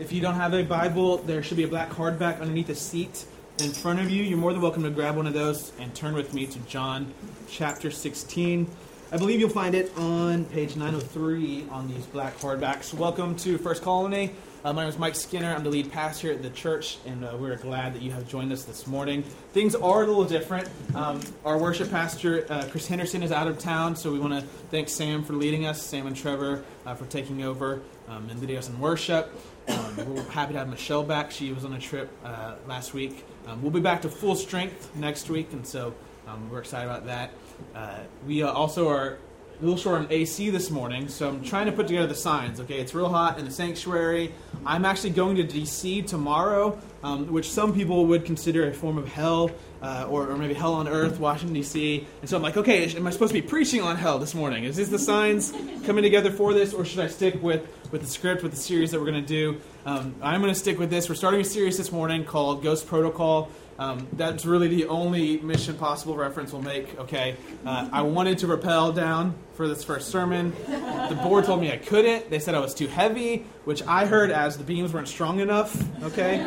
If 0.00 0.12
you 0.12 0.22
don't 0.22 0.36
have 0.36 0.54
a 0.54 0.62
Bible, 0.62 1.18
there 1.18 1.42
should 1.42 1.58
be 1.58 1.64
a 1.64 1.68
black 1.68 1.90
hardback 1.90 2.40
underneath 2.40 2.68
the 2.68 2.74
seat 2.74 3.26
in 3.58 3.70
front 3.70 4.00
of 4.00 4.08
you. 4.08 4.22
You're 4.22 4.38
more 4.38 4.54
than 4.54 4.62
welcome 4.62 4.82
to 4.84 4.88
grab 4.88 5.14
one 5.14 5.26
of 5.26 5.34
those 5.34 5.72
and 5.78 5.94
turn 5.94 6.14
with 6.14 6.32
me 6.32 6.46
to 6.46 6.58
John 6.60 7.12
chapter 7.50 7.90
16. 7.90 8.66
I 9.12 9.16
believe 9.18 9.40
you'll 9.40 9.50
find 9.50 9.74
it 9.74 9.92
on 9.98 10.46
page 10.46 10.74
903 10.74 11.66
on 11.70 11.86
these 11.86 12.06
black 12.06 12.38
hardbacks. 12.38 12.94
Welcome 12.94 13.36
to 13.36 13.58
First 13.58 13.82
Colony. 13.82 14.30
Uh, 14.64 14.72
my 14.72 14.82
name 14.82 14.90
is 14.90 14.98
Mike 14.98 15.14
Skinner. 15.14 15.54
I'm 15.54 15.64
the 15.64 15.70
lead 15.70 15.90
pastor 15.90 16.32
at 16.32 16.42
the 16.42 16.50
church, 16.50 16.98
and 17.06 17.24
uh, 17.24 17.36
we're 17.38 17.56
glad 17.56 17.94
that 17.94 18.02
you 18.02 18.10
have 18.12 18.28
joined 18.28 18.52
us 18.52 18.64
this 18.64 18.86
morning. 18.86 19.22
Things 19.52 19.74
are 19.74 20.02
a 20.02 20.06
little 20.06 20.24
different. 20.24 20.68
Um, 20.94 21.20
our 21.44 21.58
worship 21.58 21.90
pastor, 21.90 22.46
uh, 22.48 22.66
Chris 22.70 22.86
Henderson, 22.86 23.22
is 23.22 23.32
out 23.32 23.48
of 23.48 23.58
town, 23.58 23.96
so 23.96 24.12
we 24.12 24.18
want 24.18 24.34
to 24.34 24.42
thank 24.70 24.88
Sam 24.88 25.24
for 25.24 25.32
leading 25.32 25.66
us, 25.66 25.82
Sam 25.82 26.06
and 26.06 26.16
Trevor 26.16 26.62
uh, 26.84 26.94
for 26.94 27.06
taking 27.06 27.42
over 27.42 27.80
um, 28.08 28.28
and 28.28 28.38
leading 28.40 28.58
us 28.58 28.68
in 28.68 28.78
worship. 28.78 29.32
Um, 29.70 30.14
we're 30.14 30.22
happy 30.24 30.52
to 30.54 30.58
have 30.58 30.68
Michelle 30.68 31.04
back. 31.04 31.30
She 31.30 31.52
was 31.52 31.64
on 31.64 31.72
a 31.74 31.78
trip 31.78 32.10
uh, 32.24 32.56
last 32.66 32.92
week. 32.92 33.24
Um, 33.46 33.62
we'll 33.62 33.70
be 33.70 33.80
back 33.80 34.02
to 34.02 34.08
full 34.08 34.34
strength 34.34 34.94
next 34.96 35.30
week, 35.30 35.52
and 35.52 35.66
so 35.66 35.94
um, 36.26 36.50
we're 36.50 36.58
excited 36.58 36.90
about 36.90 37.06
that. 37.06 37.30
Uh, 37.74 37.98
we 38.26 38.42
also 38.42 38.88
are 38.88 39.18
a 39.60 39.62
little 39.62 39.76
short 39.76 40.00
on 40.00 40.06
AC 40.10 40.50
this 40.50 40.70
morning, 40.70 41.08
so 41.08 41.28
I'm 41.28 41.44
trying 41.44 41.66
to 41.66 41.72
put 41.72 41.86
together 41.86 42.06
the 42.06 42.14
signs. 42.14 42.60
Okay, 42.60 42.80
it's 42.80 42.94
real 42.94 43.08
hot 43.08 43.38
in 43.38 43.44
the 43.44 43.50
sanctuary. 43.50 44.32
I'm 44.64 44.84
actually 44.84 45.10
going 45.10 45.36
to 45.36 45.44
DC 45.44 46.06
tomorrow, 46.06 46.78
um, 47.04 47.30
which 47.30 47.50
some 47.50 47.72
people 47.72 48.06
would 48.06 48.24
consider 48.24 48.66
a 48.68 48.72
form 48.72 48.98
of 48.98 49.06
hell, 49.06 49.50
uh, 49.82 50.06
or, 50.08 50.28
or, 50.28 50.36
maybe 50.36 50.54
hell 50.54 50.74
on 50.74 50.88
earth, 50.88 51.18
Washington 51.18 51.54
D.C. 51.54 52.06
And 52.20 52.28
so 52.28 52.36
I'm 52.36 52.42
like, 52.42 52.56
okay, 52.56 52.94
am 52.94 53.06
I 53.06 53.10
supposed 53.10 53.32
to 53.32 53.40
be 53.40 53.46
preaching 53.46 53.80
on 53.80 53.96
hell 53.96 54.18
this 54.18 54.34
morning? 54.34 54.64
Is 54.64 54.76
this 54.76 54.88
the 54.88 54.98
signs 54.98 55.52
coming 55.84 56.02
together 56.02 56.30
for 56.30 56.52
this, 56.52 56.74
or 56.74 56.84
should 56.84 57.00
I 57.00 57.08
stick 57.08 57.42
with 57.42 57.66
with 57.90 58.02
the 58.02 58.06
script, 58.06 58.42
with 58.42 58.52
the 58.52 58.58
series 58.58 58.90
that 58.90 59.00
we're 59.00 59.10
going 59.10 59.24
to 59.24 59.26
do? 59.26 59.60
Um, 59.86 60.14
I'm 60.22 60.40
going 60.40 60.52
to 60.52 60.58
stick 60.58 60.78
with 60.78 60.90
this. 60.90 61.08
We're 61.08 61.14
starting 61.14 61.40
a 61.40 61.44
series 61.44 61.78
this 61.78 61.90
morning 61.90 62.24
called 62.24 62.62
Ghost 62.62 62.86
Protocol. 62.86 63.50
Um, 63.80 64.06
that's 64.12 64.44
really 64.44 64.68
the 64.68 64.88
only 64.88 65.38
Mission 65.38 65.72
Impossible 65.72 66.14
reference 66.14 66.52
we'll 66.52 66.60
make. 66.60 66.98
Okay, 66.98 67.34
uh, 67.64 67.88
I 67.90 68.02
wanted 68.02 68.36
to 68.38 68.46
rappel 68.46 68.92
down 68.92 69.34
for 69.54 69.66
this 69.66 69.82
first 69.82 70.10
sermon. 70.10 70.54
The 70.66 71.18
board 71.22 71.46
told 71.46 71.62
me 71.62 71.72
I 71.72 71.78
couldn't. 71.78 72.28
They 72.28 72.40
said 72.40 72.54
I 72.54 72.60
was 72.60 72.74
too 72.74 72.88
heavy, 72.88 73.46
which 73.64 73.82
I 73.84 74.04
heard 74.04 74.30
as 74.30 74.58
the 74.58 74.64
beams 74.64 74.92
weren't 74.92 75.08
strong 75.08 75.40
enough. 75.40 75.82
Okay, 76.02 76.44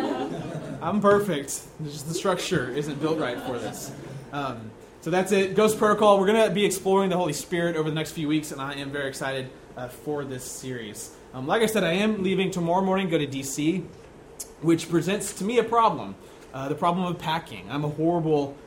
I'm 0.84 1.00
perfect. 1.00 1.62
Just 1.86 2.09
the 2.09 2.14
structure 2.14 2.70
isn't 2.70 3.00
built 3.00 3.17
right 3.17 3.39
for 3.39 3.58
this. 3.58 3.89
Um, 4.34 4.70
so 5.00 5.12
that's 5.12 5.31
it. 5.31 5.56
Ghost 5.56 5.78
Protocol. 5.78 6.20
We're 6.20 6.28
going 6.28 6.45
to 6.45 6.53
be 6.53 6.66
exploring 6.66 7.09
the 7.09 7.16
Holy 7.16 7.31
Spirit 7.31 7.78
over 7.78 7.89
the 7.89 7.95
next 7.95 8.12
few 8.12 8.28
weeks, 8.28 8.52
and 8.52 8.59
I 8.62 8.73
am 8.73 8.92
very 8.92 9.08
excited 9.08 9.50
uh, 9.78 9.88
for 9.88 10.26
this 10.26 10.44
series. 10.44 11.16
Um, 11.34 11.48
like 11.48 11.61
I 11.61 11.67
said, 11.67 11.86
I 11.86 11.94
am 11.94 12.22
leaving 12.22 12.52
tomorrow 12.52 12.84
morning, 12.84 13.08
go 13.08 13.17
to 13.17 13.26
DC, 13.26 13.86
which 14.61 14.89
presents 14.89 15.31
to 15.36 15.45
me 15.45 15.58
a 15.58 15.64
problem. 15.64 16.16
Uh, 16.54 16.67
the 16.67 16.76
problem 16.76 17.06
of 17.06 17.17
packing. 17.17 17.66
I'm 17.72 17.86
a 17.86 17.89
horrible, 17.89 18.58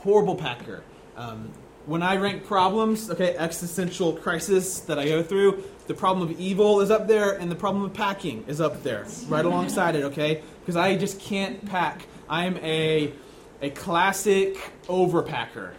horrible 0.00 0.36
packer. 0.36 0.82
Um, 1.16 1.52
when 1.86 2.02
I 2.02 2.16
rank 2.16 2.46
problems, 2.46 3.10
okay, 3.10 3.36
existential 3.36 4.14
crisis 4.14 4.80
that 4.80 4.98
I 4.98 5.06
go 5.06 5.22
through, 5.22 5.64
the 5.86 5.94
problem 5.94 6.28
of 6.28 6.38
evil 6.38 6.80
is 6.80 6.90
up 6.90 7.08
there, 7.08 7.32
and 7.32 7.50
the 7.50 7.56
problem 7.56 7.84
of 7.84 7.92
packing 7.92 8.44
is 8.46 8.60
up 8.60 8.82
there, 8.82 9.06
right 9.28 9.44
alongside 9.44 9.96
it, 9.96 10.04
okay? 10.04 10.42
Because 10.60 10.76
I 10.76 10.96
just 10.96 11.18
can't 11.20 11.64
pack. 11.66 12.06
I 12.28 12.46
am 12.46 12.56
a 12.58 13.12
a 13.60 13.70
classic 13.70 14.56
overpacker. 14.88 15.72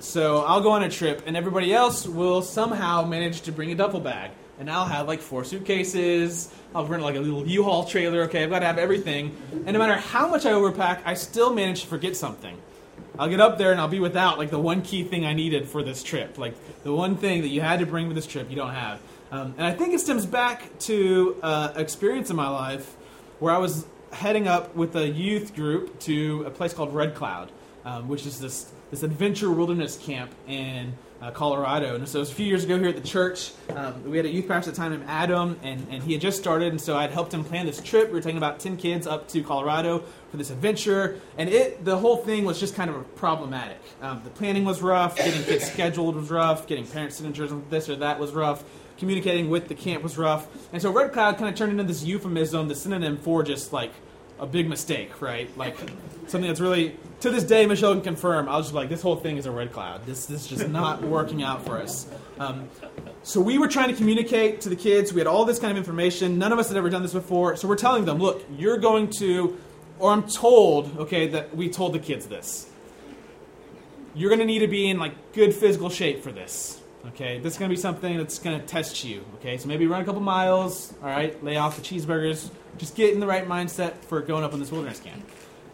So 0.00 0.38
I'll 0.38 0.60
go 0.60 0.72
on 0.72 0.82
a 0.82 0.90
trip, 0.90 1.22
and 1.26 1.36
everybody 1.36 1.72
else 1.72 2.06
will 2.06 2.42
somehow 2.42 3.04
manage 3.04 3.42
to 3.42 3.52
bring 3.52 3.70
a 3.70 3.76
duffel 3.76 4.00
bag, 4.00 4.32
and 4.58 4.68
I'll 4.68 4.86
have 4.86 5.06
like 5.06 5.20
four 5.20 5.44
suitcases, 5.44 6.52
I'll 6.74 6.86
rent 6.86 7.02
like 7.02 7.14
a 7.14 7.20
little 7.20 7.46
U-Haul 7.46 7.84
trailer. 7.84 8.22
Okay, 8.22 8.42
I've 8.42 8.50
got 8.50 8.60
to 8.60 8.66
have 8.66 8.78
everything. 8.78 9.36
And 9.52 9.72
no 9.72 9.78
matter 9.78 9.94
how 9.94 10.28
much 10.28 10.46
I 10.46 10.52
overpack, 10.52 11.02
I 11.04 11.14
still 11.14 11.52
manage 11.54 11.82
to 11.82 11.86
forget 11.86 12.16
something. 12.16 12.56
I'll 13.18 13.28
get 13.28 13.40
up 13.40 13.58
there 13.58 13.72
and 13.72 13.80
I'll 13.80 13.88
be 13.88 14.00
without 14.00 14.38
like 14.38 14.50
the 14.50 14.58
one 14.58 14.82
key 14.82 15.04
thing 15.04 15.24
I 15.24 15.32
needed 15.32 15.68
for 15.68 15.82
this 15.82 16.02
trip, 16.02 16.38
like 16.38 16.54
the 16.82 16.92
one 16.92 17.16
thing 17.16 17.42
that 17.42 17.48
you 17.48 17.60
had 17.60 17.80
to 17.80 17.86
bring 17.86 18.06
with 18.06 18.16
this 18.16 18.26
trip 18.26 18.50
you 18.50 18.56
don't 18.56 18.74
have. 18.74 19.00
Um, 19.30 19.54
and 19.56 19.66
I 19.66 19.72
think 19.72 19.94
it 19.94 20.00
stems 20.00 20.26
back 20.26 20.78
to 20.80 21.36
uh, 21.42 21.72
experience 21.76 22.30
in 22.30 22.36
my 22.36 22.48
life 22.48 22.96
where 23.38 23.52
I 23.52 23.58
was 23.58 23.86
heading 24.12 24.46
up 24.46 24.74
with 24.76 24.94
a 24.96 25.08
youth 25.08 25.54
group 25.54 25.98
to 26.00 26.44
a 26.46 26.50
place 26.50 26.74
called 26.74 26.94
Red 26.94 27.14
Cloud, 27.14 27.50
um, 27.84 28.08
which 28.08 28.26
is 28.26 28.38
this 28.38 28.72
this 28.90 29.02
adventure 29.02 29.50
wilderness 29.50 29.96
camp 29.96 30.34
in 30.46 30.92
uh, 31.22 31.30
Colorado. 31.30 31.94
And 31.94 32.08
so 32.08 32.18
it 32.18 32.20
was 32.20 32.32
a 32.32 32.34
few 32.34 32.46
years 32.46 32.64
ago 32.64 32.78
here 32.78 32.88
at 32.88 32.96
the 32.96 33.08
church. 33.08 33.52
Um, 33.70 34.10
we 34.10 34.16
had 34.16 34.26
a 34.26 34.28
youth 34.28 34.48
pastor 34.48 34.70
at 34.70 34.74
the 34.74 34.80
time 34.80 34.90
named 34.90 35.04
Adam, 35.06 35.58
and, 35.62 35.86
and 35.88 36.02
he 36.02 36.12
had 36.12 36.20
just 36.20 36.38
started, 36.38 36.72
and 36.72 36.80
so 36.80 36.96
I'd 36.96 37.12
helped 37.12 37.32
him 37.32 37.44
plan 37.44 37.64
this 37.64 37.80
trip. 37.80 38.08
We 38.08 38.14
were 38.14 38.20
taking 38.20 38.38
about 38.38 38.58
10 38.58 38.76
kids 38.76 39.06
up 39.06 39.28
to 39.28 39.42
Colorado 39.42 40.02
for 40.30 40.36
this 40.36 40.50
adventure, 40.50 41.20
and 41.38 41.48
it 41.48 41.84
the 41.84 41.96
whole 41.96 42.16
thing 42.16 42.44
was 42.44 42.58
just 42.58 42.74
kind 42.74 42.90
of 42.90 43.14
problematic. 43.14 43.78
Um, 44.00 44.22
the 44.24 44.30
planning 44.30 44.64
was 44.64 44.82
rough, 44.82 45.16
getting 45.16 45.42
kids 45.44 45.70
scheduled 45.70 46.16
was 46.16 46.30
rough, 46.30 46.66
getting 46.66 46.86
parent 46.86 47.12
signatures 47.12 47.52
on 47.52 47.64
this 47.70 47.88
or 47.88 47.96
that 47.96 48.18
was 48.18 48.32
rough, 48.32 48.64
communicating 48.98 49.48
with 49.48 49.68
the 49.68 49.74
camp 49.74 50.02
was 50.02 50.18
rough. 50.18 50.48
And 50.72 50.82
so 50.82 50.90
Red 50.90 51.12
Cloud 51.12 51.36
kind 51.38 51.48
of 51.48 51.54
turned 51.54 51.70
into 51.70 51.84
this 51.84 52.02
euphemism, 52.02 52.66
the 52.66 52.74
synonym 52.74 53.16
for 53.16 53.42
just 53.42 53.72
like 53.72 53.92
a 54.40 54.46
big 54.46 54.68
mistake, 54.68 55.20
right? 55.22 55.56
Like 55.56 55.76
something 56.26 56.48
that's 56.48 56.60
really 56.60 56.96
to 57.22 57.30
this 57.30 57.44
day, 57.44 57.66
Michelle 57.66 57.94
can 57.94 58.02
confirm. 58.02 58.48
I 58.48 58.56
was 58.56 58.66
just 58.66 58.74
like, 58.74 58.88
this 58.88 59.00
whole 59.00 59.14
thing 59.14 59.36
is 59.36 59.46
a 59.46 59.50
red 59.50 59.72
cloud. 59.72 60.04
This 60.04 60.26
this 60.26 60.42
is 60.42 60.48
just 60.48 60.68
not 60.68 61.02
working 61.16 61.42
out 61.42 61.64
for 61.64 61.78
us. 61.78 62.08
Um, 62.38 62.68
so 63.22 63.40
we 63.40 63.58
were 63.58 63.68
trying 63.68 63.88
to 63.90 63.94
communicate 63.94 64.60
to 64.62 64.68
the 64.68 64.76
kids. 64.76 65.12
We 65.12 65.20
had 65.20 65.28
all 65.28 65.44
this 65.44 65.60
kind 65.60 65.70
of 65.70 65.76
information. 65.78 66.38
None 66.38 66.52
of 66.52 66.58
us 66.58 66.68
had 66.68 66.76
ever 66.76 66.90
done 66.90 67.02
this 67.02 67.12
before. 67.12 67.56
So 67.56 67.68
we're 67.68 67.76
telling 67.76 68.04
them, 68.04 68.18
look, 68.18 68.44
you're 68.56 68.78
going 68.78 69.08
to, 69.18 69.56
or 70.00 70.10
I'm 70.10 70.24
told, 70.24 70.98
okay, 70.98 71.28
that 71.28 71.56
we 71.56 71.68
told 71.68 71.92
the 71.92 72.00
kids 72.00 72.26
this. 72.26 72.68
You're 74.14 74.28
going 74.28 74.40
to 74.40 74.44
need 74.44 74.58
to 74.58 74.68
be 74.68 74.90
in 74.90 74.98
like 74.98 75.32
good 75.32 75.54
physical 75.54 75.90
shape 75.90 76.22
for 76.22 76.32
this. 76.32 76.80
Okay, 77.08 77.38
this 77.38 77.54
is 77.54 77.58
going 77.58 77.68
to 77.68 77.74
be 77.74 77.80
something 77.80 78.16
that's 78.16 78.38
going 78.38 78.60
to 78.60 78.66
test 78.66 79.02
you. 79.04 79.24
Okay, 79.36 79.58
so 79.58 79.68
maybe 79.68 79.86
run 79.86 80.02
a 80.02 80.04
couple 80.04 80.20
miles. 80.20 80.92
All 81.02 81.08
right, 81.08 81.42
lay 81.42 81.56
off 81.56 81.76
the 81.76 81.82
cheeseburgers. 81.82 82.50
Just 82.78 82.96
get 82.96 83.14
in 83.14 83.20
the 83.20 83.26
right 83.26 83.46
mindset 83.46 83.96
for 84.04 84.20
going 84.20 84.44
up 84.44 84.52
on 84.52 84.60
this 84.60 84.70
wilderness 84.72 85.00
camp. 85.00 85.24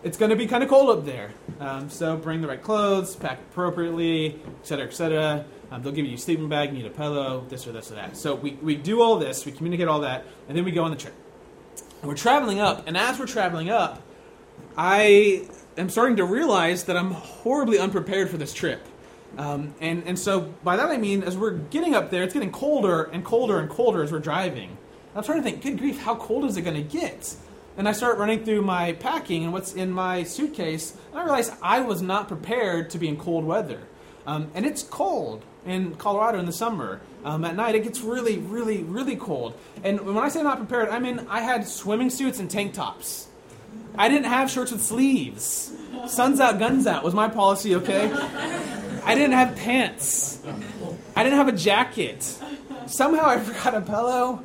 It's 0.05 0.17
going 0.17 0.31
to 0.31 0.37
be 0.37 0.47
kind 0.47 0.63
of 0.63 0.69
cold 0.69 0.97
up 0.97 1.05
there, 1.05 1.33
um, 1.59 1.91
so 1.91 2.17
bring 2.17 2.41
the 2.41 2.47
right 2.47 2.63
clothes, 2.63 3.17
pack 3.17 3.41
appropriately, 3.51 4.37
et 4.47 4.61
etc., 4.61 4.87
etc. 4.87 5.45
Um, 5.73 5.83
they'll 5.83 5.93
give 5.93 6.07
you 6.07 6.15
a 6.15 6.19
sleeping 6.19 6.49
bag, 6.49 6.71
you 6.71 6.79
need 6.79 6.87
a 6.87 6.91
pillow, 6.91 7.45
this 7.49 7.67
or 7.67 7.73
this 7.73 7.91
or 7.91 7.97
that. 7.97 8.17
So 8.17 8.37
we, 8.37 8.53
we 8.63 8.77
do 8.77 9.03
all 9.03 9.19
this, 9.19 9.45
we 9.45 9.51
communicate 9.51 9.89
all 9.89 10.01
that, 10.03 10.25
and 10.49 10.57
then 10.57 10.65
we 10.65 10.71
go 10.71 10.85
on 10.85 10.93
the 10.93 10.97
trip. 10.97 11.15
And 12.01 12.09
we're 12.09 12.15
traveling 12.15 12.61
up, 12.61 12.87
and 12.87 12.97
as 12.97 13.19
we're 13.19 13.27
traveling 13.27 13.71
up, 13.71 14.01
I 14.77 15.49
am 15.77 15.91
starting 15.91 16.17
to 16.19 16.25
realize 16.25 16.85
that 16.85 16.97
I'm 16.97 17.11
horribly 17.11 17.81
unprepared 17.81 18.31
for 18.31 18.37
this 18.37 18.55
trip. 18.55 18.87
Um, 19.37 19.75
and, 19.81 20.05
and 20.07 20.17
so 20.17 20.43
by 20.63 20.77
that 20.77 20.91
I 20.91 20.97
mean, 20.97 21.25
as 21.25 21.37
we're 21.37 21.51
getting 21.51 21.97
up 21.97 22.11
there, 22.11 22.23
it's 22.23 22.35
getting 22.35 22.53
colder 22.53 23.03
and 23.03 23.25
colder 23.25 23.59
and 23.59 23.69
colder 23.69 24.05
as 24.05 24.13
we're 24.13 24.21
driving. 24.21 24.79
I'm 25.17 25.25
trying 25.25 25.39
to 25.39 25.43
think, 25.43 25.61
good 25.61 25.77
grief, 25.77 26.01
how 26.01 26.15
cold 26.15 26.45
is 26.45 26.57
it 26.57 26.63
going 26.63 26.77
to 26.77 26.83
get? 26.83 27.35
And 27.79 27.89
I 27.89 27.93
start 27.93 28.19
running 28.19 28.45
through 28.45 28.63
my 28.63 28.95
packing 28.95 29.45
and 29.45 29.53
what's 29.53 29.73
in 29.73 29.93
my 29.93 30.25
suitcase, 30.25 30.97
and 31.13 31.21
I 31.21 31.23
realize 31.23 31.53
I 31.63 31.81
was 31.81 32.03
not 32.03 32.27
prepared 32.27 32.91
to 32.91 32.99
be 32.99 33.07
in 33.07 33.17
cold 33.17 33.45
weather. 33.45 33.83
Um, 34.27 34.51
and 34.55 34.67
it's 34.67 34.83
cold 34.83 35.45
in 35.65 35.95
Colorado 35.95 36.41
in 36.41 36.47
the 36.47 36.53
summer. 36.53 37.01
Um, 37.25 37.45
at 37.45 37.55
night, 37.55 37.77
it 37.77 37.85
gets 37.85 38.01
really, 38.01 38.39
really, 38.39 38.83
really 38.83 39.15
cold. 39.15 39.55
And 39.85 40.01
when 40.01 40.19
I 40.19 40.29
say 40.29 40.43
not 40.43 40.59
prepared, 40.59 40.89
I 40.89 40.99
mean 40.99 41.25
I 41.31 41.41
had 41.41 41.69
swimming 41.69 42.11
suits 42.11 42.41
and 42.41 42.51
tank 42.51 42.75
tops. 42.75 43.29
I 43.97 44.09
didn't 44.09 44.27
have 44.27 44.51
shirts 44.51 44.73
with 44.73 44.83
sleeves. 44.83 45.73
Suns 46.09 46.41
out, 46.41 46.59
guns 46.59 46.89
out 46.89 47.05
was 47.05 47.15
my 47.15 47.29
policy, 47.29 47.77
okay? 47.77 48.11
I 49.05 49.15
didn't 49.15 49.33
have 49.33 49.57
pants. 49.57 50.43
I 51.15 51.23
didn't 51.23 51.39
have 51.39 51.49
a 51.49 51.53
jacket. 51.53 52.25
Somehow 52.87 53.27
I 53.27 53.39
forgot 53.45 53.75
a 53.75 53.81
pillow. 53.83 54.43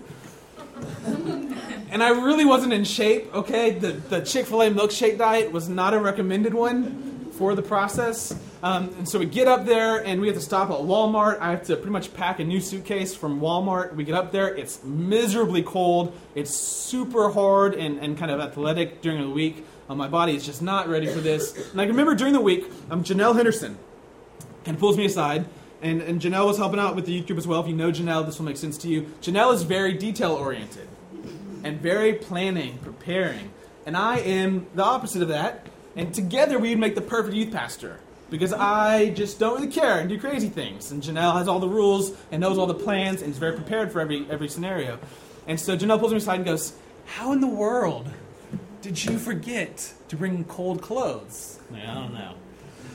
And 1.93 2.01
I 2.01 2.09
really 2.09 2.43
wasn't 2.43 2.73
in 2.73 2.85
shape, 2.85 3.31
okay? 3.35 3.69
The, 3.69 3.91
the 3.91 4.21
Chick 4.21 4.47
fil 4.47 4.63
A 4.63 4.71
milkshake 4.71 5.19
diet 5.19 5.51
was 5.51 5.69
not 5.69 5.93
a 5.93 5.99
recommended 5.99 6.55
one 6.55 7.29
for 7.33 7.53
the 7.53 7.61
process. 7.61 8.35
Um, 8.63 8.89
and 8.97 9.07
so 9.07 9.19
we 9.19 9.27
get 9.27 9.47
up 9.47 9.67
there 9.67 10.03
and 10.03 10.19
we 10.19 10.25
have 10.25 10.35
to 10.35 10.41
stop 10.41 10.71
at 10.71 10.77
Walmart. 10.77 11.39
I 11.39 11.51
have 11.51 11.61
to 11.65 11.75
pretty 11.75 11.91
much 11.91 12.11
pack 12.15 12.39
a 12.39 12.43
new 12.43 12.59
suitcase 12.61 13.13
from 13.13 13.39
Walmart. 13.39 13.93
We 13.93 14.05
get 14.05 14.15
up 14.15 14.31
there, 14.31 14.55
it's 14.55 14.83
miserably 14.83 15.61
cold, 15.61 16.17
it's 16.33 16.49
super 16.49 17.29
hard 17.29 17.75
and, 17.75 17.99
and 17.99 18.17
kind 18.17 18.31
of 18.31 18.39
athletic 18.39 19.03
during 19.03 19.21
the 19.21 19.29
week. 19.29 19.63
Uh, 19.87 19.93
my 19.93 20.07
body 20.07 20.35
is 20.35 20.43
just 20.43 20.63
not 20.63 20.89
ready 20.89 21.05
for 21.05 21.19
this. 21.19 21.71
And 21.73 21.79
I 21.79 21.85
remember 21.85 22.15
during 22.15 22.33
the 22.33 22.41
week, 22.41 22.71
um, 22.89 23.03
Janelle 23.03 23.35
Henderson 23.35 23.77
kind 24.65 24.73
of 24.73 24.79
pulls 24.79 24.97
me 24.97 25.05
aside. 25.05 25.45
And, 25.83 26.01
and 26.01 26.19
Janelle 26.19 26.47
was 26.47 26.57
helping 26.57 26.79
out 26.79 26.95
with 26.95 27.05
the 27.05 27.21
group 27.21 27.37
as 27.37 27.45
well. 27.45 27.59
If 27.61 27.67
you 27.67 27.75
know 27.75 27.91
Janelle, 27.91 28.25
this 28.25 28.39
will 28.39 28.45
make 28.45 28.57
sense 28.57 28.79
to 28.79 28.87
you. 28.87 29.03
Janelle 29.21 29.53
is 29.53 29.61
very 29.61 29.93
detail 29.93 30.31
oriented 30.31 30.87
and 31.63 31.79
very 31.79 32.13
planning, 32.13 32.77
preparing. 32.79 33.51
And 33.85 33.97
I 33.97 34.19
am 34.19 34.67
the 34.75 34.83
opposite 34.83 35.21
of 35.21 35.29
that. 35.29 35.67
And 35.95 36.13
together 36.13 36.59
we'd 36.59 36.79
make 36.79 36.95
the 36.95 37.01
perfect 37.01 37.35
youth 37.35 37.51
pastor 37.51 37.99
because 38.29 38.53
I 38.53 39.11
just 39.11 39.39
don't 39.39 39.55
really 39.59 39.71
care 39.71 39.99
and 39.99 40.09
do 40.09 40.19
crazy 40.19 40.49
things. 40.49 40.91
And 40.91 41.03
Janelle 41.03 41.33
has 41.33 41.47
all 41.47 41.59
the 41.59 41.67
rules 41.67 42.13
and 42.31 42.41
knows 42.41 42.57
all 42.57 42.65
the 42.65 42.73
plans 42.73 43.21
and 43.21 43.31
is 43.31 43.37
very 43.37 43.55
prepared 43.55 43.91
for 43.91 43.99
every 43.99 44.25
every 44.29 44.47
scenario. 44.47 44.99
And 45.47 45.59
so 45.59 45.77
Janelle 45.77 45.99
pulls 45.99 46.11
me 46.11 46.17
aside 46.17 46.37
and 46.37 46.45
goes, 46.45 46.73
how 47.05 47.31
in 47.31 47.41
the 47.41 47.47
world 47.47 48.07
did 48.81 49.03
you 49.03 49.17
forget 49.17 49.93
to 50.07 50.15
bring 50.15 50.43
cold 50.45 50.81
clothes? 50.81 51.59
Like, 51.69 51.85
I 51.85 51.93
don't 51.93 52.13
know. 52.13 52.33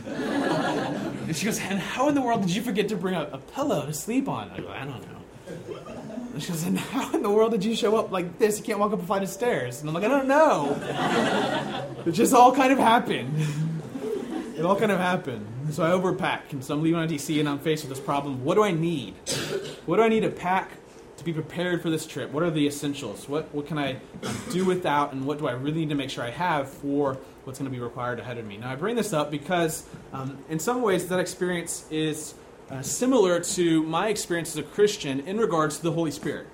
and 1.26 1.36
she 1.36 1.44
goes, 1.44 1.60
and 1.60 1.78
how 1.78 2.08
in 2.08 2.14
the 2.14 2.22
world 2.22 2.42
did 2.42 2.54
you 2.54 2.62
forget 2.62 2.88
to 2.88 2.96
bring 2.96 3.14
a, 3.14 3.22
a 3.32 3.38
pillow 3.38 3.86
to 3.86 3.92
sleep 3.92 4.28
on? 4.28 4.50
I 4.50 4.60
go, 4.60 4.68
I 4.68 4.84
don't 4.84 5.02
know. 5.02 5.18
And 6.38 6.44
she 6.44 6.52
goes, 6.52 6.62
and 6.62 6.78
how 6.94 7.12
in 7.14 7.22
the 7.24 7.30
world 7.30 7.50
did 7.50 7.64
you 7.64 7.74
show 7.74 7.96
up 7.96 8.12
like 8.12 8.38
this? 8.38 8.58
You 8.58 8.64
can't 8.64 8.78
walk 8.78 8.92
up 8.92 9.02
a 9.02 9.04
flight 9.04 9.24
of 9.24 9.28
stairs. 9.28 9.80
And 9.80 9.88
I'm 9.88 9.94
like, 9.94 10.04
I 10.04 10.08
don't 10.08 10.28
know. 10.28 10.80
it 12.06 12.12
just 12.12 12.32
all 12.32 12.54
kind 12.54 12.72
of 12.72 12.78
happened. 12.78 13.44
it 14.56 14.64
all 14.64 14.76
kind 14.76 14.92
of 14.92 15.00
happened. 15.00 15.44
So 15.72 15.82
I 15.82 15.90
overpack, 15.90 16.52
and 16.52 16.64
so 16.64 16.74
I'm 16.74 16.82
leaving 16.82 17.00
on 17.00 17.08
DC, 17.08 17.40
and 17.40 17.48
I'm 17.48 17.58
faced 17.58 17.82
with 17.82 17.90
this 17.90 17.98
problem. 17.98 18.44
What 18.44 18.54
do 18.54 18.62
I 18.62 18.70
need? 18.70 19.14
What 19.86 19.96
do 19.96 20.02
I 20.02 20.08
need 20.08 20.20
to 20.20 20.30
pack 20.30 20.70
to 21.16 21.24
be 21.24 21.32
prepared 21.32 21.82
for 21.82 21.90
this 21.90 22.06
trip? 22.06 22.30
What 22.30 22.44
are 22.44 22.52
the 22.52 22.68
essentials? 22.68 23.28
What 23.28 23.52
what 23.52 23.66
can 23.66 23.76
I 23.76 23.96
do 24.52 24.64
without, 24.64 25.12
and 25.12 25.26
what 25.26 25.40
do 25.40 25.48
I 25.48 25.52
really 25.52 25.80
need 25.80 25.88
to 25.88 25.96
make 25.96 26.08
sure 26.08 26.22
I 26.22 26.30
have 26.30 26.70
for 26.70 27.18
what's 27.42 27.58
going 27.58 27.68
to 27.68 27.76
be 27.76 27.82
required 27.82 28.20
ahead 28.20 28.38
of 28.38 28.46
me? 28.46 28.58
Now 28.58 28.70
I 28.70 28.76
bring 28.76 28.94
this 28.94 29.12
up 29.12 29.32
because, 29.32 29.84
um, 30.12 30.38
in 30.48 30.60
some 30.60 30.82
ways, 30.82 31.08
that 31.08 31.18
experience 31.18 31.84
is 31.90 32.34
uh, 32.70 32.82
similar 32.82 33.40
to 33.40 33.82
my 33.82 34.08
experience 34.08 34.50
as 34.50 34.58
a 34.58 34.62
Christian 34.62 35.20
in 35.20 35.38
regards 35.38 35.78
to 35.78 35.82
the 35.82 35.92
Holy 35.92 36.10
Spirit. 36.10 36.46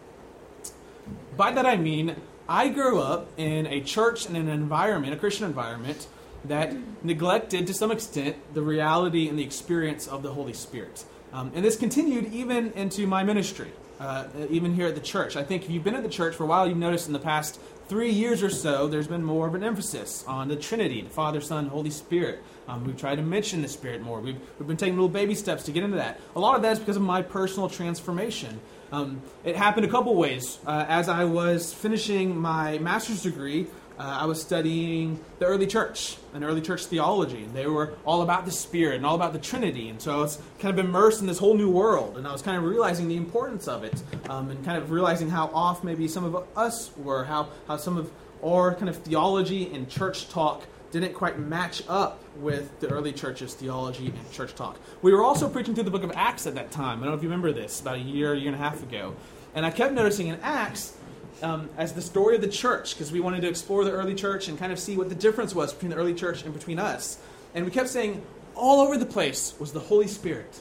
By 1.36 1.52
that 1.52 1.66
I 1.66 1.76
mean, 1.76 2.16
I 2.48 2.68
grew 2.68 3.00
up 3.00 3.28
in 3.36 3.66
a 3.66 3.80
church 3.80 4.26
and 4.26 4.36
an 4.36 4.48
environment, 4.48 5.14
a 5.14 5.16
Christian 5.16 5.46
environment, 5.46 6.06
that 6.44 6.74
neglected 7.02 7.66
to 7.66 7.74
some 7.74 7.90
extent 7.90 8.36
the 8.52 8.62
reality 8.62 9.28
and 9.28 9.38
the 9.38 9.42
experience 9.42 10.06
of 10.06 10.22
the 10.22 10.32
Holy 10.32 10.52
Spirit. 10.52 11.04
Um, 11.32 11.50
and 11.54 11.64
this 11.64 11.76
continued 11.76 12.32
even 12.32 12.72
into 12.72 13.06
my 13.06 13.24
ministry, 13.24 13.72
uh, 13.98 14.26
even 14.50 14.74
here 14.74 14.86
at 14.86 14.94
the 14.94 15.00
church. 15.00 15.36
I 15.36 15.42
think 15.42 15.64
if 15.64 15.70
you've 15.70 15.82
been 15.82 15.94
at 15.96 16.02
the 16.02 16.08
church 16.08 16.36
for 16.36 16.44
a 16.44 16.46
while, 16.46 16.68
you've 16.68 16.76
noticed 16.76 17.06
in 17.06 17.12
the 17.12 17.18
past 17.18 17.58
three 17.88 18.10
years 18.10 18.42
or 18.42 18.50
so, 18.50 18.86
there's 18.86 19.08
been 19.08 19.24
more 19.24 19.46
of 19.48 19.54
an 19.54 19.64
emphasis 19.64 20.24
on 20.28 20.48
the 20.48 20.56
Trinity, 20.56 21.00
the 21.00 21.10
Father, 21.10 21.40
Son, 21.40 21.68
Holy 21.68 21.90
Spirit. 21.90 22.42
Um, 22.68 22.84
we've 22.84 22.96
tried 22.96 23.16
to 23.16 23.22
mention 23.22 23.62
the 23.62 23.68
Spirit 23.68 24.00
more. 24.00 24.20
We've, 24.20 24.38
we've 24.58 24.68
been 24.68 24.76
taking 24.76 24.94
little 24.94 25.08
baby 25.08 25.34
steps 25.34 25.64
to 25.64 25.72
get 25.72 25.82
into 25.82 25.96
that. 25.96 26.20
A 26.34 26.40
lot 26.40 26.56
of 26.56 26.62
that 26.62 26.72
is 26.72 26.78
because 26.78 26.96
of 26.96 27.02
my 27.02 27.22
personal 27.22 27.68
transformation. 27.68 28.60
Um, 28.92 29.22
it 29.44 29.56
happened 29.56 29.86
a 29.86 29.90
couple 29.90 30.14
ways. 30.14 30.58
Uh, 30.66 30.84
as 30.88 31.08
I 31.08 31.24
was 31.24 31.74
finishing 31.74 32.36
my 32.36 32.78
master's 32.78 33.22
degree, 33.22 33.66
uh, 33.98 34.18
I 34.22 34.26
was 34.26 34.40
studying 34.40 35.20
the 35.38 35.46
early 35.46 35.66
church 35.66 36.16
and 36.32 36.42
early 36.42 36.60
church 36.60 36.86
theology. 36.86 37.44
And 37.44 37.54
they 37.54 37.66
were 37.66 37.94
all 38.04 38.22
about 38.22 38.44
the 38.44 38.50
Spirit 38.50 38.96
and 38.96 39.06
all 39.06 39.14
about 39.14 39.32
the 39.32 39.38
Trinity. 39.38 39.88
And 39.88 40.00
so 40.00 40.12
I 40.12 40.20
was 40.20 40.40
kind 40.58 40.76
of 40.76 40.84
immersed 40.84 41.20
in 41.20 41.26
this 41.26 41.38
whole 41.38 41.54
new 41.56 41.70
world. 41.70 42.16
And 42.16 42.26
I 42.26 42.32
was 42.32 42.42
kind 42.42 42.56
of 42.56 42.64
realizing 42.64 43.08
the 43.08 43.16
importance 43.16 43.68
of 43.68 43.84
it 43.84 44.02
um, 44.28 44.50
and 44.50 44.64
kind 44.64 44.78
of 44.78 44.90
realizing 44.90 45.28
how 45.28 45.46
off 45.48 45.84
maybe 45.84 46.08
some 46.08 46.24
of 46.24 46.46
us 46.56 46.96
were, 46.96 47.24
how, 47.24 47.48
how 47.68 47.76
some 47.76 47.96
of 47.96 48.10
our 48.44 48.74
kind 48.74 48.88
of 48.88 48.96
theology 48.96 49.72
and 49.72 49.88
church 49.88 50.28
talk 50.28 50.64
didn't 51.00 51.14
quite 51.14 51.38
match 51.38 51.82
up 51.88 52.22
with 52.36 52.78
the 52.80 52.88
early 52.88 53.12
church's 53.12 53.54
theology 53.54 54.06
and 54.06 54.32
church 54.32 54.54
talk. 54.54 54.78
We 55.02 55.12
were 55.12 55.24
also 55.24 55.48
preaching 55.48 55.74
through 55.74 55.84
the 55.84 55.90
book 55.90 56.04
of 56.04 56.12
Acts 56.14 56.46
at 56.46 56.54
that 56.54 56.70
time. 56.70 57.00
I 57.00 57.02
don't 57.02 57.12
know 57.12 57.16
if 57.16 57.22
you 57.22 57.28
remember 57.28 57.52
this, 57.52 57.80
about 57.80 57.96
a 57.96 58.00
year, 58.00 58.34
year 58.34 58.46
and 58.46 58.54
a 58.54 58.58
half 58.58 58.82
ago. 58.82 59.14
And 59.54 59.66
I 59.66 59.70
kept 59.70 59.92
noticing 59.92 60.28
in 60.28 60.38
Acts, 60.40 60.96
um, 61.42 61.68
as 61.76 61.92
the 61.92 62.00
story 62.00 62.36
of 62.36 62.42
the 62.42 62.48
church 62.48 62.94
because 62.94 63.10
we 63.10 63.20
wanted 63.20 63.42
to 63.42 63.48
explore 63.48 63.84
the 63.84 63.90
early 63.90 64.14
church 64.14 64.48
and 64.48 64.58
kind 64.58 64.72
of 64.72 64.78
see 64.78 64.96
what 64.96 65.08
the 65.08 65.14
difference 65.14 65.54
was 65.54 65.72
between 65.72 65.90
the 65.90 65.96
early 65.96 66.14
church 66.14 66.44
and 66.44 66.54
between 66.54 66.78
us. 66.78 67.18
And 67.54 67.64
we 67.64 67.70
kept 67.70 67.88
saying, 67.88 68.24
all 68.54 68.80
over 68.80 68.96
the 68.96 69.06
place 69.06 69.54
was 69.58 69.72
the 69.72 69.80
Holy 69.80 70.06
Spirit. 70.06 70.60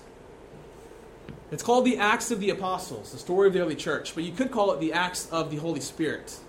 It's 1.52 1.62
called 1.62 1.86
the 1.86 2.00
Acts 2.00 2.32
of 2.32 2.40
the 2.40 2.50
Apostles, 2.50 3.12
the 3.12 3.20
story 3.20 3.48
of 3.48 3.54
the 3.54 3.60
early 3.60 3.76
church, 3.76 4.16
but 4.16 4.24
you 4.24 4.32
could 4.32 4.50
call 4.50 4.72
it 4.72 4.80
the 4.80 4.94
Acts 4.94 5.30
of 5.32 5.52
the 5.52 5.58
Holy 5.58 5.80
Spirit. 5.80 6.40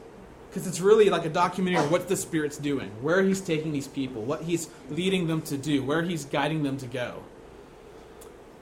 Because 0.54 0.68
it's 0.68 0.80
really 0.80 1.10
like 1.10 1.24
a 1.24 1.30
documentary 1.30 1.84
of 1.84 1.90
what 1.90 2.06
the 2.06 2.16
Spirit's 2.16 2.58
doing, 2.58 2.88
where 3.02 3.24
He's 3.24 3.40
taking 3.40 3.72
these 3.72 3.88
people, 3.88 4.22
what 4.22 4.42
He's 4.42 4.68
leading 4.88 5.26
them 5.26 5.42
to 5.42 5.56
do, 5.56 5.82
where 5.82 6.02
He's 6.02 6.24
guiding 6.24 6.62
them 6.62 6.76
to 6.76 6.86
go. 6.86 7.24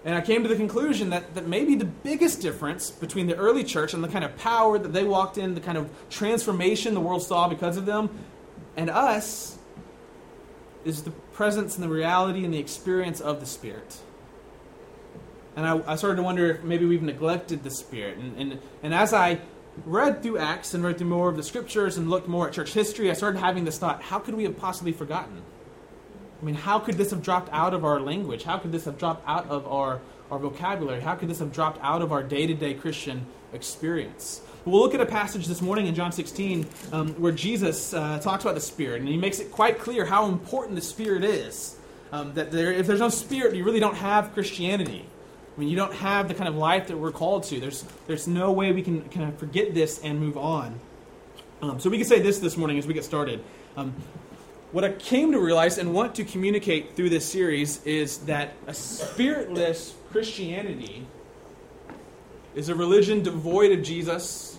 And 0.02 0.14
I 0.14 0.22
came 0.22 0.42
to 0.42 0.48
the 0.48 0.56
conclusion 0.56 1.10
that, 1.10 1.34
that 1.34 1.46
maybe 1.46 1.74
the 1.74 1.84
biggest 1.84 2.40
difference 2.40 2.90
between 2.90 3.26
the 3.26 3.36
early 3.36 3.62
church 3.62 3.92
and 3.92 4.02
the 4.02 4.08
kind 4.08 4.24
of 4.24 4.34
power 4.38 4.78
that 4.78 4.94
they 4.94 5.04
walked 5.04 5.36
in, 5.36 5.54
the 5.54 5.60
kind 5.60 5.76
of 5.76 5.90
transformation 6.08 6.94
the 6.94 7.00
world 7.00 7.22
saw 7.22 7.46
because 7.46 7.76
of 7.76 7.84
them, 7.84 8.08
and 8.74 8.88
us 8.88 9.58
is 10.86 11.02
the 11.02 11.10
presence 11.10 11.74
and 11.74 11.84
the 11.84 11.90
reality 11.90 12.42
and 12.42 12.54
the 12.54 12.58
experience 12.58 13.20
of 13.20 13.38
the 13.38 13.46
Spirit. 13.46 13.98
And 15.56 15.66
I, 15.66 15.92
I 15.92 15.96
started 15.96 16.16
to 16.16 16.22
wonder 16.22 16.52
if 16.52 16.62
maybe 16.62 16.86
we've 16.86 17.02
neglected 17.02 17.64
the 17.64 17.70
Spirit. 17.70 18.16
And, 18.16 18.38
and, 18.38 18.60
and 18.82 18.94
as 18.94 19.12
I 19.12 19.42
read 19.84 20.22
through 20.22 20.38
Acts 20.38 20.74
and 20.74 20.84
read 20.84 20.98
through 20.98 21.08
more 21.08 21.28
of 21.28 21.36
the 21.36 21.42
scriptures 21.42 21.96
and 21.96 22.10
looked 22.10 22.28
more 22.28 22.48
at 22.48 22.54
church 22.54 22.72
history, 22.72 23.10
I 23.10 23.14
started 23.14 23.38
having 23.38 23.64
this 23.64 23.78
thought 23.78 24.02
how 24.02 24.18
could 24.18 24.34
we 24.34 24.44
have 24.44 24.56
possibly 24.56 24.92
forgotten? 24.92 25.42
I 26.40 26.44
mean, 26.44 26.56
how 26.56 26.78
could 26.78 26.96
this 26.96 27.10
have 27.10 27.22
dropped 27.22 27.48
out 27.52 27.72
of 27.72 27.84
our 27.84 28.00
language? 28.00 28.42
How 28.42 28.58
could 28.58 28.72
this 28.72 28.84
have 28.84 28.98
dropped 28.98 29.26
out 29.28 29.48
of 29.48 29.66
our, 29.66 30.00
our 30.30 30.38
vocabulary? 30.38 31.00
How 31.00 31.14
could 31.14 31.28
this 31.28 31.38
have 31.38 31.52
dropped 31.52 31.78
out 31.82 32.02
of 32.02 32.10
our 32.10 32.22
day 32.22 32.46
to 32.46 32.54
day 32.54 32.74
Christian 32.74 33.26
experience? 33.52 34.40
We'll 34.64 34.80
look 34.80 34.94
at 34.94 35.00
a 35.00 35.06
passage 35.06 35.46
this 35.46 35.62
morning 35.62 35.86
in 35.86 35.94
John 35.94 36.12
16 36.12 36.66
um, 36.92 37.08
where 37.14 37.32
Jesus 37.32 37.94
uh, 37.94 38.18
talks 38.18 38.44
about 38.44 38.54
the 38.54 38.60
Spirit, 38.60 39.00
and 39.00 39.08
he 39.08 39.16
makes 39.16 39.40
it 39.40 39.50
quite 39.50 39.78
clear 39.78 40.04
how 40.04 40.26
important 40.26 40.76
the 40.76 40.82
Spirit 40.82 41.24
is. 41.24 41.76
Um, 42.12 42.34
that 42.34 42.50
there, 42.52 42.70
if 42.70 42.86
there's 42.86 43.00
no 43.00 43.08
Spirit, 43.08 43.54
you 43.54 43.64
really 43.64 43.80
don't 43.80 43.96
have 43.96 44.34
Christianity. 44.34 45.06
I 45.56 45.60
mean, 45.60 45.68
you 45.68 45.76
don't 45.76 45.94
have 45.94 46.28
the 46.28 46.34
kind 46.34 46.48
of 46.48 46.54
life 46.54 46.88
that 46.88 46.96
we're 46.96 47.12
called 47.12 47.44
to. 47.44 47.60
There's, 47.60 47.84
there's 48.06 48.26
no 48.26 48.52
way 48.52 48.72
we 48.72 48.82
can 48.82 49.08
kind 49.10 49.28
of 49.28 49.38
forget 49.38 49.74
this 49.74 50.00
and 50.02 50.18
move 50.18 50.38
on. 50.38 50.78
Um, 51.60 51.78
so 51.78 51.90
we 51.90 51.98
can 51.98 52.06
say 52.06 52.20
this 52.20 52.38
this 52.38 52.56
morning 52.56 52.78
as 52.78 52.86
we 52.86 52.94
get 52.94 53.04
started. 53.04 53.44
Um, 53.76 53.94
what 54.72 54.84
I 54.84 54.92
came 54.92 55.32
to 55.32 55.38
realize 55.38 55.76
and 55.76 55.92
want 55.92 56.14
to 56.14 56.24
communicate 56.24 56.96
through 56.96 57.10
this 57.10 57.30
series 57.30 57.84
is 57.84 58.18
that 58.20 58.54
a 58.66 58.72
spiritless 58.72 59.94
Christianity 60.10 61.06
is 62.54 62.70
a 62.70 62.74
religion 62.74 63.22
devoid 63.22 63.72
of 63.72 63.84
Jesus, 63.84 64.58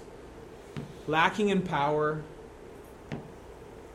lacking 1.07 1.49
in 1.49 1.63
power, 1.63 2.21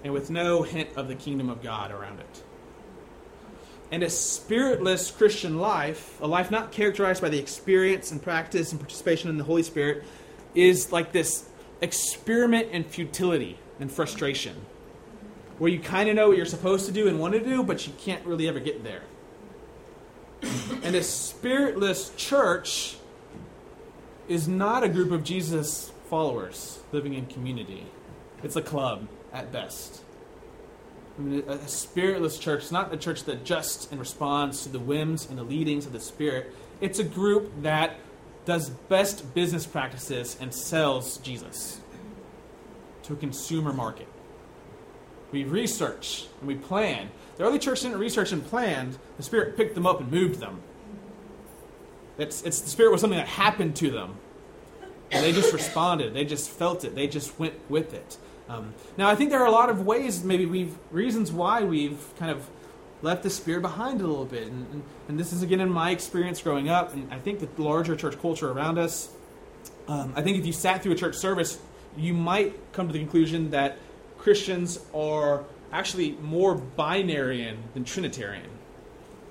and 0.03 0.12
with 0.12 0.31
no 0.31 0.62
hint 0.62 0.89
of 0.97 1.06
the 1.06 1.15
kingdom 1.15 1.49
of 1.49 1.62
God 1.62 1.93
around 1.93 2.19
it. 2.19 2.43
And 3.90 4.02
a 4.02 4.11
spiritless 4.11 5.11
Christian 5.11 5.58
life, 5.58 6.20
a 6.20 6.26
life 6.26 6.50
not 6.50 6.73
characterized 6.73 7.23
by 7.23 7.31
the 7.31 7.38
experience 7.38 8.11
and 8.11 8.23
practice 8.23 8.70
and 8.70 8.81
participation 8.81 9.31
in 9.31 9.38
the 9.38 9.44
Holy 9.44 9.62
Spirit, 9.62 10.05
is 10.55 10.93
like 10.93 11.12
this 11.12 11.49
experiment 11.81 12.70
in 12.70 12.85
futility 12.85 13.58
and 13.81 13.90
frustration 13.90 14.56
where 15.58 15.70
you 15.70 15.81
kind 15.81 16.09
of 16.09 16.14
know 16.14 16.28
what 16.28 16.37
you're 16.37 16.47
supposed 16.47 16.87
to 16.87 16.92
do 16.92 17.09
and 17.09 17.18
want 17.18 17.35
to 17.35 17.40
do, 17.40 17.62
but 17.62 17.87
you 17.87 17.92
can't 17.99 18.25
really 18.25 18.49
ever 18.49 18.61
get 18.61 18.85
there. 18.85 19.02
and 20.83 20.95
a 20.95 21.02
spiritless 21.02 22.14
church 22.16 22.97
is 24.28 24.47
not 24.47 24.85
a 24.85 24.88
group 24.88 25.11
of 25.11 25.25
Jesus 25.25 25.90
followers 26.09 26.78
living 26.92 27.14
in 27.14 27.26
community, 27.26 27.87
it's 28.42 28.57
a 28.57 28.62
club 28.62 29.09
at 29.33 29.52
best. 29.52 30.02
I 31.19 31.21
mean, 31.21 31.49
a 31.49 31.67
spiritless 31.67 32.39
church 32.39 32.65
is 32.65 32.73
not 32.73 32.95
a 32.95 32.97
church 32.97 33.25
that 33.25 33.39
adjusts 33.41 33.91
and 33.91 33.99
responds 33.99 34.63
to 34.63 34.69
the 34.69 34.79
whims 34.79 35.29
and 35.29 35.37
the 35.37 35.43
leadings 35.43 35.85
of 35.85 35.93
the 35.93 36.01
Spirit. 36.01 36.55
It's 36.81 37.01
a 37.01 37.05
group 37.05 37.51
that 37.63 37.97
does 38.45 38.71
best 38.71 39.35
business 39.35 39.67
practices 39.67 40.37
and 40.41 40.55
sells 40.55 41.19
Jesus 41.19 41.81
to 43.03 43.15
a 43.15 43.17
consumer 43.17 43.73
market. 43.73 44.07
We 45.33 45.45
research 45.45 46.27
and 46.39 46.49
we 46.49 46.55
plan. 46.55 47.11
The 47.37 47.45
early 47.45 47.59
church 47.59 47.81
didn't 47.83 47.99
research 47.99 48.33
and 48.33 48.45
plan. 48.45 48.97
The 49.17 49.23
Spirit 49.23 49.57
picked 49.57 49.75
them 49.75 49.87
up 49.87 50.01
and 50.01 50.11
moved 50.11 50.39
them. 50.39 50.63
It's, 52.17 52.43
it's 52.43 52.61
the 52.61 52.71
Spirit 52.71 52.93
was 52.93 53.01
something 53.01 53.19
that 53.19 53.29
happened 53.29 53.75
to 53.77 53.91
them. 53.91 54.17
And 55.11 55.25
they 55.25 55.33
just 55.33 55.53
responded. 55.53 56.15
They 56.15 56.25
just 56.25 56.49
felt 56.51 56.85
it. 56.85 56.95
They 56.95 57.09
just 57.09 57.39
went 57.39 57.55
with 57.69 57.93
it. 57.93 58.19
Um, 58.49 58.73
now, 58.97 59.09
I 59.09 59.14
think 59.14 59.31
there 59.31 59.40
are 59.40 59.47
a 59.47 59.50
lot 59.50 59.69
of 59.69 59.85
ways, 59.85 60.25
maybe 60.25 60.47
we've 60.47 60.75
reasons 60.90 61.31
why 61.31 61.62
we've 61.62 62.02
kind 62.19 62.31
of 62.31 62.49
left 63.02 63.23
the 63.23 63.31
Spirit 63.31 63.62
behind 63.62 64.00
a 64.00 64.07
little 64.07 64.25
bit. 64.25 64.45
And, 64.45 64.67
and, 64.73 64.83
and 65.09 65.21
this 65.21 65.33
is 65.33 65.43
again 65.43 65.61
in 65.61 65.69
my 65.69 65.90
experience 65.90 66.40
growing 66.40 66.69
up, 66.69 66.95
and 66.95 67.12
I 67.12 67.19
think 67.19 67.40
the 67.40 67.62
larger 67.62 67.95
church 67.95 68.21
culture 68.21 68.50
around 68.50 68.78
us. 68.78 69.11
Um, 69.87 70.12
I 70.17 70.23
think 70.23 70.38
if 70.38 70.47
you 70.47 70.52
sat 70.52 70.83
through 70.83 70.93
a 70.93 70.97
church 70.97 71.17
service, 71.17 71.59
you 71.97 72.14
might 72.14 72.55
come 72.73 72.87
to 72.87 72.93
the 72.93 72.99
conclusion 72.99 73.50
that 73.50 73.78
Christians 74.19 74.78
are 74.95 75.45
actually 75.73 76.12
more 76.23 76.57
binitarian 76.57 77.57
than 77.75 77.85
Trinitarian, 77.85 78.50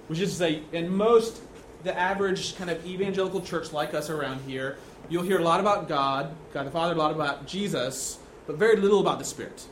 which 0.07 0.19
is 0.19 0.31
to 0.31 0.35
say, 0.35 0.61
in 0.71 0.95
most, 0.95 1.41
the 1.83 1.97
average 1.97 2.55
kind 2.57 2.69
of 2.69 2.85
evangelical 2.85 3.41
church 3.41 3.73
like 3.73 3.93
us 3.93 4.09
around 4.09 4.41
here, 4.47 4.77
you'll 5.09 5.23
hear 5.23 5.39
a 5.39 5.43
lot 5.43 5.59
about 5.59 5.87
God, 5.87 6.35
God 6.53 6.65
the 6.65 6.71
Father, 6.71 6.93
a 6.93 6.97
lot 6.97 7.11
about 7.11 7.47
Jesus, 7.47 8.19
but 8.47 8.55
very 8.55 8.77
little 8.77 8.99
about 8.99 9.19
the 9.19 9.25
Spirit. 9.25 9.67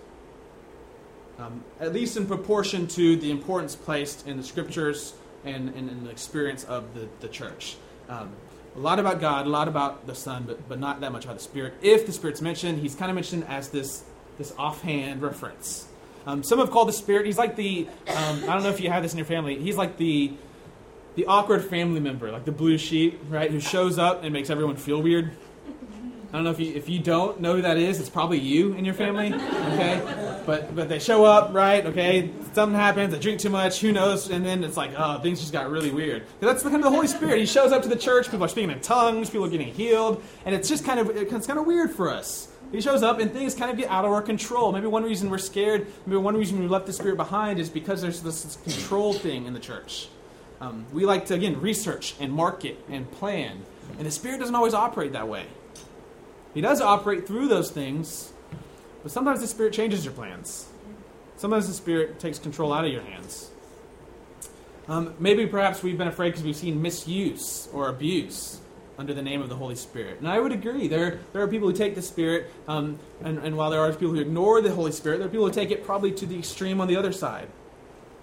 Um, 1.39 1.63
at 1.79 1.91
least 1.91 2.15
in 2.15 2.27
proportion 2.27 2.87
to 2.87 3.15
the 3.17 3.31
importance 3.31 3.75
placed 3.75 4.27
in 4.27 4.37
the 4.37 4.43
scriptures 4.43 5.13
and, 5.43 5.69
and 5.69 5.89
in 5.89 6.03
the 6.03 6.09
experience 6.09 6.63
of 6.63 6.93
the, 6.93 7.09
the 7.19 7.27
church. 7.27 7.75
Um, 8.07 8.29
a 8.75 8.79
lot 8.79 8.99
about 8.99 9.19
God, 9.19 9.45
a 9.45 9.49
lot 9.49 9.67
about 9.67 10.05
the 10.05 10.15
Son, 10.15 10.43
but, 10.45 10.69
but 10.69 10.79
not 10.79 11.01
that 11.01 11.11
much 11.11 11.25
about 11.25 11.37
the 11.37 11.43
Spirit. 11.43 11.73
If 11.81 12.05
the 12.05 12.13
Spirit's 12.13 12.41
mentioned, 12.41 12.79
he's 12.79 12.95
kind 12.95 13.09
of 13.09 13.15
mentioned 13.15 13.45
as 13.47 13.69
this 13.69 14.03
this 14.37 14.53
offhand 14.57 15.21
reference. 15.21 15.87
Um, 16.25 16.43
some 16.43 16.59
have 16.59 16.71
called 16.71 16.87
the 16.87 16.93
Spirit, 16.93 17.25
he's 17.25 17.37
like 17.37 17.55
the, 17.55 17.87
um, 18.07 18.43
I 18.43 18.53
don't 18.53 18.63
know 18.63 18.69
if 18.69 18.81
you 18.81 18.89
have 18.89 19.03
this 19.03 19.11
in 19.13 19.17
your 19.17 19.27
family, 19.27 19.59
he's 19.59 19.77
like 19.77 19.97
the, 19.97 20.33
the 21.15 21.25
awkward 21.27 21.63
family 21.65 21.99
member, 21.99 22.31
like 22.31 22.45
the 22.45 22.51
blue 22.51 22.77
sheep, 22.77 23.19
right, 23.29 23.51
who 23.51 23.59
shows 23.59 23.99
up 23.99 24.23
and 24.23 24.33
makes 24.33 24.49
everyone 24.49 24.75
feel 24.75 25.01
weird. 25.01 25.31
I 26.35 26.39
don't 26.39 26.43
know 26.43 26.51
if 26.51 26.59
you 26.59 26.75
if 26.75 26.89
you 26.89 26.99
don't 26.99 27.39
know 27.39 27.55
who 27.55 27.61
that 27.61 27.77
is, 27.77 27.97
it's 28.01 28.09
probably 28.09 28.39
you 28.39 28.73
in 28.73 28.83
your 28.83 28.93
family, 28.93 29.33
okay? 29.33 30.41
But 30.45 30.75
but 30.75 30.89
they 30.89 30.99
show 30.99 31.23
up, 31.23 31.53
right? 31.53 31.85
Okay, 31.85 32.29
something 32.51 32.77
happens, 32.77 33.13
they 33.13 33.19
drink 33.19 33.39
too 33.39 33.49
much, 33.49 33.79
who 33.79 33.93
knows? 33.93 34.29
And 34.29 34.45
then 34.45 34.61
it's 34.65 34.75
like, 34.75 34.91
oh, 34.97 35.17
things 35.19 35.39
just 35.39 35.53
got 35.53 35.69
really 35.69 35.91
weird. 35.91 36.27
That's 36.41 36.61
the 36.61 36.69
kind 36.69 36.83
of 36.83 36.91
the 36.91 36.93
Holy 36.93 37.07
Spirit. 37.07 37.39
He 37.39 37.45
shows 37.45 37.71
up 37.71 37.83
to 37.83 37.87
the 37.87 37.95
church, 37.95 38.25
people 38.25 38.43
are 38.43 38.49
speaking 38.49 38.69
in 38.69 38.81
tongues, 38.81 39.29
people 39.29 39.45
are 39.45 39.49
getting 39.49 39.73
healed, 39.73 40.21
and 40.43 40.53
it's 40.53 40.67
just 40.67 40.83
kind 40.83 40.99
of 40.99 41.09
it's 41.09 41.47
kind 41.47 41.57
of 41.57 41.65
weird 41.65 41.91
for 41.91 42.11
us. 42.11 42.49
He 42.69 42.81
shows 42.81 43.01
up 43.01 43.19
and 43.19 43.31
things 43.31 43.55
kind 43.55 43.71
of 43.71 43.77
get 43.77 43.89
out 43.89 44.03
of 44.03 44.11
our 44.11 44.21
control. 44.21 44.73
Maybe 44.73 44.87
one 44.87 45.03
reason 45.03 45.29
we're 45.29 45.37
scared, 45.37 45.87
maybe 46.05 46.17
one 46.17 46.35
reason 46.35 46.59
we 46.59 46.67
left 46.67 46.85
the 46.85 46.91
Spirit 46.91 47.15
behind 47.15 47.61
is 47.61 47.69
because 47.69 48.01
there's 48.01 48.21
this, 48.21 48.43
this 48.43 48.57
control 48.57 49.13
thing 49.13 49.45
in 49.45 49.53
the 49.53 49.61
church. 49.61 50.09
Um, 50.59 50.85
we 50.91 51.05
like 51.05 51.27
to 51.27 51.33
again 51.33 51.61
research 51.61 52.13
and 52.19 52.33
market 52.33 52.77
and 52.89 53.09
plan, 53.09 53.63
and 53.97 54.05
the 54.05 54.11
Spirit 54.11 54.41
doesn't 54.41 54.55
always 54.55 54.73
operate 54.73 55.13
that 55.13 55.29
way. 55.29 55.45
He 56.55 56.61
does 56.61 56.81
operate 56.81 57.27
through 57.27 57.49
those 57.49 57.69
things, 57.69 58.31
but 59.03 59.11
sometimes 59.11 59.41
the 59.41 59.47
Spirit 59.47 59.73
changes 59.73 60.03
your 60.03 60.13
plans. 60.13 60.67
Sometimes 61.35 61.67
the 61.67 61.73
Spirit 61.73 62.17
takes 62.19 62.39
control 62.39 62.73
out 62.73 62.85
of 62.85 62.91
your 62.91 63.03
hands. 63.03 63.51
Um, 64.87 65.13
maybe 65.19 65.47
perhaps 65.47 65.83
we've 65.83 65.97
been 65.97 66.07
afraid 66.07 66.29
because 66.29 66.43
we've 66.43 66.55
seen 66.55 66.81
misuse 66.81 67.67
or 67.73 67.89
abuse 67.89 68.61
under 68.97 69.13
the 69.13 69.21
name 69.21 69.41
of 69.41 69.49
the 69.49 69.55
Holy 69.55 69.75
Spirit. 69.75 70.19
And 70.19 70.29
I 70.29 70.39
would 70.39 70.53
agree. 70.53 70.87
There, 70.87 71.19
there 71.33 71.41
are 71.41 71.47
people 71.47 71.67
who 71.67 71.75
take 71.75 71.93
the 71.93 72.01
Spirit, 72.01 72.49
um, 72.69 72.99
and, 73.21 73.37
and 73.39 73.57
while 73.57 73.69
there 73.69 73.81
are 73.81 73.91
people 73.91 74.11
who 74.11 74.21
ignore 74.21 74.61
the 74.61 74.71
Holy 74.71 74.93
Spirit, 74.93 75.17
there 75.17 75.27
are 75.27 75.31
people 75.31 75.47
who 75.47 75.53
take 75.53 75.71
it 75.71 75.83
probably 75.83 76.13
to 76.13 76.25
the 76.25 76.37
extreme 76.37 76.79
on 76.79 76.87
the 76.87 76.95
other 76.95 77.11
side, 77.11 77.49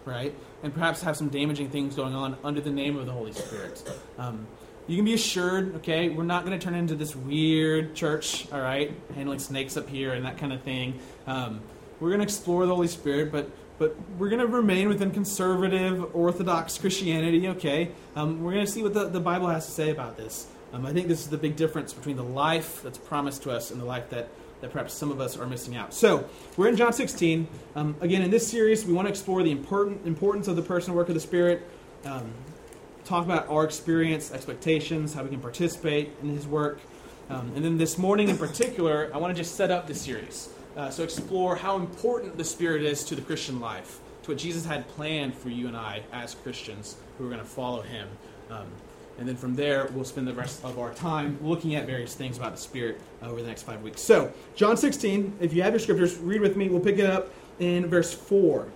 right? 0.06 0.34
And 0.62 0.72
perhaps 0.72 1.02
have 1.02 1.18
some 1.18 1.28
damaging 1.28 1.68
things 1.68 1.94
going 1.94 2.14
on 2.14 2.38
under 2.42 2.62
the 2.62 2.70
name 2.70 2.96
of 2.96 3.04
the 3.04 3.12
Holy 3.12 3.32
Spirit. 3.32 3.82
Um, 4.16 4.46
you 4.86 4.96
can 4.96 5.04
be 5.04 5.14
assured, 5.14 5.76
okay, 5.76 6.08
we're 6.08 6.24
not 6.24 6.44
going 6.44 6.58
to 6.58 6.64
turn 6.64 6.74
into 6.74 6.94
this 6.94 7.14
weird 7.14 7.94
church, 7.94 8.46
all 8.52 8.60
right, 8.60 8.92
handling 9.14 9.38
snakes 9.38 9.76
up 9.76 9.88
here 9.88 10.12
and 10.12 10.24
that 10.24 10.38
kind 10.38 10.52
of 10.52 10.62
thing. 10.62 10.98
Um, 11.26 11.60
we're 12.00 12.08
going 12.08 12.20
to 12.20 12.24
explore 12.24 12.66
the 12.66 12.74
Holy 12.74 12.88
Spirit, 12.88 13.30
but 13.30 13.50
but 13.78 13.96
we're 14.16 14.28
going 14.28 14.40
to 14.40 14.46
remain 14.46 14.88
within 14.88 15.10
conservative, 15.10 16.14
orthodox 16.14 16.78
Christianity, 16.78 17.48
okay? 17.48 17.90
Um, 18.14 18.40
we're 18.40 18.52
going 18.52 18.64
to 18.64 18.70
see 18.70 18.80
what 18.80 18.94
the, 18.94 19.08
the 19.08 19.18
Bible 19.18 19.48
has 19.48 19.66
to 19.66 19.72
say 19.72 19.90
about 19.90 20.16
this. 20.16 20.46
Um, 20.72 20.86
I 20.86 20.92
think 20.92 21.08
this 21.08 21.20
is 21.20 21.28
the 21.28 21.36
big 21.36 21.56
difference 21.56 21.92
between 21.92 22.16
the 22.16 22.22
life 22.22 22.80
that's 22.84 22.98
promised 22.98 23.42
to 23.42 23.50
us 23.50 23.72
and 23.72 23.80
the 23.80 23.84
life 23.84 24.08
that, 24.10 24.28
that 24.60 24.70
perhaps 24.70 24.94
some 24.94 25.10
of 25.10 25.20
us 25.20 25.36
are 25.36 25.46
missing 25.46 25.74
out. 25.74 25.92
So, 25.92 26.28
we're 26.56 26.68
in 26.68 26.76
John 26.76 26.92
16. 26.92 27.48
Um, 27.74 27.96
again, 28.00 28.22
in 28.22 28.30
this 28.30 28.46
series, 28.46 28.86
we 28.86 28.92
want 28.92 29.06
to 29.06 29.10
explore 29.10 29.42
the 29.42 29.50
important, 29.50 30.06
importance 30.06 30.46
of 30.46 30.54
the 30.54 30.62
person 30.62 30.90
and 30.90 30.96
work 30.96 31.08
of 31.08 31.14
the 31.14 31.20
Spirit. 31.20 31.68
Talk 33.04 33.24
about 33.24 33.48
our 33.48 33.64
experience, 33.64 34.32
expectations, 34.32 35.14
how 35.14 35.24
we 35.24 35.30
can 35.30 35.40
participate 35.40 36.10
in 36.22 36.28
His 36.28 36.46
work. 36.46 36.80
Um, 37.28 37.52
and 37.56 37.64
then 37.64 37.78
this 37.78 37.98
morning 37.98 38.28
in 38.28 38.38
particular, 38.38 39.10
I 39.12 39.18
want 39.18 39.34
to 39.36 39.42
just 39.42 39.56
set 39.56 39.70
up 39.70 39.86
this 39.86 40.02
series. 40.02 40.48
Uh, 40.76 40.88
so, 40.88 41.02
explore 41.02 41.56
how 41.56 41.76
important 41.76 42.36
the 42.36 42.44
Spirit 42.44 42.82
is 42.82 43.04
to 43.04 43.14
the 43.14 43.22
Christian 43.22 43.60
life, 43.60 44.00
to 44.22 44.30
what 44.30 44.38
Jesus 44.38 44.64
had 44.64 44.86
planned 44.88 45.34
for 45.34 45.48
you 45.48 45.66
and 45.68 45.76
I 45.76 46.02
as 46.12 46.34
Christians 46.34 46.96
who 47.18 47.26
are 47.26 47.28
going 47.28 47.40
to 47.40 47.46
follow 47.46 47.82
Him. 47.82 48.08
Um, 48.50 48.66
and 49.18 49.28
then 49.28 49.36
from 49.36 49.54
there, 49.54 49.88
we'll 49.92 50.04
spend 50.04 50.26
the 50.26 50.32
rest 50.32 50.64
of 50.64 50.78
our 50.78 50.94
time 50.94 51.38
looking 51.42 51.74
at 51.74 51.86
various 51.86 52.14
things 52.14 52.38
about 52.38 52.52
the 52.52 52.60
Spirit 52.60 53.00
uh, 53.22 53.28
over 53.28 53.42
the 53.42 53.48
next 53.48 53.62
five 53.62 53.82
weeks. 53.82 54.00
So, 54.00 54.32
John 54.54 54.76
16, 54.76 55.38
if 55.40 55.52
you 55.52 55.62
have 55.62 55.72
your 55.72 55.80
scriptures, 55.80 56.16
read 56.18 56.40
with 56.40 56.56
me. 56.56 56.68
We'll 56.68 56.80
pick 56.80 56.98
it 56.98 57.06
up 57.06 57.30
in 57.58 57.86
verse 57.86 58.12
4. 58.12 58.68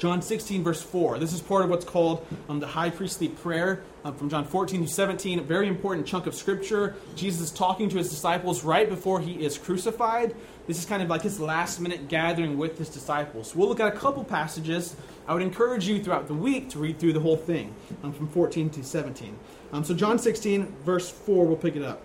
John 0.00 0.22
16, 0.22 0.64
verse 0.64 0.82
4. 0.82 1.18
This 1.18 1.34
is 1.34 1.42
part 1.42 1.62
of 1.62 1.68
what's 1.68 1.84
called 1.84 2.26
um, 2.48 2.58
the 2.58 2.66
high 2.66 2.88
priestly 2.88 3.28
prayer 3.28 3.82
um, 4.02 4.14
from 4.14 4.30
John 4.30 4.46
14 4.46 4.86
to 4.86 4.88
17. 4.90 5.38
A 5.38 5.42
very 5.42 5.68
important 5.68 6.06
chunk 6.06 6.26
of 6.26 6.34
scripture. 6.34 6.94
Jesus 7.16 7.42
is 7.42 7.50
talking 7.50 7.90
to 7.90 7.98
his 7.98 8.08
disciples 8.08 8.64
right 8.64 8.88
before 8.88 9.20
he 9.20 9.32
is 9.44 9.58
crucified. 9.58 10.34
This 10.66 10.78
is 10.78 10.86
kind 10.86 11.02
of 11.02 11.10
like 11.10 11.20
his 11.20 11.38
last 11.38 11.80
minute 11.80 12.08
gathering 12.08 12.56
with 12.56 12.78
his 12.78 12.88
disciples. 12.88 13.54
We'll 13.54 13.68
look 13.68 13.78
at 13.78 13.94
a 13.94 13.96
couple 13.98 14.24
passages. 14.24 14.96
I 15.28 15.34
would 15.34 15.42
encourage 15.42 15.86
you 15.86 16.02
throughout 16.02 16.28
the 16.28 16.34
week 16.34 16.70
to 16.70 16.78
read 16.78 16.98
through 16.98 17.12
the 17.12 17.20
whole 17.20 17.36
thing 17.36 17.74
um, 18.02 18.14
from 18.14 18.26
14 18.28 18.70
to 18.70 18.82
17. 18.82 19.38
Um, 19.74 19.84
so, 19.84 19.92
John 19.92 20.18
16, 20.18 20.76
verse 20.82 21.10
4, 21.10 21.44
we'll 21.44 21.58
pick 21.58 21.76
it 21.76 21.82
up. 21.82 22.00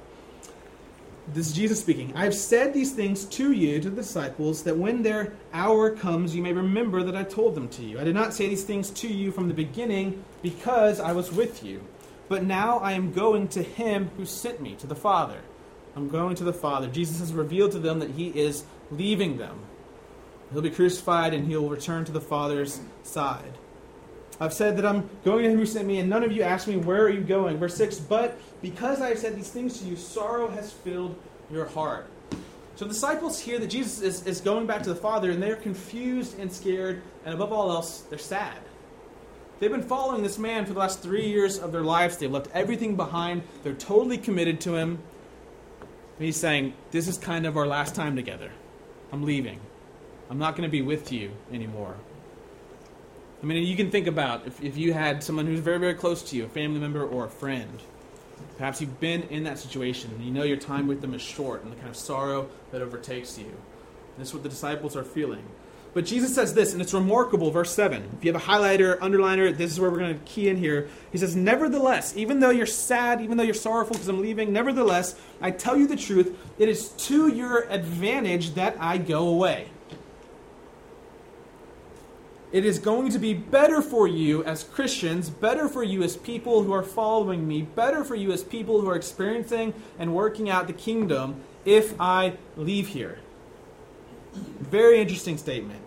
This 1.27 1.47
is 1.47 1.53
Jesus 1.53 1.79
speaking. 1.79 2.13
I 2.15 2.23
have 2.23 2.35
said 2.35 2.71
these 2.71 2.91
things 2.91 3.25
to 3.25 3.51
you, 3.51 3.79
to 3.81 3.89
the 3.89 3.95
disciples, 3.95 4.61
that 4.63 4.77
when 4.77 5.01
their 5.01 5.33
hour 5.53 5.89
comes, 5.89 6.35
you 6.35 6.43
may 6.43 6.53
remember 6.53 7.01
that 7.03 7.15
I 7.15 7.23
told 7.23 7.55
them 7.55 7.67
to 7.69 7.83
you. 7.83 7.99
I 7.99 8.03
did 8.03 8.13
not 8.13 8.33
say 8.33 8.47
these 8.47 8.63
things 8.63 8.91
to 8.91 9.07
you 9.07 9.31
from 9.31 9.47
the 9.47 9.53
beginning 9.55 10.23
because 10.43 10.99
I 10.99 11.13
was 11.13 11.31
with 11.31 11.63
you. 11.63 11.81
But 12.29 12.43
now 12.43 12.77
I 12.77 12.91
am 12.91 13.11
going 13.11 13.47
to 13.49 13.63
him 13.63 14.11
who 14.17 14.25
sent 14.25 14.61
me, 14.61 14.75
to 14.75 14.87
the 14.87 14.95
Father. 14.95 15.41
I'm 15.95 16.09
going 16.09 16.35
to 16.35 16.43
the 16.43 16.53
Father. 16.53 16.87
Jesus 16.87 17.19
has 17.19 17.33
revealed 17.33 17.71
to 17.71 17.79
them 17.79 17.99
that 17.99 18.11
he 18.11 18.27
is 18.27 18.63
leaving 18.91 19.37
them. 19.37 19.61
He'll 20.51 20.61
be 20.61 20.69
crucified 20.69 21.33
and 21.33 21.47
he'll 21.47 21.69
return 21.69 22.05
to 22.05 22.11
the 22.11 22.21
Father's 22.21 22.81
side. 23.01 23.53
I've 24.39 24.53
said 24.53 24.77
that 24.77 24.85
I'm 24.85 25.09
going 25.23 25.43
to 25.43 25.49
him 25.49 25.57
who 25.57 25.65
sent 25.65 25.87
me, 25.87 25.99
and 25.99 26.09
none 26.09 26.23
of 26.23 26.31
you 26.31 26.43
asked 26.43 26.67
me, 26.67 26.75
Where 26.77 27.03
are 27.03 27.09
you 27.09 27.21
going? 27.21 27.57
Verse 27.57 27.75
6 27.75 27.99
But 27.99 28.37
because 28.61 29.01
I 29.01 29.09
have 29.09 29.19
said 29.19 29.35
these 29.35 29.49
things 29.49 29.79
to 29.79 29.85
you, 29.85 29.95
sorrow 29.95 30.49
has 30.49 30.71
filled 30.71 31.15
your 31.51 31.65
heart. 31.65 32.07
So 32.75 32.83
the 32.83 32.93
disciples 32.93 33.39
hear 33.39 33.57
that 33.59 33.67
Jesus 33.67 34.01
is, 34.01 34.27
is 34.27 34.41
going 34.41 34.67
back 34.67 34.83
to 34.83 34.89
the 34.89 34.95
Father, 34.95 35.31
and 35.31 35.41
they're 35.41 35.55
confused 35.55 36.37
and 36.37 36.51
scared, 36.51 37.01
and 37.23 37.33
above 37.33 37.53
all 37.53 37.71
else, 37.71 38.01
they're 38.01 38.19
sad. 38.19 38.57
They've 39.59 39.71
been 39.71 39.83
following 39.83 40.21
this 40.21 40.37
man 40.37 40.65
for 40.65 40.73
the 40.73 40.79
last 40.79 41.01
three 41.01 41.29
years 41.29 41.57
of 41.57 41.71
their 41.71 41.83
lives. 41.83 42.17
They've 42.17 42.31
left 42.31 42.49
everything 42.53 42.97
behind. 42.97 43.43
They're 43.63 43.73
totally 43.73 44.17
committed 44.17 44.59
to 44.61 44.75
him. 44.75 44.99
And 46.17 46.25
he's 46.25 46.35
saying, 46.35 46.73
This 46.91 47.07
is 47.07 47.17
kind 47.17 47.45
of 47.45 47.55
our 47.55 47.65
last 47.65 47.95
time 47.95 48.17
together. 48.17 48.51
I'm 49.13 49.23
leaving. 49.23 49.61
I'm 50.29 50.37
not 50.37 50.57
going 50.57 50.67
to 50.67 50.71
be 50.71 50.81
with 50.81 51.13
you 51.13 51.31
anymore. 51.53 51.95
I 53.45 53.47
mean, 53.47 53.67
you 53.67 53.75
can 53.75 53.91
think 53.91 54.07
about 54.07 54.47
if, 54.47 54.59
if 54.63 54.75
you 54.75 54.91
had 54.91 55.23
someone 55.23 55.45
who's 55.45 55.59
very, 55.59 55.77
very 55.77 55.93
close 55.93 56.23
to 56.31 56.35
you, 56.35 56.45
a 56.45 56.49
family 56.49 56.79
member 56.79 57.05
or 57.05 57.25
a 57.25 57.29
friend. 57.29 57.79
Perhaps 58.57 58.81
you've 58.81 58.99
been 58.99 59.21
in 59.29 59.43
that 59.43 59.59
situation 59.59 60.09
and 60.15 60.25
you 60.25 60.31
know 60.31 60.41
your 60.41 60.57
time 60.57 60.87
with 60.87 60.99
them 60.99 61.13
is 61.13 61.21
short 61.21 61.61
and 61.61 61.71
the 61.71 61.75
kind 61.75 61.87
of 61.87 61.95
sorrow 61.95 62.49
that 62.71 62.81
overtakes 62.81 63.37
you. 63.37 63.53
This 64.17 64.29
is 64.29 64.33
what 64.33 64.41
the 64.41 64.49
disciples 64.49 64.95
are 64.95 65.03
feeling. 65.03 65.43
But 65.93 66.07
Jesus 66.07 66.33
says 66.33 66.55
this, 66.55 66.73
and 66.73 66.81
it's 66.81 66.91
remarkable, 66.91 67.51
verse 67.51 67.71
7. 67.71 68.09
If 68.17 68.25
you 68.25 68.33
have 68.33 68.41
a 68.41 68.45
highlighter, 68.45 68.97
underliner, 68.97 69.55
this 69.55 69.71
is 69.71 69.79
where 69.79 69.91
we're 69.91 69.99
going 69.99 70.17
to 70.17 70.25
key 70.25 70.49
in 70.49 70.57
here. 70.57 70.89
He 71.11 71.19
says, 71.19 71.35
Nevertheless, 71.35 72.17
even 72.17 72.39
though 72.39 72.49
you're 72.49 72.65
sad, 72.65 73.21
even 73.21 73.37
though 73.37 73.43
you're 73.43 73.53
sorrowful 73.53 73.93
because 73.93 74.07
I'm 74.07 74.23
leaving, 74.23 74.53
nevertheless, 74.53 75.13
I 75.39 75.51
tell 75.51 75.77
you 75.77 75.85
the 75.85 75.97
truth, 75.97 76.35
it 76.57 76.67
is 76.67 76.89
to 76.89 77.27
your 77.27 77.69
advantage 77.69 78.55
that 78.55 78.75
I 78.79 78.97
go 78.97 79.27
away. 79.27 79.67
It 82.55 82.63
is 82.63 82.79
going 82.79 83.11
to 83.11 83.19
be 83.19 83.33
better 83.33 83.81
for 83.81 84.07
you 84.07 84.41
as 84.45 84.63
Christians, 84.63 85.29
better 85.29 85.67
for 85.67 85.83
you 85.83 86.03
as 86.03 86.15
people 86.15 86.63
who 86.63 86.71
are 86.71 86.83
following 86.83 87.45
me, 87.45 87.63
better 87.63 88.01
for 88.05 88.15
you 88.15 88.31
as 88.31 88.45
people 88.45 88.79
who 88.79 88.87
are 88.87 88.95
experiencing 88.95 89.73
and 89.99 90.15
working 90.15 90.49
out 90.49 90.67
the 90.67 90.71
kingdom 90.71 91.43
if 91.65 91.99
I 91.99 92.37
leave 92.55 92.87
here. 92.87 93.19
Very 94.61 95.01
interesting 95.01 95.37
statement. 95.37 95.81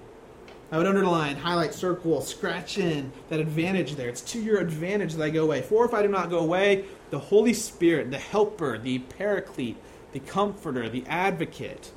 I 0.71 0.77
would 0.77 0.87
underline, 0.87 1.37
highlight, 1.37 1.73
circle, 1.73 2.21
scratch 2.21 2.77
in 2.77 3.13
that 3.31 3.41
advantage 3.41 3.95
there. 3.95 4.11
It's 4.11 4.21
to 4.33 4.39
your 4.39 4.59
advantage 4.59 5.15
that 5.15 5.25
I 5.25 5.31
go 5.31 5.45
away. 5.45 5.63
For 5.63 5.87
if 5.87 5.95
I 5.95 6.03
do 6.03 6.09
not 6.09 6.29
go 6.29 6.41
away, 6.41 6.85
the 7.09 7.19
Holy 7.19 7.55
Spirit, 7.55 8.11
the 8.11 8.19
helper, 8.19 8.77
the 8.77 8.99
paraclete, 8.99 9.79
the 10.13 10.21
comforter, 10.21 10.91
the 10.91 11.07
advocate, 11.07 11.93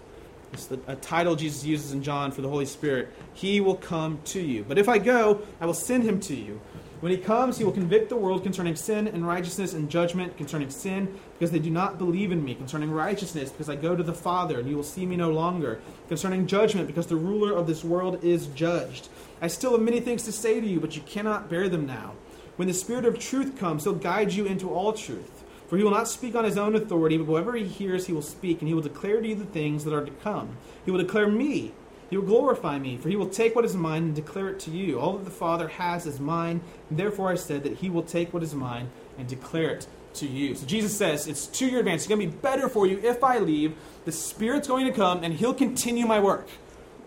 it's 0.53 0.65
the, 0.65 0.79
a 0.87 0.95
title 0.95 1.35
Jesus 1.35 1.63
uses 1.63 1.91
in 1.93 2.03
John 2.03 2.31
for 2.31 2.41
the 2.41 2.49
Holy 2.49 2.65
Spirit. 2.65 3.13
He 3.33 3.61
will 3.61 3.75
come 3.75 4.19
to 4.25 4.41
you. 4.41 4.65
But 4.67 4.77
if 4.77 4.89
I 4.89 4.97
go, 4.97 5.41
I 5.59 5.65
will 5.65 5.73
send 5.73 6.03
him 6.03 6.19
to 6.21 6.35
you. 6.35 6.59
When 6.99 7.11
he 7.11 7.17
comes, 7.17 7.57
he 7.57 7.63
will 7.63 7.71
convict 7.71 8.09
the 8.09 8.15
world 8.15 8.43
concerning 8.43 8.75
sin 8.75 9.07
and 9.07 9.25
righteousness 9.25 9.73
and 9.73 9.89
judgment 9.89 10.37
concerning 10.37 10.69
sin, 10.69 11.19
because 11.33 11.49
they 11.49 11.57
do 11.57 11.71
not 11.71 11.97
believe 11.97 12.31
in 12.31 12.45
me, 12.45 12.53
concerning 12.53 12.91
righteousness, 12.91 13.49
because 13.49 13.69
I 13.69 13.75
go 13.75 13.95
to 13.95 14.03
the 14.03 14.13
Father, 14.13 14.59
and 14.59 14.69
you 14.69 14.75
will 14.75 14.83
see 14.83 15.07
me 15.07 15.15
no 15.15 15.31
longer, 15.31 15.81
concerning 16.09 16.45
judgment, 16.45 16.85
because 16.85 17.07
the 17.07 17.15
ruler 17.15 17.53
of 17.53 17.65
this 17.65 17.83
world 17.83 18.23
is 18.23 18.45
judged. 18.47 19.09
I 19.41 19.47
still 19.47 19.71
have 19.71 19.81
many 19.81 19.99
things 19.99 20.23
to 20.23 20.31
say 20.31 20.61
to 20.61 20.67
you, 20.67 20.79
but 20.79 20.95
you 20.95 21.01
cannot 21.01 21.49
bear 21.49 21.69
them 21.69 21.87
now. 21.87 22.13
When 22.57 22.67
the 22.67 22.73
Spirit 22.75 23.05
of 23.05 23.17
truth 23.17 23.57
comes, 23.57 23.83
he'll 23.83 23.93
guide 23.95 24.33
you 24.33 24.45
into 24.45 24.69
all 24.69 24.93
truth. 24.93 25.40
For 25.71 25.77
he 25.77 25.85
will 25.85 25.91
not 25.91 26.09
speak 26.09 26.35
on 26.35 26.43
his 26.43 26.57
own 26.57 26.75
authority, 26.75 27.15
but 27.15 27.27
whatever 27.27 27.55
he 27.55 27.63
hears, 27.63 28.05
he 28.05 28.11
will 28.11 28.21
speak, 28.21 28.59
and 28.59 28.67
he 28.67 28.73
will 28.73 28.81
declare 28.81 29.21
to 29.21 29.27
you 29.29 29.35
the 29.35 29.45
things 29.45 29.85
that 29.85 29.93
are 29.93 30.03
to 30.03 30.11
come. 30.11 30.57
He 30.83 30.91
will 30.91 31.01
declare 31.01 31.29
me. 31.29 31.71
He 32.09 32.17
will 32.17 32.25
glorify 32.25 32.77
me, 32.77 32.97
for 32.97 33.07
he 33.07 33.15
will 33.15 33.29
take 33.29 33.55
what 33.55 33.63
is 33.63 33.73
mine 33.73 34.03
and 34.03 34.13
declare 34.13 34.49
it 34.49 34.59
to 34.59 34.69
you. 34.69 34.99
All 34.99 35.13
that 35.13 35.23
the 35.23 35.31
Father 35.31 35.69
has 35.69 36.05
is 36.05 36.19
mine, 36.19 36.59
and 36.89 36.99
therefore 36.99 37.31
I 37.31 37.35
said 37.35 37.63
that 37.63 37.77
he 37.77 37.89
will 37.89 38.03
take 38.03 38.33
what 38.33 38.43
is 38.43 38.53
mine 38.53 38.89
and 39.17 39.29
declare 39.29 39.69
it 39.69 39.87
to 40.15 40.27
you. 40.27 40.55
So 40.55 40.65
Jesus 40.65 40.93
says, 40.93 41.25
It's 41.25 41.47
to 41.47 41.65
your 41.65 41.79
advantage. 41.79 41.99
It's 41.99 42.07
going 42.07 42.19
to 42.19 42.27
be 42.27 42.41
better 42.41 42.67
for 42.67 42.85
you 42.85 42.99
if 43.01 43.23
I 43.23 43.37
leave. 43.37 43.73
The 44.03 44.11
Spirit's 44.11 44.67
going 44.67 44.87
to 44.87 44.91
come 44.91 45.23
and 45.23 45.35
He'll 45.35 45.53
continue 45.53 46.05
my 46.05 46.19
work. 46.19 46.49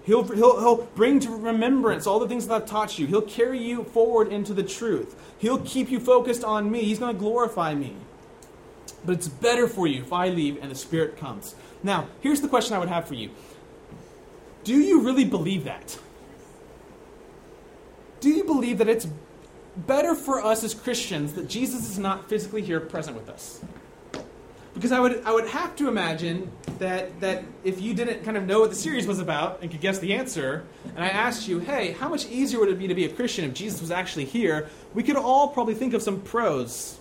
He'll, 0.05 0.23
he'll, 0.23 0.59
he'll 0.59 0.87
bring 0.95 1.21
to 1.21 1.37
remembrance 1.37 2.07
all 2.07 2.19
the 2.19 2.29
things 2.29 2.47
that 2.47 2.55
I've 2.55 2.67
taught 2.67 2.99
you. 2.99 3.07
He'll 3.09 3.21
carry 3.21 3.63
you 3.63 3.85
forward 3.85 4.29
into 4.29 4.55
the 4.55 4.63
truth. 4.63 5.21
He'll 5.37 5.61
keep 5.61 5.91
you 5.91 6.01
focused 6.01 6.45
on 6.45 6.71
me. 6.71 6.85
He's 6.85 6.99
going 6.99 7.15
to 7.15 7.21
glorify 7.21 7.75
me. 7.75 7.95
But 9.05 9.17
it's 9.17 9.29
better 9.29 9.69
for 9.69 9.87
you 9.87 10.03
if 10.03 10.13
I 10.13 10.29
leave 10.29 10.59
and 10.61 10.71
the 10.71 10.75
Spirit 10.75 11.17
comes. 11.17 11.55
Now, 11.83 12.09
here's 12.21 12.41
the 12.41 12.49
question 12.49 12.75
I 12.75 12.79
would 12.79 12.89
have 12.89 13.07
for 13.07 13.15
you 13.15 13.31
Do 14.65 14.75
you 14.75 15.03
really 15.03 15.25
believe 15.25 15.65
that? 15.65 15.99
Do 18.21 18.31
you 18.31 18.45
believe 18.45 18.79
that 18.79 18.89
it's 18.89 19.07
better 19.77 20.15
for 20.15 20.43
us 20.43 20.65
as 20.65 20.73
Christians 20.73 21.35
that 21.35 21.49
Jesus 21.49 21.91
is 21.91 21.99
not 21.99 22.29
physically 22.29 22.63
here 22.63 22.81
present 22.81 23.17
with 23.17 23.29
us? 23.29 23.61
Because 24.73 24.91
I 24.91 24.99
would, 24.99 25.23
I 25.25 25.33
would 25.33 25.47
have 25.47 25.77
to 25.77 25.89
imagine 25.89 26.51
that, 26.79 27.21
that 27.21 27.45
if 27.63 27.81
you 27.81 27.95
didn't 27.95 28.25
kind 28.25 28.37
of 28.37 28.45
know 28.45 28.61
what 28.61 28.71
the 28.71 28.77
series 28.77 29.07
was 29.07 29.21
about 29.21 29.61
and 29.63 29.71
could 29.71 29.81
guess 29.81 30.01
the 30.01 30.15
answer, 30.15 30.65
and 30.97 31.05
I 31.05 31.09
asked 31.09 31.47
you, 31.47 31.61
hey, 31.61 31.93
how 31.93 32.09
much 32.09 32.27
easier 32.27 32.59
would 32.59 32.71
it 32.71 32.79
be 32.79 32.89
to 32.89 32.95
be 32.95 33.05
a 33.05 33.09
Christian 33.09 33.45
if 33.45 33.55
Jesus 33.55 33.81
was 33.81 33.93
actually 33.93 34.25
here? 34.25 34.69
We 34.93 35.05
could 35.05 35.17
all 35.17 35.49
probably 35.49 35.75
think 35.75 35.95
of 35.95 36.03
some 36.03 36.21
pros. 36.21 36.99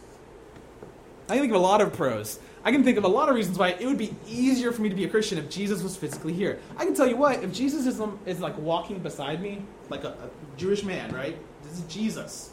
I 1.29 1.33
can 1.33 1.41
think 1.41 1.51
of 1.51 1.61
a 1.61 1.63
lot 1.63 1.81
of 1.81 1.93
pros. 1.93 2.39
I 2.65 2.71
can 2.71 2.83
think 2.83 2.97
of 2.97 3.03
a 3.03 3.09
lot 3.09 3.29
of 3.29 3.35
reasons 3.35 3.57
why 3.57 3.69
it 3.69 3.85
would 3.85 3.97
be 3.97 4.15
easier 4.27 4.71
for 4.71 4.81
me 4.81 4.89
to 4.89 4.95
be 4.95 5.03
a 5.03 5.09
Christian 5.09 5.37
if 5.37 5.49
Jesus 5.49 5.83
was 5.83 5.97
physically 5.97 6.33
here. 6.33 6.59
I 6.77 6.85
can 6.85 6.93
tell 6.93 7.07
you 7.07 7.17
what, 7.17 7.43
if 7.43 7.51
Jesus 7.51 7.85
is, 7.85 8.01
is 8.25 8.39
like 8.39 8.57
walking 8.57 8.99
beside 8.99 9.41
me, 9.41 9.61
like 9.89 10.03
a, 10.03 10.09
a 10.09 10.29
Jewish 10.57 10.83
man, 10.83 11.13
right? 11.13 11.37
This 11.63 11.73
is 11.73 11.81
Jesus 11.93 12.51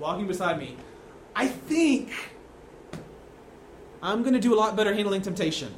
walking 0.00 0.26
beside 0.26 0.58
me. 0.58 0.76
I 1.34 1.46
think 1.46 2.12
I'm 4.02 4.22
going 4.22 4.34
to 4.34 4.40
do 4.40 4.52
a 4.52 4.58
lot 4.58 4.76
better 4.76 4.92
handling 4.92 5.22
temptation. 5.22 5.72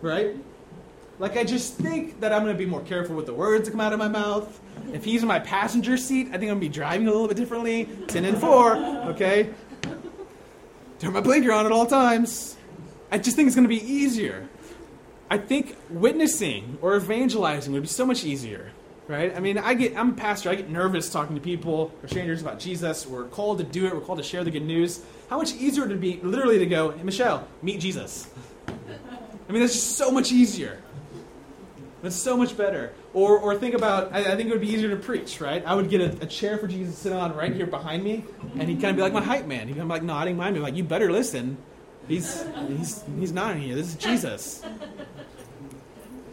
Right? 0.00 0.36
Like, 1.18 1.36
I 1.36 1.44
just 1.44 1.74
think 1.74 2.20
that 2.20 2.32
I'm 2.32 2.44
going 2.44 2.54
to 2.54 2.58
be 2.58 2.64
more 2.64 2.80
careful 2.80 3.14
with 3.14 3.26
the 3.26 3.34
words 3.34 3.66
that 3.66 3.72
come 3.72 3.80
out 3.80 3.92
of 3.92 3.98
my 3.98 4.08
mouth. 4.08 4.58
If 4.94 5.04
he's 5.04 5.20
in 5.20 5.28
my 5.28 5.40
passenger 5.40 5.98
seat, 5.98 6.28
I 6.28 6.38
think 6.38 6.44
I'm 6.44 6.48
going 6.48 6.60
to 6.60 6.66
be 6.66 6.72
driving 6.72 7.08
a 7.08 7.10
little 7.10 7.28
bit 7.28 7.36
differently. 7.36 7.88
10 8.06 8.24
and 8.24 8.38
4, 8.38 8.76
okay? 9.10 9.50
Turn 11.00 11.12
my 11.12 11.20
blinker 11.20 11.52
on 11.52 11.66
at 11.66 11.72
all 11.72 11.86
times. 11.86 12.56
I 13.10 13.18
just 13.18 13.34
think 13.34 13.48
it's 13.48 13.56
going 13.56 13.68
to 13.68 13.68
be 13.68 13.82
easier. 13.82 14.48
I 15.28 15.38
think 15.38 15.76
witnessing 15.88 16.78
or 16.80 16.96
evangelizing 16.96 17.72
would 17.72 17.82
be 17.82 17.88
so 17.88 18.06
much 18.06 18.24
easier 18.24 18.70
right? 19.10 19.36
I 19.36 19.40
mean, 19.40 19.58
I 19.58 19.74
get 19.74 19.96
I'm 19.96 20.10
a 20.10 20.14
pastor. 20.14 20.50
I 20.50 20.54
get 20.54 20.70
nervous 20.70 21.10
talking 21.10 21.34
to 21.34 21.42
people 21.42 21.92
or 22.02 22.08
strangers 22.08 22.40
about 22.40 22.60
Jesus. 22.60 23.06
We're 23.06 23.24
called 23.24 23.58
to 23.58 23.64
do 23.64 23.86
it. 23.86 23.94
We're 23.94 24.00
called 24.00 24.18
to 24.18 24.24
share 24.24 24.44
the 24.44 24.52
good 24.52 24.62
news. 24.62 25.02
How 25.28 25.36
much 25.36 25.52
easier 25.54 25.82
would 25.82 25.92
it 25.92 26.00
be 26.00 26.20
literally 26.22 26.58
to 26.60 26.66
go, 26.66 26.92
hey, 26.92 27.02
Michelle, 27.02 27.46
meet 27.60 27.80
Jesus? 27.80 28.30
I 28.68 29.52
mean, 29.52 29.60
that's 29.62 29.74
just 29.74 29.96
so 29.96 30.12
much 30.12 30.30
easier. 30.30 30.80
That's 32.02 32.16
so 32.16 32.36
much 32.36 32.56
better. 32.56 32.92
Or, 33.12 33.38
or 33.38 33.58
think 33.58 33.74
about, 33.74 34.12
I, 34.12 34.20
I 34.20 34.36
think 34.36 34.48
it 34.48 34.52
would 34.52 34.60
be 34.60 34.68
easier 34.68 34.90
to 34.90 34.96
preach, 34.96 35.40
right? 35.40 35.64
I 35.66 35.74
would 35.74 35.90
get 35.90 36.00
a, 36.00 36.22
a, 36.22 36.26
chair 36.26 36.58
for 36.58 36.68
Jesus 36.68 36.94
to 36.94 37.00
sit 37.00 37.12
on 37.12 37.34
right 37.34 37.52
here 37.52 37.66
behind 37.66 38.04
me, 38.04 38.24
and 38.56 38.68
he'd 38.68 38.80
kind 38.80 38.90
of 38.90 38.96
be 38.96 39.02
like 39.02 39.12
my 39.12 39.22
hype 39.22 39.46
man. 39.46 39.66
He'd 39.66 39.74
be 39.74 39.82
like 39.82 40.04
nodding 40.04 40.36
behind 40.36 40.54
me, 40.54 40.62
like, 40.62 40.76
you 40.76 40.84
better 40.84 41.10
listen. 41.10 41.56
He's, 42.06 42.44
he's, 42.68 43.04
he's 43.18 43.32
not 43.32 43.56
in 43.56 43.62
here. 43.62 43.74
This 43.74 43.88
is 43.88 43.94
Jesus. 43.96 44.62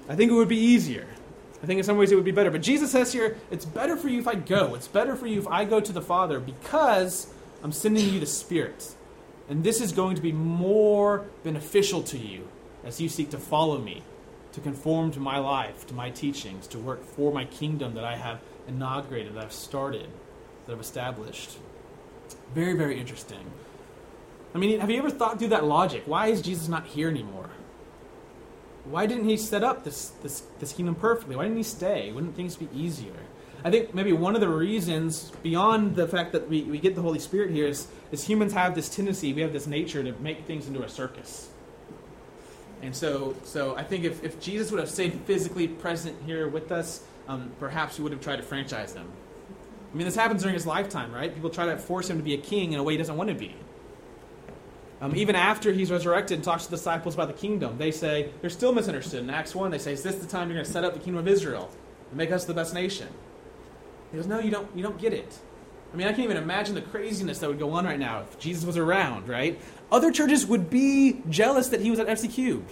I 0.08 0.16
think 0.16 0.32
it 0.32 0.36
would 0.36 0.48
be 0.48 0.58
easier. 0.58 1.08
I 1.62 1.66
think 1.66 1.80
in 1.80 1.84
some 1.84 1.98
ways 1.98 2.12
it 2.12 2.16
would 2.16 2.26
be 2.26 2.32
better. 2.32 2.52
But 2.52 2.62
Jesus 2.62 2.92
says 2.92 3.12
here, 3.12 3.38
it's 3.50 3.66
better 3.66 3.98
for 3.98 4.10
you 4.10 4.20
if 4.20 4.28
I 4.28 4.36
go. 4.36 4.76
It's 4.76 4.88
better 4.88 5.16
for 5.16 5.28
you 5.28 5.40
if 5.40 5.48
I 5.48 5.66
go 5.66 5.80
to 5.80 5.92
the 5.92 6.02
Father 6.02 6.40
because 6.40 7.34
I'm 7.64 7.72
sending 7.72 8.08
you 8.14 8.20
the 8.20 8.26
Spirit. 8.26 8.94
And 9.50 9.64
this 9.64 9.82
is 9.82 9.92
going 9.92 10.16
to 10.16 10.22
be 10.22 10.32
more 10.32 11.26
beneficial 11.44 12.04
to 12.04 12.18
you 12.18 12.48
as 12.84 13.02
you 13.02 13.10
seek 13.10 13.32
to 13.32 13.38
follow 13.38 13.80
me, 13.80 14.04
to 14.58 14.62
conform 14.62 15.12
to 15.12 15.20
my 15.20 15.38
life, 15.38 15.86
to 15.86 15.94
my 15.94 16.10
teachings, 16.10 16.68
to 16.68 16.80
work 16.80 17.04
for 17.04 17.32
my 17.32 17.46
kingdom 17.46 17.94
that 17.94 18.04
I 18.04 18.18
have 18.18 18.42
inaugurated, 18.68 19.36
that 19.36 19.46
I've 19.46 19.54
started, 19.54 20.10
that 20.66 20.74
I've 20.74 20.82
established. 20.82 21.58
Very, 22.54 22.74
very 22.74 23.00
interesting. 23.00 23.52
I 24.56 24.58
mean, 24.58 24.80
have 24.80 24.90
you 24.90 24.98
ever 24.98 25.12
thought 25.12 25.38
through 25.38 25.50
that 25.50 25.64
logic? 25.64 26.04
Why 26.06 26.28
is 26.28 26.42
Jesus 26.42 26.68
not 26.68 26.88
here 26.88 27.08
anymore? 27.08 27.50
why 28.90 29.06
didn't 29.06 29.26
he 29.26 29.38
set 29.38 29.64
up 29.64 29.84
this, 29.84 30.10
this, 30.24 30.44
this 30.60 30.74
kingdom 30.74 30.96
perfectly? 30.96 31.36
Why 31.36 31.44
didn't 31.44 31.58
he 31.58 31.64
stay? 31.64 32.12
Wouldn't 32.12 32.36
things 32.36 32.56
be 32.56 32.70
easier? 32.74 33.14
I 33.64 33.72
think 33.72 33.94
maybe 33.94 34.14
one 34.14 34.36
of 34.36 34.42
the 34.42 34.50
reasons, 34.50 35.32
beyond 35.44 35.96
the 35.96 36.08
fact 36.08 36.32
that 36.34 36.48
we, 36.48 36.64
we 36.64 36.78
get 36.78 36.96
the 36.96 37.02
Holy 37.02 37.20
Spirit 37.20 37.52
here, 37.52 37.68
is, 37.68 37.88
is 38.12 38.24
humans 38.24 38.54
have 38.54 38.76
this 38.76 38.88
tendency, 38.88 39.34
we 39.34 39.42
have 39.42 39.52
this 39.52 39.68
nature 39.68 40.04
to 40.04 40.14
make 40.22 40.46
things 40.46 40.68
into 40.68 40.84
a 40.84 40.90
circus. 40.90 41.50
And 42.82 42.96
so, 42.96 43.36
so 43.44 43.76
I 43.76 43.84
think 43.84 44.04
if, 44.04 44.24
if 44.24 44.40
Jesus 44.40 44.72
would 44.72 44.80
have 44.80 44.90
stayed 44.90 45.14
physically 45.26 45.68
present 45.68 46.16
here 46.26 46.48
with 46.48 46.72
us, 46.72 47.04
um, 47.28 47.52
perhaps 47.60 47.98
we 47.98 48.04
would 48.04 48.12
have 48.12 48.22
tried 48.22 48.38
to 48.38 48.44
franchise 48.44 48.94
them. 48.94 49.08
I 49.92 49.98
mean, 49.98 50.06
this 50.06 50.16
happens 50.16 50.42
during 50.42 50.54
his 50.54 50.68
lifetime, 50.68 51.12
right? 51.12 51.34
People 51.34 51.50
try 51.50 51.66
to 51.66 51.78
force 51.78 52.10
him 52.10 52.18
to 52.18 52.24
be 52.24 52.34
a 52.34 52.38
king 52.38 52.74
in 52.74 52.80
a 52.80 52.84
way 52.84 52.94
he 52.94 52.98
doesn't 52.98 53.18
want 53.18 53.30
to 53.30 53.36
be. 53.36 53.56
Um, 55.00 55.16
even 55.16 55.36
after 55.36 55.72
he's 55.72 55.92
resurrected 55.92 56.36
and 56.36 56.44
talks 56.44 56.66
to 56.66 56.72
the 56.72 56.78
disciples 56.78 57.14
about 57.14 57.28
the 57.28 57.34
kingdom, 57.34 57.78
they 57.78 57.92
say, 57.92 58.32
they're 58.42 58.50
still 58.50 58.74
misunderstood. 58.74 59.24
In 59.24 59.30
Acts 59.30 59.54
1, 59.54 59.70
they 59.70 59.78
say, 59.78 59.94
Is 59.94 60.04
this 60.04 60.16
the 60.16 60.28
time 60.28 60.50
you're 60.50 60.56
going 60.56 60.66
to 60.66 60.72
set 60.72 60.84
up 60.84 60.94
the 60.94 61.00
kingdom 61.00 61.20
of 61.20 61.28
Israel 61.28 61.70
and 62.10 62.18
make 62.18 62.32
us 62.32 62.46
the 62.46 62.54
best 62.54 62.74
nation? 62.74 63.08
He 64.12 64.18
goes, 64.18 64.28
No, 64.28 64.40
you 64.40 64.50
don't, 64.50 64.68
you 64.76 64.82
don't 64.82 64.98
get 64.98 65.14
it. 65.14 65.38
I 65.98 66.00
mean, 66.00 66.08
I 66.10 66.12
can't 66.12 66.26
even 66.26 66.38
imagine 66.38 66.76
the 66.76 66.82
craziness 66.84 67.40
that 67.40 67.50
would 67.50 67.58
go 67.58 67.72
on 67.72 67.86
right 67.86 67.98
now 67.98 68.20
if 68.20 68.38
Jesus 68.38 68.64
was 68.64 68.78
around, 68.78 69.28
right? 69.28 69.60
Other 69.92 70.12
churches 70.12 70.46
would 70.46 70.70
be 70.70 71.24
jealous 71.28 71.70
that 71.70 71.82
he 71.82 71.90
was 71.90 72.00
at 72.00 72.06
FC 72.06 72.32
Cube. 72.32 72.68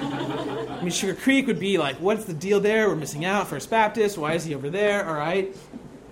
I 0.00 0.78
mean, 0.80 0.92
Sugar 0.92 1.16
Creek 1.16 1.48
would 1.48 1.58
be 1.58 1.78
like, 1.78 1.96
what's 1.96 2.26
the 2.26 2.32
deal 2.32 2.60
there? 2.60 2.88
We're 2.88 2.94
missing 2.94 3.24
out. 3.24 3.48
First 3.48 3.70
Baptist, 3.70 4.16
why 4.18 4.34
is 4.34 4.44
he 4.44 4.54
over 4.54 4.70
there? 4.70 5.04
All 5.04 5.16
right. 5.16 5.52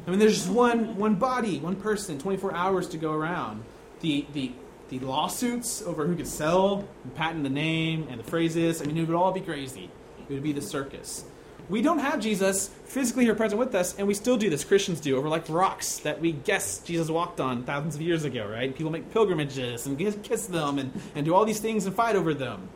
I 0.04 0.10
mean, 0.10 0.18
there's 0.18 0.34
just 0.34 0.50
one, 0.50 0.96
one 0.96 1.14
body, 1.14 1.60
one 1.60 1.76
person, 1.76 2.18
24 2.18 2.52
hours 2.52 2.88
to 2.88 2.98
go 2.98 3.12
around. 3.12 3.62
The, 4.00 4.26
the 4.32 4.50
the 4.88 4.98
lawsuits 4.98 5.80
over 5.82 6.08
who 6.08 6.16
could 6.16 6.26
sell 6.26 6.88
and 7.04 7.14
patent 7.14 7.44
the 7.44 7.50
name 7.50 8.08
and 8.10 8.18
the 8.18 8.24
phrases. 8.24 8.82
I 8.82 8.86
mean, 8.86 8.96
it 8.96 9.06
would 9.06 9.16
all 9.16 9.32
be 9.32 9.40
crazy. 9.40 9.90
It 10.28 10.32
would 10.32 10.42
be 10.42 10.52
the 10.52 10.60
circus. 10.60 11.24
We 11.68 11.82
don't 11.82 11.98
have 11.98 12.20
Jesus 12.20 12.68
physically 12.84 13.24
here 13.24 13.34
present 13.34 13.58
with 13.58 13.74
us, 13.74 13.96
and 13.98 14.06
we 14.06 14.14
still 14.14 14.36
do 14.36 14.48
this. 14.48 14.62
Christians 14.62 15.00
do 15.00 15.16
over 15.16 15.28
like 15.28 15.48
rocks 15.48 15.98
that 16.00 16.20
we 16.20 16.32
guess 16.32 16.78
Jesus 16.78 17.10
walked 17.10 17.40
on 17.40 17.64
thousands 17.64 17.96
of 17.96 18.02
years 18.02 18.24
ago, 18.24 18.46
right? 18.46 18.74
People 18.74 18.92
make 18.92 19.12
pilgrimages 19.12 19.86
and 19.86 19.98
kiss 20.22 20.46
them 20.46 20.78
and, 20.78 20.92
and 21.16 21.24
do 21.24 21.34
all 21.34 21.44
these 21.44 21.58
things 21.58 21.84
and 21.84 21.94
fight 21.94 22.14
over 22.14 22.34
them. 22.34 22.68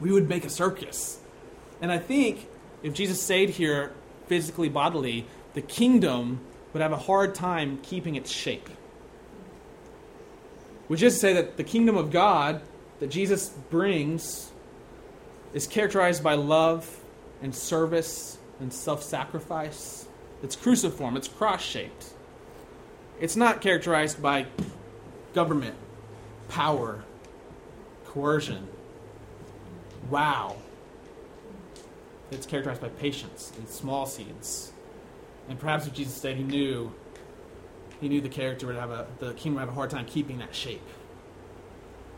We 0.00 0.12
would 0.12 0.28
make 0.28 0.44
a 0.44 0.50
circus. 0.50 1.18
And 1.80 1.90
I 1.90 1.98
think 1.98 2.46
if 2.82 2.92
Jesus 2.92 3.22
stayed 3.22 3.50
here 3.50 3.92
physically, 4.26 4.68
bodily, 4.68 5.26
the 5.54 5.62
kingdom 5.62 6.40
would 6.72 6.82
have 6.82 6.92
a 6.92 6.98
hard 6.98 7.34
time 7.34 7.78
keeping 7.82 8.16
its 8.16 8.30
shape. 8.30 8.68
Which 10.88 11.02
is 11.02 11.14
to 11.14 11.20
say 11.20 11.32
that 11.32 11.56
the 11.56 11.64
kingdom 11.64 11.96
of 11.96 12.10
God 12.10 12.60
that 13.00 13.06
Jesus 13.06 13.48
brings 13.48 14.52
is 15.54 15.66
characterized 15.66 16.22
by 16.22 16.34
love 16.34 17.00
and 17.44 17.54
service 17.54 18.38
and 18.58 18.72
self 18.72 19.02
sacrifice. 19.02 20.08
It's 20.42 20.56
cruciform, 20.56 21.16
it's 21.16 21.28
cross 21.28 21.62
shaped. 21.62 22.14
It's 23.20 23.36
not 23.36 23.60
characterized 23.60 24.20
by 24.20 24.46
government, 25.34 25.76
power, 26.48 27.04
coercion. 28.06 28.66
Wow. 30.10 30.56
It's 32.30 32.46
characterized 32.46 32.80
by 32.80 32.88
patience 32.88 33.52
and 33.58 33.68
small 33.68 34.06
seeds. 34.06 34.72
And 35.48 35.58
perhaps 35.58 35.86
if 35.86 35.92
Jesus 35.92 36.14
said 36.14 36.36
he 36.36 36.42
knew 36.42 36.92
he 38.00 38.08
knew 38.08 38.20
the 38.20 38.28
character 38.28 38.66
would 38.66 38.76
have 38.76 38.90
a 38.90 39.06
the 39.18 39.34
king 39.34 39.54
would 39.54 39.60
have 39.60 39.68
a 39.68 39.72
hard 39.72 39.90
time 39.90 40.06
keeping 40.06 40.38
that 40.38 40.54
shape. 40.54 40.82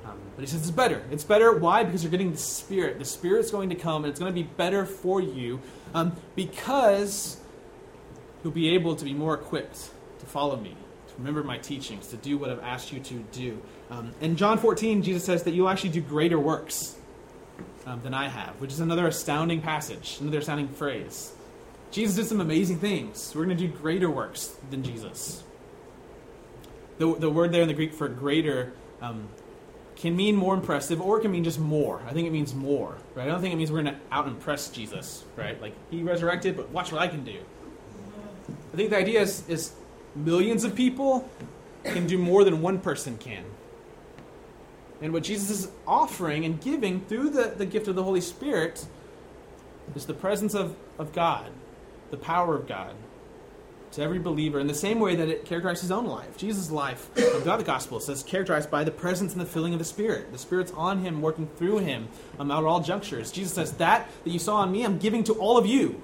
Um, 0.07 0.19
but 0.37 0.42
he 0.42 0.47
says 0.47 0.61
it's 0.61 0.71
better. 0.71 1.03
It's 1.11 1.25
better. 1.25 1.53
Why? 1.53 1.83
Because 1.83 2.05
you're 2.05 2.11
getting 2.11 2.31
the 2.31 2.38
Spirit. 2.38 2.99
The 2.99 3.05
Spirit's 3.05 3.51
going 3.51 3.71
to 3.71 3.75
come, 3.75 4.05
and 4.05 4.11
it's 4.11 4.21
going 4.21 4.33
to 4.33 4.40
be 4.40 4.49
better 4.57 4.87
for 4.87 5.21
you 5.21 5.61
um, 5.95 6.16
because 6.37 7.38
you'll 8.42 8.53
be 8.53 8.71
able 8.71 8.95
to 8.95 9.05
be 9.05 9.14
more 9.14 9.35
equipped 9.35 9.90
to 10.21 10.27
follow 10.27 10.57
me, 10.57 10.77
to 11.09 11.14
remember 11.19 11.42
my 11.42 11.59
teachings, 11.59 12.09
to 12.09 12.16
do 12.16 12.38
what 12.38 12.51
I've 12.51 12.62
asked 12.62 12.92
you 12.92 13.01
to 13.01 13.14
do. 13.33 13.61
Um, 13.90 14.12
in 14.21 14.37
John 14.37 14.59
14, 14.59 15.03
Jesus 15.03 15.25
says 15.25 15.42
that 15.42 15.55
you'll 15.55 15.69
actually 15.69 15.90
do 15.90 16.01
greater 16.01 16.38
works 16.38 16.97
um, 17.85 18.01
than 18.03 18.14
I 18.14 18.29
have, 18.29 18.61
which 18.61 18.71
is 18.71 18.81
another 18.81 19.09
astounding 19.09 19.61
passage, 19.61 20.19
another 20.21 20.38
astounding 20.38 20.69
phrase. 20.69 21.33
Jesus 21.90 22.14
did 22.16 22.27
some 22.27 22.40
amazing 22.40 22.79
things. 22.79 23.33
We're 23.35 23.45
going 23.45 23.57
to 23.57 23.66
do 23.66 23.73
greater 23.73 24.11
works 24.11 24.57
than 24.71 24.85
Jesus. 24.85 25.42
The, 26.99 27.14
the 27.14 27.31
word 27.31 27.53
there 27.53 27.62
in 27.62 27.69
the 27.69 27.75
Greek 27.75 27.92
for 27.92 28.09
greater 28.09 28.73
um, 29.01 29.29
can 29.97 30.15
mean 30.15 30.37
more 30.37 30.55
impressive 30.55 31.01
or 31.01 31.19
it 31.19 31.23
can 31.23 31.33
mean 31.33 31.45
just 31.45 31.59
more. 31.59 32.01
I 32.07 32.13
think 32.13 32.27
it 32.27 32.31
means 32.31 32.55
more, 32.55 32.97
right? 33.15 33.25
I 33.25 33.31
don't 33.31 33.41
think 33.41 33.55
it 33.55 33.57
means 33.57 33.73
we're 33.73 33.83
going 33.83 33.95
to 33.95 34.01
out 34.13 34.29
impress 34.29 34.69
Jesus, 34.69 35.25
right? 35.37 35.61
Like, 35.61 35.73
he 35.91 36.03
resurrected, 36.03 36.57
but 36.57 36.71
watch 36.71 36.93
what 36.93 37.01
I 37.01 37.09
can 37.09 37.25
do. 37.25 37.39
I 38.73 38.77
think 38.77 38.91
the 38.91 38.99
idea 38.99 39.23
is, 39.23 39.49
is 39.49 39.73
millions 40.15 40.65
of 40.65 40.75
people 40.75 41.29
can 41.85 42.07
do 42.07 42.19
more 42.19 42.45
than 42.45 42.61
one 42.61 42.79
person 42.79 43.17
can. 43.17 43.45
And 45.01 45.13
what 45.13 45.23
Jesus 45.23 45.51
is 45.51 45.71
offering 45.87 46.45
and 46.45 46.61
giving 46.61 47.01
through 47.01 47.31
the, 47.31 47.55
the 47.57 47.67
gift 47.67 47.89
of 47.89 47.95
the 47.95 48.03
Holy 48.03 48.21
Spirit 48.21 48.87
is 49.95 50.07
the 50.07 50.15
presence 50.15 50.55
of, 50.55 50.77
of 50.99 51.13
God, 51.13 51.51
the 52.11 52.17
power 52.17 52.55
of 52.55 52.67
God 52.67 52.95
to 53.97 54.03
every 54.03 54.19
believer 54.19 54.61
in 54.61 54.67
the 54.67 54.75
same 54.75 55.01
way 55.01 55.17
that 55.17 55.29
it 55.29 55.45
characterized 55.47 55.81
his 55.81 55.91
own 55.91 56.07
life. 56.07 56.37
Jesus' 56.37 56.71
life, 56.71 57.11
throughout 57.15 57.59
the 57.59 57.65
gospel, 57.65 57.99
says 57.99 58.23
characterized 58.23 58.71
by 58.71 58.85
the 58.85 58.91
presence 58.91 59.33
and 59.33 59.41
the 59.41 59.47
filling 59.47 59.73
of 59.73 59.79
the 59.79 59.85
Spirit. 59.85 60.31
The 60.33 60.39
Spirit's 60.39 60.71
on 60.73 61.01
him, 61.01 61.23
working 61.23 61.49
through 61.57 61.79
him 61.79 62.09
um, 62.39 62.51
at 62.51 62.63
all 62.63 62.81
junctures. 62.81 63.33
Jesus 63.33 63.55
says, 63.55 63.73
That 63.73 64.09
that 64.25 64.31
you 64.31 64.39
saw 64.39 64.57
on 64.57 64.71
me, 64.71 64.85
I'm 64.85 64.99
giving 64.99 65.25
to 65.25 65.33
all 65.35 65.57
of 65.57 65.67
you. 65.67 66.01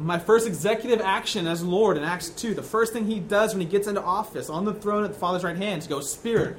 My 0.00 0.18
first 0.18 0.46
executive 0.46 1.00
action 1.00 1.46
as 1.46 1.62
Lord 1.62 1.96
in 1.96 2.02
Acts 2.02 2.28
2, 2.28 2.54
the 2.54 2.62
first 2.62 2.92
thing 2.92 3.06
he 3.06 3.20
does 3.20 3.54
when 3.54 3.60
he 3.60 3.66
gets 3.66 3.86
into 3.86 4.02
office 4.02 4.50
on 4.50 4.64
the 4.64 4.74
throne 4.74 5.04
at 5.04 5.12
the 5.12 5.18
Father's 5.18 5.44
right 5.44 5.56
hand 5.56 5.82
is 5.82 5.88
go, 5.88 6.00
Spirit. 6.00 6.56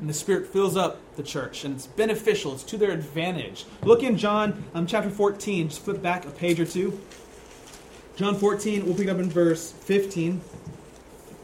And 0.00 0.08
the 0.08 0.14
Spirit 0.14 0.46
fills 0.46 0.76
up 0.76 0.98
the 1.16 1.22
church, 1.22 1.64
and 1.64 1.76
it's 1.76 1.86
beneficial. 1.86 2.54
It's 2.54 2.62
to 2.64 2.78
their 2.78 2.90
advantage. 2.90 3.66
Look 3.82 4.02
in 4.02 4.16
John 4.16 4.64
um, 4.72 4.86
chapter 4.86 5.10
14. 5.10 5.68
Just 5.68 5.82
flip 5.82 6.00
back 6.02 6.24
a 6.24 6.30
page 6.30 6.58
or 6.58 6.64
two. 6.64 6.98
John 8.20 8.36
14, 8.36 8.84
we'll 8.84 8.94
pick 8.94 9.08
up 9.08 9.16
in 9.16 9.30
verse 9.30 9.72
15. 9.72 10.42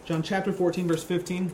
John 0.05 0.23
chapter 0.23 0.53
14, 0.53 0.87
verse 0.87 1.03
15. 1.03 1.51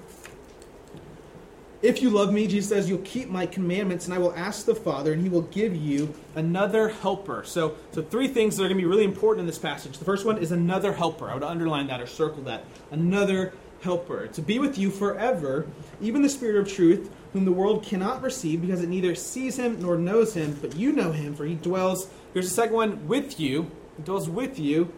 If 1.80 2.02
you 2.02 2.10
love 2.10 2.32
me, 2.32 2.48
Jesus 2.48 2.70
says, 2.70 2.88
you'll 2.88 2.98
keep 2.98 3.28
my 3.28 3.46
commandments, 3.46 4.04
and 4.04 4.12
I 4.12 4.18
will 4.18 4.34
ask 4.34 4.66
the 4.66 4.74
Father, 4.74 5.12
and 5.12 5.22
he 5.22 5.28
will 5.28 5.42
give 5.42 5.76
you 5.76 6.12
another 6.34 6.88
helper. 6.88 7.44
So, 7.44 7.76
so 7.92 8.02
three 8.02 8.26
things 8.26 8.56
that 8.56 8.64
are 8.64 8.66
going 8.66 8.78
to 8.78 8.82
be 8.82 8.88
really 8.88 9.04
important 9.04 9.42
in 9.42 9.46
this 9.46 9.60
passage. 9.60 9.96
The 9.96 10.04
first 10.04 10.26
one 10.26 10.38
is 10.38 10.50
another 10.50 10.92
helper. 10.92 11.30
I 11.30 11.34
would 11.34 11.44
underline 11.44 11.86
that 11.86 12.00
or 12.00 12.08
circle 12.08 12.42
that. 12.42 12.64
Another 12.90 13.52
helper. 13.82 14.26
To 14.26 14.42
be 14.42 14.58
with 14.58 14.76
you 14.76 14.90
forever, 14.90 15.68
even 16.00 16.22
the 16.22 16.28
Spirit 16.28 16.56
of 16.56 16.66
truth, 16.66 17.14
whom 17.32 17.44
the 17.44 17.52
world 17.52 17.84
cannot 17.84 18.22
receive 18.22 18.60
because 18.60 18.82
it 18.82 18.88
neither 18.88 19.14
sees 19.14 19.56
him 19.56 19.80
nor 19.80 19.96
knows 19.96 20.34
him, 20.34 20.58
but 20.60 20.74
you 20.74 20.90
know 20.90 21.12
him, 21.12 21.36
for 21.36 21.44
he 21.44 21.54
dwells, 21.54 22.10
here's 22.32 22.48
the 22.48 22.54
second 22.56 22.74
one, 22.74 23.06
with 23.06 23.38
you. 23.38 23.70
He 23.96 24.02
dwells 24.02 24.28
with 24.28 24.58
you 24.58 24.92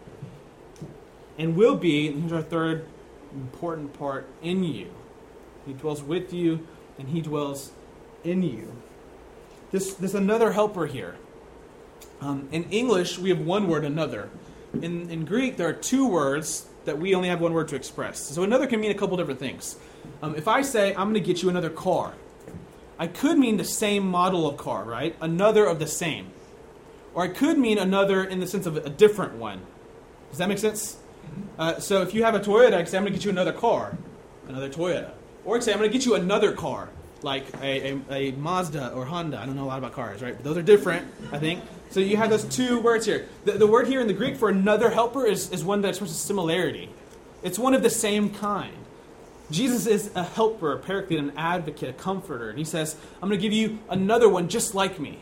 and 1.37 1.55
will 1.55 1.75
be, 1.75 2.07
and 2.07 2.21
here's 2.21 2.33
our 2.33 2.41
third 2.41 2.85
important 3.33 3.93
part, 3.93 4.27
in 4.41 4.63
you. 4.63 4.89
He 5.65 5.73
dwells 5.73 6.01
with 6.01 6.33
you, 6.33 6.65
and 6.97 7.09
he 7.09 7.21
dwells 7.21 7.71
in 8.23 8.43
you. 8.43 8.73
This, 9.71 9.93
there's 9.93 10.15
another 10.15 10.51
helper 10.51 10.85
here. 10.85 11.15
Um, 12.21 12.47
in 12.51 12.63
English, 12.65 13.19
we 13.19 13.29
have 13.29 13.39
one 13.39 13.67
word, 13.67 13.83
another. 13.83 14.29
In, 14.73 15.09
in 15.09 15.25
Greek, 15.25 15.57
there 15.57 15.67
are 15.67 15.73
two 15.73 16.07
words 16.07 16.65
that 16.85 16.97
we 16.97 17.15
only 17.15 17.29
have 17.29 17.41
one 17.41 17.53
word 17.53 17.67
to 17.69 17.75
express. 17.75 18.19
So 18.19 18.43
another 18.43 18.67
can 18.67 18.79
mean 18.79 18.91
a 18.91 18.95
couple 18.95 19.17
different 19.17 19.39
things. 19.39 19.75
Um, 20.21 20.35
if 20.35 20.47
I 20.47 20.61
say, 20.61 20.91
I'm 20.91 21.11
going 21.11 21.15
to 21.15 21.19
get 21.19 21.41
you 21.41 21.49
another 21.49 21.69
car, 21.69 22.13
I 22.97 23.07
could 23.07 23.37
mean 23.37 23.57
the 23.57 23.65
same 23.65 24.07
model 24.07 24.47
of 24.47 24.57
car, 24.57 24.83
right? 24.83 25.15
Another 25.19 25.65
of 25.65 25.79
the 25.79 25.87
same. 25.87 26.31
Or 27.13 27.23
I 27.23 27.27
could 27.27 27.57
mean 27.57 27.77
another 27.77 28.23
in 28.23 28.39
the 28.39 28.47
sense 28.47 28.65
of 28.65 28.77
a 28.77 28.89
different 28.89 29.33
one. 29.33 29.61
Does 30.29 30.37
that 30.37 30.47
make 30.47 30.59
sense? 30.59 30.97
Uh, 31.57 31.79
so 31.79 32.01
if 32.01 32.13
you 32.13 32.23
have 32.23 32.35
a 32.35 32.39
Toyota, 32.39 32.77
I'm 32.77 32.85
going 32.85 33.05
to 33.05 33.11
get 33.11 33.23
you 33.23 33.31
another 33.31 33.53
car, 33.53 33.97
another 34.47 34.69
Toyota. 34.69 35.11
Or 35.45 35.57
I 35.57 35.59
say 35.59 35.71
I'm 35.71 35.79
going 35.79 35.89
to 35.89 35.97
get 35.97 36.05
you 36.05 36.15
another 36.15 36.51
car, 36.51 36.89
like 37.21 37.45
a, 37.61 37.93
a, 37.93 38.01
a, 38.11 38.31
Mazda 38.33 38.91
or 38.93 39.05
Honda. 39.05 39.39
I 39.39 39.45
don't 39.45 39.55
know 39.55 39.63
a 39.63 39.65
lot 39.65 39.77
about 39.77 39.93
cars, 39.93 40.21
right? 40.21 40.35
But 40.35 40.43
those 40.43 40.57
are 40.57 40.61
different, 40.61 41.07
I 41.31 41.39
think. 41.39 41.63
So 41.91 41.99
you 41.99 42.17
have 42.17 42.29
those 42.29 42.43
two 42.43 42.79
words 42.81 43.05
here. 43.05 43.27
The, 43.45 43.53
the 43.53 43.67
word 43.67 43.87
here 43.87 44.01
in 44.01 44.07
the 44.07 44.13
Greek 44.13 44.35
for 44.35 44.49
another 44.49 44.89
helper 44.89 45.25
is, 45.25 45.51
is 45.51 45.63
one 45.63 45.81
that 45.81 45.89
expresses 45.89 46.17
similarity. 46.17 46.89
It's 47.43 47.59
one 47.59 47.73
of 47.73 47.83
the 47.83 47.89
same 47.89 48.31
kind. 48.31 48.75
Jesus 49.51 49.85
is 49.85 50.11
a 50.15 50.23
helper, 50.23 50.73
a 50.73 50.79
paraclete, 50.79 51.19
an 51.19 51.31
advocate, 51.37 51.89
a 51.89 51.93
comforter. 51.93 52.49
And 52.49 52.57
he 52.57 52.65
says, 52.65 52.95
I'm 53.21 53.29
going 53.29 53.39
to 53.39 53.41
give 53.41 53.53
you 53.53 53.77
another 53.89 54.27
one 54.27 54.49
just 54.49 54.73
like 54.73 54.99
me 54.99 55.19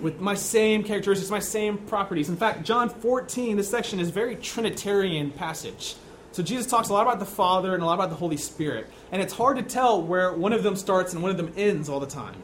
with 0.00 0.20
my 0.20 0.34
same 0.34 0.82
characteristics, 0.82 1.30
my 1.30 1.38
same 1.38 1.78
properties. 1.78 2.28
In 2.28 2.36
fact, 2.36 2.64
John 2.64 2.88
14, 2.88 3.56
this 3.56 3.68
section 3.68 4.00
is 4.00 4.10
very 4.10 4.36
Trinitarian 4.36 5.30
passage. 5.30 5.96
So 6.32 6.42
Jesus 6.42 6.66
talks 6.66 6.88
a 6.88 6.92
lot 6.92 7.02
about 7.02 7.18
the 7.18 7.26
Father 7.26 7.74
and 7.74 7.82
a 7.82 7.86
lot 7.86 7.94
about 7.94 8.10
the 8.10 8.16
Holy 8.16 8.36
Spirit. 8.36 8.86
And 9.10 9.20
it's 9.20 9.32
hard 9.32 9.56
to 9.56 9.62
tell 9.62 10.00
where 10.00 10.32
one 10.32 10.52
of 10.52 10.62
them 10.62 10.76
starts 10.76 11.12
and 11.12 11.22
one 11.22 11.30
of 11.30 11.36
them 11.36 11.52
ends 11.56 11.88
all 11.88 12.00
the 12.00 12.06
time. 12.06 12.36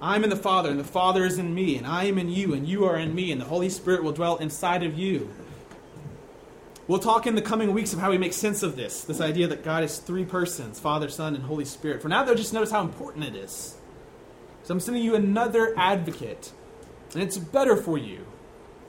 I'm 0.00 0.22
in 0.22 0.30
the 0.30 0.36
Father, 0.36 0.70
and 0.70 0.78
the 0.78 0.84
Father 0.84 1.24
is 1.24 1.38
in 1.38 1.54
me, 1.54 1.78
and 1.78 1.86
I 1.86 2.04
am 2.04 2.18
in 2.18 2.28
you, 2.28 2.52
and 2.52 2.68
you 2.68 2.84
are 2.84 2.98
in 2.98 3.14
me, 3.14 3.32
and 3.32 3.40
the 3.40 3.46
Holy 3.46 3.70
Spirit 3.70 4.02
will 4.02 4.12
dwell 4.12 4.36
inside 4.36 4.82
of 4.82 4.98
you. 4.98 5.30
We'll 6.86 6.98
talk 6.98 7.26
in 7.26 7.34
the 7.34 7.42
coming 7.42 7.72
weeks 7.72 7.94
of 7.94 8.00
how 8.00 8.10
we 8.10 8.18
make 8.18 8.34
sense 8.34 8.62
of 8.62 8.76
this 8.76 9.04
this 9.04 9.20
idea 9.22 9.46
that 9.46 9.64
God 9.64 9.82
is 9.82 9.98
three 9.98 10.26
persons 10.26 10.78
Father, 10.78 11.08
Son, 11.08 11.34
and 11.34 11.44
Holy 11.44 11.64
Spirit. 11.64 12.02
For 12.02 12.08
now, 12.08 12.24
though, 12.24 12.34
just 12.34 12.52
notice 12.52 12.70
how 12.70 12.82
important 12.82 13.24
it 13.24 13.34
is. 13.34 13.76
So 14.64 14.72
I'm 14.72 14.80
sending 14.80 15.02
you 15.02 15.14
another 15.14 15.74
advocate. 15.76 16.52
And 17.12 17.22
it's 17.22 17.36
better 17.36 17.76
for 17.76 17.98
you 17.98 18.26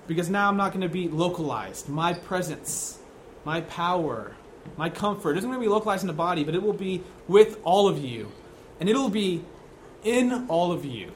because 0.08 0.30
now 0.30 0.48
I'm 0.48 0.58
not 0.58 0.72
going 0.72 0.82
to 0.82 0.90
be 0.90 1.10
localized. 1.10 1.90
My 1.90 2.14
presence, 2.14 2.98
my 3.44 3.62
power, 3.62 4.36
my 4.78 4.90
comfort 4.90 5.38
isn't 5.38 5.50
going 5.50 5.62
to 5.62 5.66
be 5.66 5.72
localized 5.72 6.04
in 6.04 6.08
the 6.08 6.14
body, 6.14 6.44
but 6.44 6.56
it 6.56 6.64
will 6.64 6.74
be 6.74 7.04
with 7.28 7.60
all 7.64 7.88
of 7.88 8.04
you. 8.04 8.32
And 8.80 8.90
it'll 8.90 9.10
be 9.10 9.44
in 10.04 10.48
all 10.48 10.72
of 10.72 10.86
you. 10.86 11.12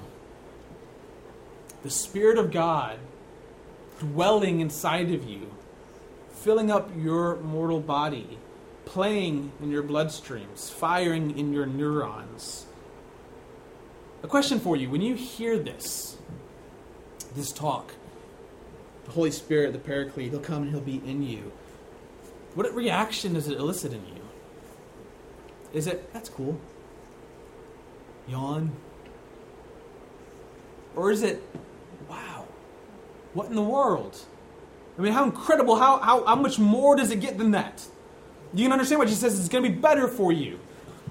The 1.84 1.90
Spirit 1.90 2.38
of 2.38 2.52
God 2.52 3.00
dwelling 4.00 4.60
inside 4.60 5.12
of 5.12 5.28
you, 5.28 5.56
filling 6.32 6.70
up 6.70 6.90
your 6.98 7.38
mortal 7.38 7.80
body, 7.80 8.38
playing 8.84 9.54
in 9.62 9.72
your 9.72 9.84
bloodstreams, 9.84 10.72
firing 10.72 11.38
in 11.38 11.54
your 11.54 11.66
neurons 11.66 12.66
a 14.24 14.28
question 14.28 14.60
for 14.60 14.76
you 14.76 14.90
when 14.90 15.02
you 15.02 15.16
hear 15.16 15.58
this, 15.58 16.18
this 17.36 17.52
talk, 17.52 17.94
the 19.06 19.12
Holy 19.12 19.32
Spirit, 19.32 19.74
the 19.74 19.80
Paraclete, 19.80 20.32
He'll 20.32 20.40
come 20.40 20.64
and 20.64 20.72
He'll 20.72 20.82
be 20.82 21.02
in 21.06 21.24
you. 21.24 21.52
What 22.56 22.74
reaction 22.74 23.34
does 23.34 23.48
it 23.48 23.58
elicit 23.58 23.94
in 23.94 24.06
you? 24.06 24.22
Is 25.74 25.88
it, 25.88 26.12
that's 26.14 26.30
cool? 26.30 26.60
Yawn? 28.28 28.72
Or 30.96 31.12
is 31.12 31.22
it, 31.22 31.42
wow, 32.10 32.46
what 33.34 33.48
in 33.48 33.56
the 33.56 33.62
world? 33.62 34.20
I 34.98 35.02
mean, 35.02 35.14
how 35.14 35.24
incredible, 35.24 35.76
how, 35.76 36.00
how, 36.00 36.26
how 36.26 36.36
much 36.36 36.60
more 36.60 36.96
does 36.96 37.12
it 37.12 37.22
get 37.22 37.38
than 37.38 37.52
that? 37.52 37.86
You 38.54 38.66
can 38.66 38.74
understand 38.74 39.00
what 39.00 39.08
Jesus 39.08 39.22
says 39.22 39.40
is 39.40 39.48
going 39.48 39.64
to 39.64 39.70
be 39.70 39.76
better 39.76 40.08
for 40.08 40.32
you. 40.32 40.60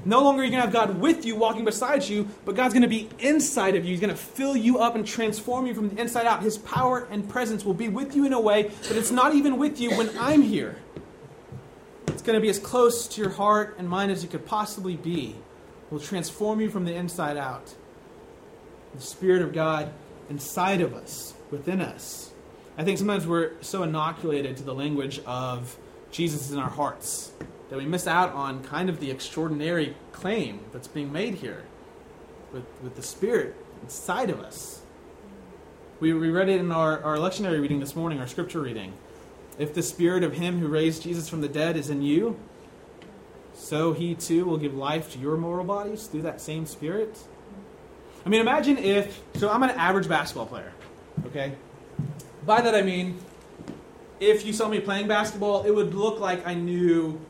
No 0.05 0.23
longer 0.23 0.43
are 0.43 0.45
you 0.45 0.51
going 0.51 0.63
to 0.63 0.67
have 0.67 0.73
God 0.73 1.01
with 1.01 1.25
you, 1.25 1.37
walking 1.37 1.65
beside 1.65 2.09
you, 2.09 2.29
but 2.45 2.55
God's 2.55 2.73
going 2.73 2.83
to 2.83 2.89
be 2.89 3.09
inside 3.19 3.75
of 3.75 3.85
you. 3.85 3.91
He's 3.91 4.01
going 4.01 4.11
to 4.11 4.17
fill 4.17 4.57
you 4.57 4.79
up 4.79 4.95
and 4.95 5.07
transform 5.07 5.67
you 5.67 5.75
from 5.75 5.89
the 5.89 6.01
inside 6.01 6.27
out. 6.27 6.43
His 6.43 6.59
power 6.59 7.07
and 7.11 7.29
presence 7.29 7.65
will 7.65 7.75
be 7.75 7.89
with 7.89 8.15
you 8.15 8.25
in 8.25 8.33
a 8.33 8.41
way 8.41 8.63
that 8.63 8.97
it's 8.97 9.11
not 9.11 9.35
even 9.35 9.59
with 9.59 9.81
you 9.81 9.91
when 9.97 10.11
I'm 10.19 10.43
here. 10.43 10.79
It's 12.07 12.23
going 12.23 12.37
to 12.37 12.41
be 12.41 12.49
as 12.49 12.59
close 12.59 13.07
to 13.09 13.21
your 13.21 13.31
heart 13.31 13.77
and 13.79 13.89
mind 13.89 14.11
as 14.11 14.25
it 14.25 14.31
could 14.31 14.47
possibly 14.47 14.97
be. 14.97 15.31
It 15.31 15.93
will 15.93 16.01
transform 16.01 16.61
you 16.61 16.71
from 16.71 16.85
the 16.85 16.95
inside 16.95 17.37
out. 17.37 17.75
The 18.95 19.01
Spirit 19.03 19.43
of 19.43 19.53
God 19.53 19.93
inside 20.31 20.81
of 20.81 20.95
us, 20.95 21.35
within 21.51 21.81
us. 21.81 22.31
I 22.77 22.85
think 22.85 22.99
sometimes 22.99 23.27
we're 23.27 23.53
so 23.61 23.83
inoculated 23.83 24.57
to 24.59 24.63
the 24.63 24.75
language 24.75 25.21
of 25.27 25.77
Jesus 26.11 26.47
is 26.47 26.53
in 26.53 26.59
our 26.59 26.71
hearts 26.71 27.33
that 27.71 27.79
we 27.79 27.85
miss 27.85 28.07
out 28.07 28.33
on 28.33 28.63
kind 28.65 28.89
of 28.89 29.01
the 29.01 29.11
extraordinary 29.11 29.95
claim 30.13 30.61
that's 30.73 30.89
being 30.89 31.13
made 31.13 31.35
here 31.35 31.65
with, 32.53 32.65
with 32.83 32.97
the 32.97 33.03
Spirit 33.03 33.55
inside 33.83 34.31
of 34.31 34.41
us. 34.41 34.83
We, 36.01 36.13
we 36.13 36.31
read 36.31 36.49
it 36.49 36.61
in 36.61 36.73
our, 36.73 37.03
our 37.03 37.17
lectionary 37.17 37.61
reading 37.61 37.81
this 37.81 37.95
morning, 37.95 38.21
our 38.21 38.27
scripture 38.27 38.61
reading. 38.61 38.93
If 39.59 39.75
the 39.75 39.83
Spirit 39.83 40.23
of 40.23 40.35
Him 40.35 40.61
who 40.61 40.69
raised 40.69 41.03
Jesus 41.03 41.29
from 41.29 41.41
the 41.41 41.49
dead 41.49 41.77
is 41.77 41.91
in 41.91 42.03
you, 42.03 42.39
so 43.55 43.93
He 43.93 44.15
too 44.15 44.45
will 44.45 44.59
give 44.59 44.75
life 44.75 45.13
to 45.13 45.19
your 45.19 45.37
mortal 45.37 45.65
bodies 45.65 46.07
through 46.07 46.23
that 46.23 46.41
same 46.41 46.67
Spirit. 46.67 47.19
I 48.25 48.29
mean, 48.29 48.41
imagine 48.41 48.79
if. 48.79 49.21
So 49.35 49.51
I'm 49.51 49.63
an 49.63 49.71
average 49.71 50.09
basketball 50.09 50.47
player, 50.47 50.73
okay? 51.27 51.55
By 52.47 52.61
that 52.61 52.75
I 52.75 52.83
mean, 52.83 53.19
if 54.21 54.45
you 54.45 54.53
saw 54.53 54.69
me 54.69 54.81
playing 54.81 55.09
basketball, 55.09 55.65
it 55.65 55.71
would 55.71 55.95
look 55.95 56.21
like 56.21 56.47
I 56.47 56.55
knew 56.55 57.21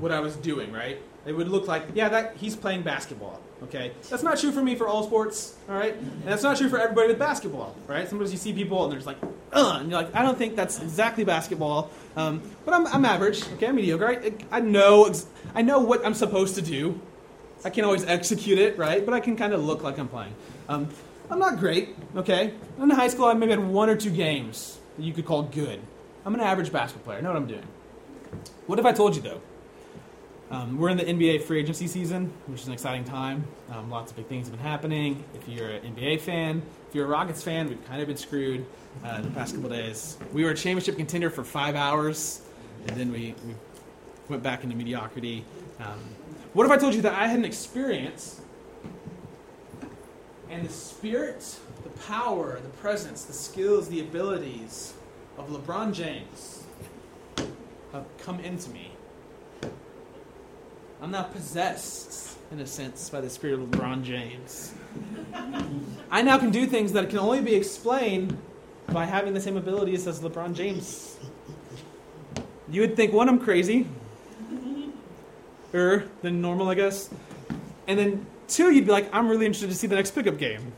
what 0.00 0.12
I 0.12 0.20
was 0.20 0.36
doing, 0.36 0.72
right? 0.72 1.00
It 1.24 1.32
would 1.32 1.48
look 1.48 1.66
like, 1.66 1.84
yeah, 1.94 2.08
that 2.08 2.36
he's 2.36 2.54
playing 2.54 2.82
basketball. 2.82 3.40
Okay, 3.62 3.92
that's 4.10 4.22
not 4.22 4.38
true 4.38 4.52
for 4.52 4.62
me 4.62 4.74
for 4.74 4.86
all 4.86 5.02
sports. 5.02 5.56
All 5.68 5.74
right, 5.74 5.94
and 5.94 6.24
that's 6.24 6.42
not 6.42 6.58
true 6.58 6.68
for 6.68 6.78
everybody 6.78 7.08
with 7.08 7.18
basketball. 7.18 7.74
Right? 7.86 8.06
Sometimes 8.06 8.30
you 8.30 8.36
see 8.36 8.52
people 8.52 8.84
and 8.84 8.92
there's 8.92 9.06
like, 9.06 9.16
uh, 9.52 9.78
and 9.80 9.90
you're 9.90 10.00
like, 10.00 10.14
I 10.14 10.22
don't 10.22 10.36
think 10.36 10.56
that's 10.56 10.80
exactly 10.80 11.24
basketball. 11.24 11.90
Um, 12.16 12.42
but 12.66 12.74
I'm, 12.74 12.86
I'm 12.88 13.04
average. 13.06 13.42
Okay, 13.54 13.66
I'm 13.66 13.76
mediocre. 13.76 14.08
I, 14.08 14.32
I 14.58 14.60
know 14.60 15.10
I 15.54 15.62
know 15.62 15.80
what 15.80 16.04
I'm 16.04 16.12
supposed 16.12 16.54
to 16.56 16.62
do. 16.62 17.00
I 17.64 17.70
can't 17.70 17.86
always 17.86 18.04
execute 18.04 18.58
it, 18.58 18.76
right? 18.76 19.04
But 19.04 19.14
I 19.14 19.20
can 19.20 19.36
kind 19.36 19.54
of 19.54 19.64
look 19.64 19.82
like 19.82 19.98
I'm 19.98 20.08
playing. 20.08 20.34
Um, 20.68 20.90
I'm 21.30 21.38
not 21.38 21.58
great. 21.58 21.96
Okay, 22.14 22.52
in 22.78 22.90
high 22.90 23.08
school 23.08 23.24
I 23.24 23.32
maybe 23.32 23.52
had 23.52 23.66
one 23.66 23.88
or 23.88 23.96
two 23.96 24.10
games 24.10 24.78
that 24.98 25.02
you 25.02 25.14
could 25.14 25.24
call 25.24 25.42
good. 25.42 25.80
I'm 26.26 26.34
an 26.34 26.40
average 26.40 26.72
basketball 26.72 27.04
player. 27.04 27.18
I 27.18 27.20
know 27.20 27.28
what 27.28 27.36
I'm 27.36 27.46
doing. 27.46 27.62
What 28.66 28.80
if 28.80 28.84
I 28.84 28.90
told 28.90 29.14
you 29.14 29.22
though? 29.22 29.40
Um, 30.50 30.76
we're 30.76 30.88
in 30.88 30.96
the 30.96 31.04
NBA 31.04 31.42
free 31.42 31.60
agency 31.60 31.86
season, 31.86 32.32
which 32.46 32.62
is 32.62 32.66
an 32.66 32.72
exciting 32.72 33.04
time. 33.04 33.46
Um, 33.70 33.90
lots 33.90 34.10
of 34.10 34.16
big 34.16 34.26
things 34.26 34.48
have 34.48 34.56
been 34.56 34.66
happening. 34.66 35.22
If 35.34 35.48
you're 35.48 35.68
an 35.68 35.94
NBA 35.94 36.20
fan, 36.20 36.62
if 36.88 36.96
you're 36.96 37.04
a 37.04 37.08
Rockets 37.08 37.44
fan, 37.44 37.68
we've 37.68 37.84
kind 37.86 38.02
of 38.02 38.08
been 38.08 38.16
screwed 38.16 38.66
uh, 39.04 39.20
the 39.20 39.30
past 39.30 39.54
couple 39.54 39.70
days. 39.70 40.18
We 40.32 40.42
were 40.42 40.50
a 40.50 40.56
championship 40.56 40.96
contender 40.96 41.30
for 41.30 41.44
five 41.44 41.76
hours, 41.76 42.42
and 42.88 42.96
then 42.96 43.12
we, 43.12 43.36
we 43.46 43.54
went 44.28 44.42
back 44.42 44.64
into 44.64 44.74
mediocrity. 44.74 45.44
Um, 45.78 46.00
what 46.54 46.66
if 46.66 46.72
I 46.72 46.76
told 46.76 46.94
you 46.94 47.02
that 47.02 47.14
I 47.14 47.28
had 47.28 47.38
an 47.38 47.44
experience 47.44 48.40
and 50.50 50.66
the 50.66 50.72
spirit, 50.72 51.56
the 51.84 51.90
power, 52.00 52.58
the 52.60 52.68
presence, 52.70 53.24
the 53.24 53.32
skills, 53.32 53.88
the 53.88 54.00
abilities 54.00 54.94
of 55.38 55.48
LeBron 55.48 55.92
James 55.92 56.64
have 57.92 58.04
come 58.18 58.40
into 58.40 58.70
me? 58.70 58.92
I'm 61.00 61.10
now 61.10 61.24
possessed, 61.24 62.38
in 62.50 62.60
a 62.60 62.66
sense, 62.66 63.10
by 63.10 63.20
the 63.20 63.28
spirit 63.28 63.60
of 63.60 63.68
LeBron 63.68 64.02
James. 64.02 64.74
I 66.10 66.22
now 66.22 66.38
can 66.38 66.50
do 66.50 66.66
things 66.66 66.92
that 66.92 67.10
can 67.10 67.18
only 67.18 67.42
be 67.42 67.54
explained 67.54 68.36
by 68.88 69.04
having 69.04 69.34
the 69.34 69.40
same 69.40 69.56
abilities 69.56 70.06
as 70.06 70.20
LeBron 70.20 70.54
James. 70.54 71.18
You 72.68 72.80
would 72.80 72.96
think, 72.96 73.12
one, 73.12 73.28
I'm 73.28 73.38
crazy, 73.38 73.86
er, 75.74 76.08
than 76.22 76.40
normal, 76.40 76.68
I 76.68 76.74
guess. 76.74 77.10
And 77.86 77.98
then 77.98 78.26
two, 78.48 78.70
you'd 78.70 78.86
be 78.86 78.92
like, 78.92 79.08
I'm 79.12 79.28
really 79.28 79.46
interested 79.46 79.68
to 79.68 79.76
see 79.76 79.86
the 79.86 79.96
next 79.96 80.12
pickup 80.12 80.38
game. 80.38 80.72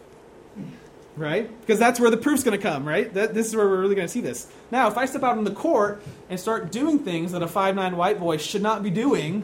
Right? 1.18 1.61
Because 1.61 1.78
that's 1.81 1.98
where 1.98 2.11
the 2.11 2.16
proof's 2.16 2.44
going 2.44 2.57
to 2.57 2.62
come, 2.62 2.87
right? 2.87 3.12
That, 3.12 3.35
this 3.35 3.48
is 3.48 3.57
where 3.57 3.68
we're 3.68 3.81
really 3.81 3.96
going 3.96 4.07
to 4.07 4.12
see 4.12 4.20
this. 4.20 4.46
Now, 4.70 4.87
if 4.88 4.96
I 4.96 5.04
step 5.07 5.24
out 5.24 5.37
on 5.37 5.44
the 5.44 5.50
court 5.50 6.00
and 6.31 6.38
start 6.38 6.70
doing 6.70 7.00
things 7.00 7.33
that 7.33 7.42
a 7.42 7.48
five-nine 7.48 7.96
white 7.96 8.20
boy 8.20 8.37
should 8.37 8.62
not 8.62 8.85
be 8.85 8.90
doing, 8.90 9.42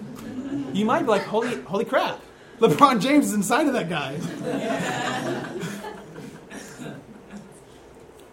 you 0.72 0.84
might 0.84 1.02
be 1.02 1.08
like, 1.08 1.22
holy, 1.22 1.60
holy 1.62 1.84
crap. 1.84 2.20
LeBron 2.60 3.00
James 3.00 3.26
is 3.26 3.34
inside 3.34 3.66
of 3.66 3.72
that 3.72 3.88
guy. 3.88 4.16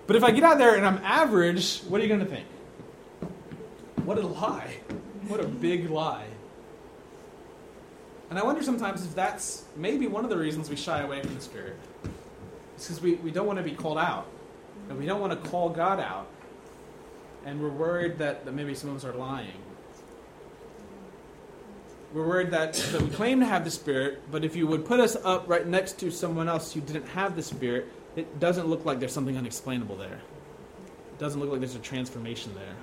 but 0.05 0.15
if 0.15 0.23
I 0.23 0.29
get 0.31 0.43
out 0.43 0.59
there 0.59 0.75
and 0.75 0.85
I'm 0.85 0.99
average, 1.03 1.79
what 1.81 1.99
are 1.99 2.03
you 2.03 2.09
going 2.09 2.19
to 2.19 2.27
think? 2.27 2.45
What 4.05 4.19
a 4.19 4.27
lie. 4.27 4.77
What 5.27 5.39
a 5.39 5.47
big 5.47 5.89
lie. 5.89 6.25
And 8.29 8.39
I 8.39 8.43
wonder 8.43 8.63
sometimes 8.63 9.03
if 9.03 9.13
that's 9.13 9.65
maybe 9.75 10.07
one 10.07 10.23
of 10.23 10.29
the 10.29 10.37
reasons 10.37 10.69
we 10.69 10.75
shy 10.75 11.01
away 11.01 11.21
from 11.21 11.35
the 11.35 11.41
Spirit. 11.41 11.77
Because 12.81 13.01
we, 13.01 13.15
we 13.15 13.31
don't 13.31 13.47
want 13.47 13.57
to 13.57 13.63
be 13.63 13.71
called 13.71 13.97
out. 13.97 14.27
And 14.89 14.97
we 14.97 15.05
don't 15.05 15.21
want 15.21 15.31
to 15.41 15.49
call 15.49 15.69
God 15.69 15.99
out. 15.99 16.27
And 17.45 17.61
we're 17.61 17.69
worried 17.69 18.17
that, 18.19 18.45
that 18.45 18.51
maybe 18.51 18.75
some 18.75 18.89
of 18.89 18.97
us 18.97 19.05
are 19.05 19.13
lying. 19.13 19.51
We're 22.13 22.27
worried 22.27 22.51
that, 22.51 22.73
that 22.73 23.01
we 23.01 23.09
claim 23.09 23.39
to 23.39 23.45
have 23.45 23.63
the 23.63 23.71
Spirit, 23.71 24.19
but 24.29 24.43
if 24.43 24.55
you 24.55 24.67
would 24.67 24.85
put 24.85 24.99
us 24.99 25.15
up 25.23 25.47
right 25.47 25.65
next 25.65 25.97
to 25.99 26.11
someone 26.11 26.49
else 26.49 26.73
who 26.73 26.81
didn't 26.81 27.07
have 27.07 27.37
the 27.37 27.41
Spirit, 27.41 27.87
it 28.17 28.39
doesn't 28.39 28.67
look 28.67 28.83
like 28.83 28.99
there's 28.99 29.13
something 29.13 29.37
unexplainable 29.37 29.95
there. 29.95 30.19
It 31.13 31.19
doesn't 31.19 31.39
look 31.39 31.49
like 31.51 31.61
there's 31.61 31.75
a 31.75 31.79
transformation 31.79 32.53
there. 32.53 32.75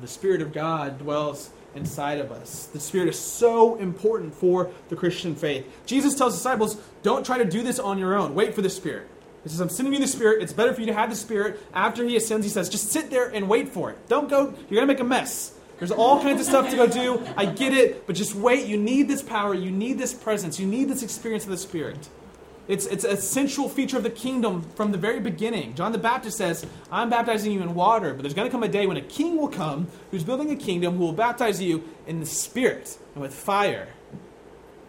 The 0.00 0.06
Spirit 0.06 0.40
of 0.40 0.52
God 0.52 0.98
dwells 0.98 1.50
inside 1.78 2.18
of 2.18 2.30
us. 2.30 2.66
The 2.66 2.80
Spirit 2.80 3.08
is 3.08 3.18
so 3.18 3.76
important 3.76 4.34
for 4.34 4.70
the 4.90 4.96
Christian 4.96 5.34
faith. 5.34 5.64
Jesus 5.86 6.14
tells 6.14 6.34
disciples, 6.34 6.76
don't 7.02 7.24
try 7.24 7.38
to 7.38 7.44
do 7.46 7.62
this 7.62 7.78
on 7.78 7.98
your 7.98 8.14
own. 8.14 8.34
Wait 8.34 8.54
for 8.54 8.60
the 8.60 8.68
Spirit. 8.68 9.08
He 9.44 9.48
says, 9.48 9.60
I'm 9.60 9.70
sending 9.70 9.94
you 9.94 10.00
the 10.00 10.06
Spirit. 10.06 10.42
It's 10.42 10.52
better 10.52 10.74
for 10.74 10.80
you 10.80 10.88
to 10.88 10.94
have 10.94 11.08
the 11.08 11.16
Spirit. 11.16 11.58
After 11.72 12.04
he 12.04 12.16
ascends, 12.16 12.44
he 12.44 12.50
says, 12.50 12.68
just 12.68 12.90
sit 12.90 13.08
there 13.08 13.28
and 13.28 13.48
wait 13.48 13.68
for 13.68 13.90
it. 13.90 14.08
Don't 14.08 14.28
go, 14.28 14.46
you're 14.46 14.80
going 14.80 14.82
to 14.82 14.86
make 14.86 15.00
a 15.00 15.04
mess. 15.04 15.54
There's 15.78 15.92
all 15.92 16.20
kinds 16.20 16.40
of 16.40 16.46
stuff 16.46 16.68
to 16.70 16.76
go 16.76 16.86
do. 16.88 17.24
I 17.36 17.46
get 17.46 17.72
it, 17.72 18.06
but 18.06 18.16
just 18.16 18.34
wait. 18.34 18.66
You 18.66 18.76
need 18.76 19.06
this 19.06 19.22
power. 19.22 19.54
You 19.54 19.70
need 19.70 19.96
this 19.96 20.12
presence. 20.12 20.58
You 20.58 20.66
need 20.66 20.88
this 20.88 21.04
experience 21.04 21.44
of 21.44 21.50
the 21.50 21.56
Spirit. 21.56 22.08
It's, 22.68 22.84
it's 22.84 23.04
a 23.04 23.16
central 23.16 23.70
feature 23.70 23.96
of 23.96 24.02
the 24.02 24.10
kingdom 24.10 24.60
from 24.60 24.92
the 24.92 24.98
very 24.98 25.20
beginning. 25.20 25.74
John 25.74 25.90
the 25.92 25.98
Baptist 25.98 26.36
says, 26.36 26.66
I'm 26.92 27.08
baptizing 27.08 27.52
you 27.52 27.62
in 27.62 27.74
water, 27.74 28.12
but 28.12 28.22
there's 28.22 28.34
going 28.34 28.46
to 28.46 28.52
come 28.52 28.62
a 28.62 28.68
day 28.68 28.86
when 28.86 28.98
a 28.98 29.02
king 29.02 29.38
will 29.38 29.48
come 29.48 29.88
who's 30.10 30.22
building 30.22 30.50
a 30.50 30.56
kingdom 30.56 30.98
who 30.98 31.04
will 31.04 31.14
baptize 31.14 31.62
you 31.62 31.82
in 32.06 32.20
the 32.20 32.26
Spirit 32.26 32.98
and 33.14 33.22
with 33.22 33.32
fire. 33.32 33.88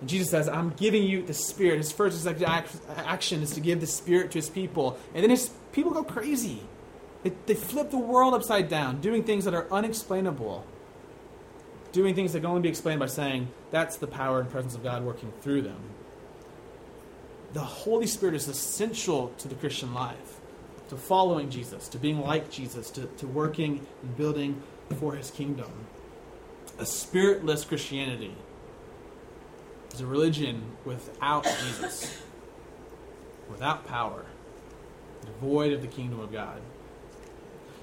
And 0.02 0.10
Jesus 0.10 0.30
says, 0.30 0.50
I'm 0.50 0.72
giving 0.72 1.04
you 1.04 1.24
the 1.24 1.34
Spirit. 1.34 1.78
His 1.78 1.94
first 1.94 2.28
action 2.28 3.42
is 3.42 3.52
to 3.52 3.62
give 3.62 3.80
the 3.80 3.88
Spirit 3.88 4.32
to 4.32 4.40
his 4.40 4.50
people. 4.50 5.00
And 5.14 5.24
then 5.24 5.30
his 5.30 5.50
people 5.72 5.92
go 5.92 6.04
crazy. 6.04 6.64
They, 7.24 7.32
they 7.46 7.56
flip 7.56 7.92
the 7.92 7.98
world 7.98 8.34
upside 8.34 8.68
down, 8.68 9.00
doing 9.00 9.24
things 9.24 9.46
that 9.46 9.54
are 9.54 9.72
unexplainable. 9.72 10.66
Doing 11.94 12.14
things 12.14 12.34
that 12.34 12.42
can 12.42 12.48
only 12.48 12.62
be 12.62 12.70
explained 12.70 13.00
by 13.00 13.08
saying, 13.08 13.48
that's 13.72 13.96
the 13.96 14.06
power 14.06 14.42
and 14.42 14.50
presence 14.50 14.76
of 14.76 14.84
God 14.84 15.04
working 15.04 15.32
through 15.42 15.62
them 15.62 15.80
the 17.54 17.62
Holy 17.62 18.08
Spirit 18.08 18.36
is 18.36 18.48
essential 18.48 19.30
to 19.40 19.48
the 19.48 19.56
Christian 19.56 19.94
life, 19.94 20.40
to 20.90 20.98
following 20.98 21.50
Jesus, 21.50 21.88
to 21.90 21.98
being 21.98 22.22
like 22.22 22.52
Jesus, 22.52 22.92
to, 22.92 23.06
to 23.18 23.28
working 23.28 23.86
and 24.02 24.18
building 24.18 24.62
for 25.00 25.16
his 25.16 25.32
kingdom. 25.32 25.72
A 26.78 26.86
spiritless 26.86 27.66
Christianity 27.66 28.34
is 29.94 30.02
a 30.02 30.06
religion 30.06 30.62
without 30.86 31.44
Jesus, 31.44 32.22
without 33.50 33.86
power, 33.88 34.26
devoid 35.22 35.74
of 35.74 35.82
the 35.82 35.88
kingdom 35.88 36.20
of 36.20 36.32
God. 36.32 36.62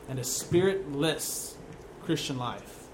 And 0.08 0.18
a 0.20 0.24
spiritless 0.24 1.56
Christian 2.04 2.38
life 2.38 2.86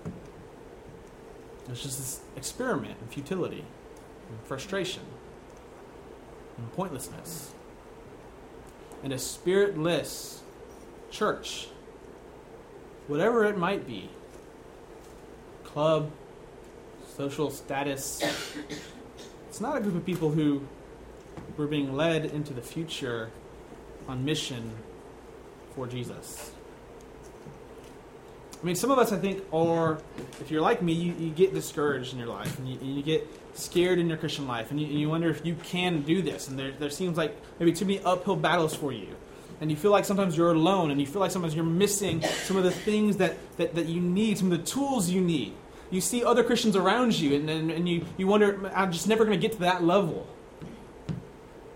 is 1.71 1.83
just 1.83 1.99
this 1.99 2.21
experiment 2.35 2.97
in 3.03 3.09
futility 3.09 3.65
and 4.31 4.41
frustration 4.45 5.03
and 6.59 6.73
pointlessness. 6.73 7.53
And 9.03 9.13
a 9.13 9.19
spiritless 9.19 10.43
church, 11.11 11.69
whatever 13.09 13.45
it 13.45 13.59
might 13.59 13.87
be 13.87 14.11
club, 15.65 16.11
social 17.17 17.51
status 17.51 18.23
it's 19.53 19.61
not 19.61 19.77
a 19.77 19.81
group 19.83 19.95
of 19.97 20.07
people 20.07 20.31
who 20.31 20.63
were 21.59 21.67
being 21.67 21.93
led 21.95 22.25
into 22.25 22.55
the 22.55 22.63
future 22.63 23.31
on 24.09 24.25
mission 24.25 24.71
for 25.75 25.87
Jesus. 25.87 26.53
I 28.59 28.65
mean, 28.65 28.75
some 28.75 28.91
of 28.91 28.99
us, 28.99 29.13
I 29.13 29.19
think, 29.19 29.45
are, 29.53 29.99
if 30.41 30.51
you're 30.51 30.63
like 30.63 30.81
me, 30.81 30.95
you, 30.95 31.13
you 31.19 31.29
get 31.29 31.53
discouraged 31.53 32.15
in 32.15 32.19
your 32.19 32.29
life 32.29 32.59
and 32.59 32.67
you, 32.67 32.79
you 32.81 33.03
get 33.03 33.29
scared 33.55 33.99
in 33.99 34.09
your 34.09 34.17
Christian 34.17 34.47
life, 34.47 34.71
and 34.71 34.81
you, 34.81 34.87
and 34.87 34.99
you 34.99 35.09
wonder 35.09 35.29
if 35.29 35.45
you 35.45 35.55
can 35.55 36.03
do 36.03 36.23
this, 36.23 36.49
and 36.49 36.59
there, 36.59 36.73
there 36.73 36.91
seems 36.91 37.17
like 37.17 37.37
maybe 37.59 37.73
too 37.73 37.85
many 37.85 38.01
uphill 38.01 38.37
battles 38.37 38.75
for 38.75 38.93
you. 38.93 39.09
And 39.61 39.71
you 39.71 39.77
feel 39.77 39.93
like 39.93 40.05
sometimes 40.05 40.37
you're 40.37 40.51
alone, 40.51 40.91
and 40.91 41.01
you 41.01 41.07
feel 41.07 41.21
like 41.21 41.31
sometimes 41.31 41.55
you're 41.55 41.65
missing 41.65 42.23
some 42.23 42.57
of 42.57 42.65
the 42.65 42.71
things 42.71 43.19
that, 43.19 43.37
that, 43.59 43.75
that 43.75 43.87
you 43.87 44.01
need, 44.01 44.39
some 44.39 44.51
of 44.51 44.59
the 44.59 44.65
tools 44.65 45.09
you 45.09 45.21
need. 45.21 45.55
You 45.91 46.01
see 46.01 46.25
other 46.25 46.43
Christians 46.43 46.75
around 46.75 47.19
you, 47.19 47.37
and, 47.37 47.49
and, 47.49 47.71
and 47.71 47.89
you, 47.89 48.05
you 48.17 48.27
wonder, 48.27 48.71
I'm 48.75 48.91
just 48.91 49.07
never 49.07 49.25
going 49.25 49.39
to 49.39 49.41
get 49.41 49.53
to 49.53 49.61
that 49.61 49.85
level. 49.85 50.27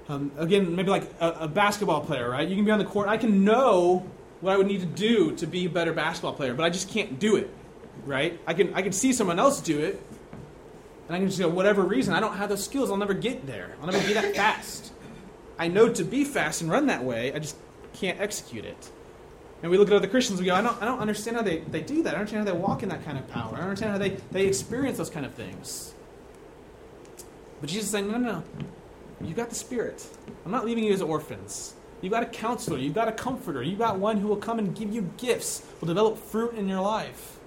Um, 0.08 0.32
again, 0.38 0.74
maybe 0.74 0.90
like 0.90 1.04
a, 1.20 1.30
a, 1.40 1.48
basketball 1.48 2.00
player, 2.00 2.30
right? 2.30 2.48
You 2.48 2.54
can 2.54 2.64
be 2.64 2.70
on 2.70 2.78
the 2.78 2.84
court. 2.84 3.08
I 3.08 3.16
can 3.16 3.44
know 3.44 4.08
what 4.40 4.52
I 4.52 4.56
would 4.56 4.68
need 4.68 4.80
to 4.80 4.86
do 4.86 5.34
to 5.36 5.46
be 5.46 5.66
a 5.66 5.68
better 5.68 5.92
basketball 5.92 6.32
player, 6.32 6.54
but 6.54 6.64
I 6.64 6.70
just 6.70 6.90
can't 6.90 7.18
do 7.18 7.36
it, 7.36 7.50
right? 8.04 8.38
I 8.46 8.54
can, 8.54 8.72
I 8.74 8.82
can 8.82 8.92
see 8.92 9.12
someone 9.12 9.40
else 9.40 9.60
do 9.60 9.80
it, 9.80 10.00
and 11.06 11.16
I 11.16 11.18
can 11.18 11.28
just 11.28 11.38
go, 11.38 11.48
whatever 11.48 11.82
reason, 11.82 12.14
I 12.14 12.20
don't 12.20 12.36
have 12.36 12.48
those 12.48 12.64
skills. 12.64 12.90
I'll 12.90 12.96
never 12.96 13.14
get 13.14 13.46
there. 13.46 13.76
I'll 13.80 13.86
never 13.86 14.04
be 14.06 14.14
that 14.14 14.34
fast. 14.36 14.92
I 15.58 15.68
know 15.68 15.88
to 15.88 16.04
be 16.04 16.24
fast 16.24 16.62
and 16.62 16.70
run 16.70 16.86
that 16.86 17.04
way. 17.04 17.32
I 17.32 17.38
just 17.38 17.56
can't 17.94 18.20
execute 18.20 18.64
it. 18.64 18.90
And 19.62 19.70
we 19.70 19.78
look 19.78 19.88
at 19.88 19.94
other 19.94 20.08
Christians, 20.08 20.38
we 20.38 20.46
go, 20.46 20.54
I 20.54 20.60
don't, 20.60 20.80
I 20.82 20.84
don't 20.84 20.98
understand 20.98 21.36
how 21.36 21.42
they, 21.42 21.58
they 21.58 21.80
do 21.80 22.02
that. 22.02 22.10
I 22.10 22.12
don't 22.12 22.20
understand 22.20 22.46
how 22.46 22.54
they 22.54 22.60
walk 22.60 22.82
in 22.82 22.90
that 22.90 23.04
kind 23.04 23.18
of 23.18 23.26
power. 23.28 23.54
I 23.54 23.58
don't 23.58 23.68
understand 23.68 23.92
how 23.92 23.98
they, 23.98 24.10
they 24.30 24.46
experience 24.46 24.98
those 24.98 25.08
kind 25.08 25.24
of 25.24 25.32
things. 25.34 25.94
But 27.60 27.70
Jesus 27.70 27.86
is 27.86 27.90
saying, 27.90 28.10
no, 28.10 28.18
no, 28.18 28.32
no. 28.32 28.44
You've 29.22 29.36
got 29.36 29.48
the 29.48 29.54
Spirit. 29.54 30.06
I'm 30.44 30.52
not 30.52 30.66
leaving 30.66 30.84
you 30.84 30.92
as 30.92 31.00
orphans. 31.00 31.74
You've 32.02 32.12
got 32.12 32.22
a 32.22 32.26
counselor. 32.26 32.76
You've 32.76 32.94
got 32.94 33.08
a 33.08 33.12
comforter. 33.12 33.62
You've 33.62 33.78
got 33.78 33.98
one 33.98 34.18
who 34.18 34.28
will 34.28 34.36
come 34.36 34.58
and 34.58 34.76
give 34.76 34.92
you 34.94 35.10
gifts, 35.16 35.62
will 35.80 35.88
develop 35.88 36.18
fruit 36.18 36.54
in 36.54 36.68
your 36.68 36.82
life. 36.82 37.38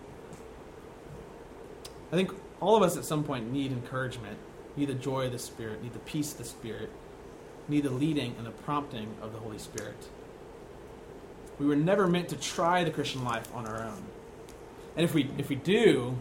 I 2.12 2.16
think 2.16 2.32
all 2.62 2.76
of 2.76 2.84
us 2.84 2.98
at 2.98 3.06
some 3.06 3.24
point 3.24 3.52
need 3.52 3.72
encouragement, 3.72 4.38
need 4.76 4.90
the 4.90 4.94
joy 4.94 5.28
of 5.28 5.32
the 5.32 5.40
Spirit, 5.40 5.82
need 5.82 5.94
the 5.94 6.00
peace 6.00 6.32
of 6.32 6.38
the 6.38 6.46
Spirit, 6.46 6.90
need 7.68 7.84
the 7.84 7.90
leading 7.90 8.36
and 8.38 8.46
the 8.46 8.52
prompting 8.52 9.16
of 9.22 9.34
the 9.34 9.40
Holy 9.40 9.60
Spirit. 9.60 10.10
We 11.60 11.66
were 11.66 11.76
never 11.76 12.08
meant 12.08 12.30
to 12.30 12.36
try 12.36 12.84
the 12.84 12.92
Christian 12.92 13.24
life 13.24 13.54
on 13.54 13.68
our 13.68 13.84
own. 13.84 14.04
And 14.96 15.04
if 15.04 15.14
we, 15.14 15.30
if 15.38 15.50
we 15.50 15.56
do, 15.56 16.18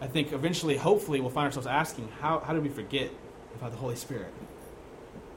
I 0.00 0.06
think 0.06 0.32
eventually, 0.32 0.76
hopefully, 0.76 1.20
we'll 1.20 1.30
find 1.30 1.46
ourselves 1.46 1.66
asking, 1.66 2.08
how, 2.20 2.40
how 2.40 2.52
did 2.52 2.62
we 2.62 2.68
forget 2.68 3.10
about 3.56 3.72
the 3.72 3.78
Holy 3.78 3.96
Spirit? 3.96 4.32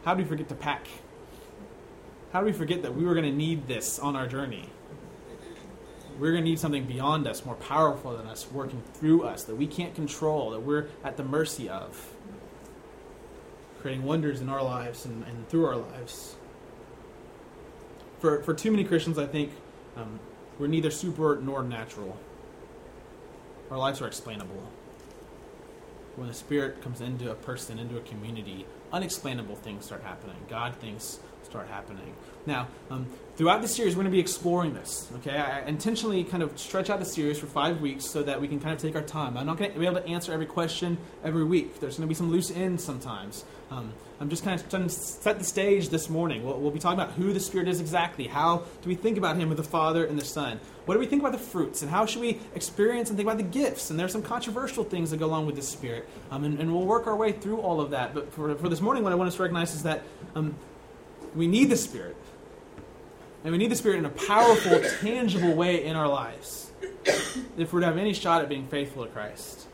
How 0.03 0.13
did 0.13 0.25
we 0.25 0.29
forget 0.29 0.49
to 0.49 0.55
pack? 0.55 0.87
How 2.31 2.41
did 2.41 2.47
we 2.47 2.53
forget 2.53 2.81
that 2.83 2.95
we 2.95 3.05
were 3.05 3.13
going 3.13 3.25
to 3.25 3.31
need 3.31 3.67
this 3.67 3.99
on 3.99 4.15
our 4.15 4.27
journey? 4.27 4.69
We're 6.19 6.32
going 6.32 6.43
to 6.43 6.49
need 6.49 6.60
something 6.60 6.86
beyond 6.86 7.27
us, 7.27 7.45
more 7.45 7.56
powerful 7.56 8.17
than 8.17 8.27
us, 8.27 8.49
working 8.51 8.82
through 8.93 9.23
us, 9.23 9.43
that 9.43 9.56
we 9.56 9.67
can't 9.67 9.93
control, 9.93 10.51
that 10.51 10.62
we're 10.62 10.88
at 11.03 11.17
the 11.17 11.23
mercy 11.23 11.69
of, 11.69 12.13
creating 13.82 14.03
wonders 14.03 14.41
in 14.41 14.49
our 14.49 14.63
lives 14.63 15.06
and, 15.06 15.23
and 15.25 15.47
through 15.49 15.65
our 15.65 15.75
lives. 15.75 16.36
For, 18.19 18.41
for 18.41 18.53
too 18.53 18.71
many 18.71 18.84
Christians, 18.84 19.19
I 19.19 19.27
think 19.27 19.51
um, 19.95 20.19
we're 20.58 20.67
neither 20.67 20.89
super 20.89 21.39
nor 21.41 21.63
natural. 21.63 22.17
Our 23.69 23.77
lives 23.77 24.01
are 24.01 24.08
explainable. 24.08 24.63
When 26.15 26.27
the 26.27 26.34
Spirit 26.34 26.82
comes 26.82 26.99
into 26.99 27.30
a 27.30 27.36
person, 27.36 27.77
into 27.77 27.97
a 27.97 28.01
community, 28.01 28.65
unexplainable 28.91 29.56
things 29.56 29.86
start 29.86 30.01
happening. 30.01 30.38
God 30.49 30.75
things 30.77 31.19
start 31.47 31.67
happening. 31.69 32.13
Now, 32.45 32.67
um, 32.89 33.07
throughout 33.38 33.62
the 33.62 33.67
series, 33.67 33.95
we're 33.95 34.03
going 34.03 34.12
to 34.12 34.15
be 34.15 34.19
exploring 34.19 34.73
this. 34.73 35.10
Okay, 35.17 35.31
I 35.31 35.62
intentionally 35.62 36.23
kind 36.25 36.43
of 36.43 36.57
stretch 36.60 36.89
out 36.89 36.99
the 36.99 37.05
series 37.05 37.39
for 37.39 37.45
five 37.45 37.79
weeks 37.79 38.05
so 38.05 38.21
that 38.23 38.39
we 38.39 38.47
can 38.47 38.60
kind 38.60 38.73
of 38.73 38.81
take 38.81 38.95
our 38.95 39.01
time. 39.01 39.38
I'm 39.38 39.45
not 39.45 39.57
going 39.57 39.71
to 39.71 39.79
be 39.79 39.86
able 39.86 40.01
to 40.01 40.07
answer 40.07 40.33
every 40.33 40.45
question 40.45 40.97
every 41.23 41.45
week. 41.45 41.79
There's 41.79 41.97
going 41.97 42.07
to 42.07 42.10
be 42.10 42.15
some 42.15 42.31
loose 42.31 42.51
ends 42.51 42.83
sometimes. 42.83 43.45
Um, 43.71 43.93
I'm 44.19 44.29
just 44.29 44.43
kind 44.43 44.60
of 44.60 44.67
trying 44.69 44.83
to 44.83 44.89
set 44.89 45.38
the 45.38 45.45
stage 45.45 45.89
this 45.89 46.10
morning. 46.10 46.43
We'll, 46.43 46.60
we'll, 46.60 46.71
be 46.71 46.79
talking 46.79 46.99
about 46.99 47.13
who 47.13 47.33
the 47.33 47.39
Spirit 47.39 47.67
is 47.67 47.79
exactly. 47.79 48.27
How 48.27 48.63
do 48.81 48.89
we 48.89 48.95
think 48.95 49.17
about 49.17 49.38
Him 49.38 49.49
with 49.49 49.57
the 49.57 49.63
Father 49.63 50.05
and 50.05 50.19
the 50.19 50.25
Son? 50.25 50.60
What 50.86 50.95
do 50.95 50.99
we 50.99 51.05
think 51.05 51.21
about 51.21 51.33
the 51.33 51.38
fruits? 51.38 51.81
And 51.81 51.91
how 51.91 52.05
should 52.05 52.21
we 52.21 52.39
experience 52.55 53.10
and 53.10 53.17
think 53.17 53.27
about 53.27 53.38
the 53.38 53.43
gifts? 53.43 53.89
And 53.89 53.99
there's 53.99 54.12
some 54.12 54.23
controversial 54.23 54.83
things 54.83 55.12
that 55.12 55.17
go 55.17 55.27
along 55.27 55.45
with 55.45 55.55
the 55.55 55.62
Spirit. 55.62 56.10
Um, 56.31 56.45
and, 56.45 56.60
and, 56.60 56.73
we'll 56.73 56.86
work 56.86 57.07
our 57.07 57.15
way 57.15 57.31
through 57.31 57.60
all 57.60 57.79
of 57.79 57.91
that. 57.91 58.13
But 58.13 58.33
for, 58.33 58.55
for 58.55 58.69
this 58.69 58.81
morning, 58.81 59.03
what 59.03 59.12
I 59.12 59.15
want 59.15 59.27
us 59.27 59.36
to 59.36 59.43
recognize 59.43 59.75
is 59.75 59.83
that 59.83 60.03
um, 60.36 60.55
we 61.38 61.47
need 61.47 61.69
the 61.69 61.78
Spirit. 61.78 62.17
And 63.43 63.52
we 63.52 63.60
need 63.60 63.71
the 63.71 63.76
Spirit 63.76 64.00
in 64.00 64.06
a 64.06 64.10
powerful, 64.10 64.82
tangible 65.02 65.54
way 65.54 65.86
in 65.86 65.95
our 65.95 66.08
lives 66.08 66.71
if 67.58 67.71
we're 67.71 67.80
to 67.80 67.86
have 67.86 67.97
any 67.97 68.13
shot 68.13 68.41
at 68.41 68.50
being 68.50 68.67
faithful 68.67 69.06
to 69.06 69.12
Christ. 69.12 69.67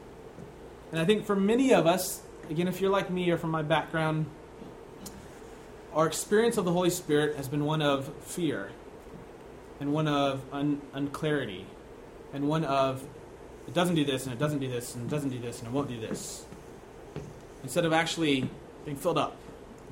And 0.91 0.99
I 1.01 1.05
think 1.05 1.25
for 1.25 1.35
many 1.35 1.73
of 1.73 1.87
us, 1.87 2.21
again, 2.49 2.67
if 2.67 2.81
you're 2.81 2.91
like 2.91 3.09
me 3.09 3.31
or 3.31 3.37
from 3.37 3.49
my 3.49 3.63
background, 3.63 4.27
our 5.93 6.05
experience 6.05 6.57
of 6.57 6.65
the 6.65 6.71
Holy 6.71 6.89
Spirit 6.89 7.37
has 7.37 7.47
been 7.47 7.65
one 7.65 7.81
of 7.81 8.13
fear 8.23 8.69
and 9.79 9.93
one 9.93 10.07
of 10.07 10.41
un- 10.51 10.81
unclarity 10.93 11.65
and 12.33 12.47
one 12.47 12.63
of 12.63 13.03
it 13.67 13.73
doesn't 13.73 13.95
do 13.95 14.03
this 14.03 14.25
and 14.25 14.33
it 14.33 14.39
doesn't 14.39 14.59
do 14.59 14.67
this 14.67 14.95
and 14.95 15.05
it 15.05 15.09
doesn't 15.09 15.29
do 15.29 15.39
this 15.39 15.59
and 15.59 15.67
it 15.67 15.73
won't 15.73 15.87
do 15.87 15.99
this. 15.99 16.45
Instead 17.63 17.85
of 17.85 17.93
actually 17.93 18.49
being 18.85 18.97
filled 18.97 19.17
up 19.17 19.37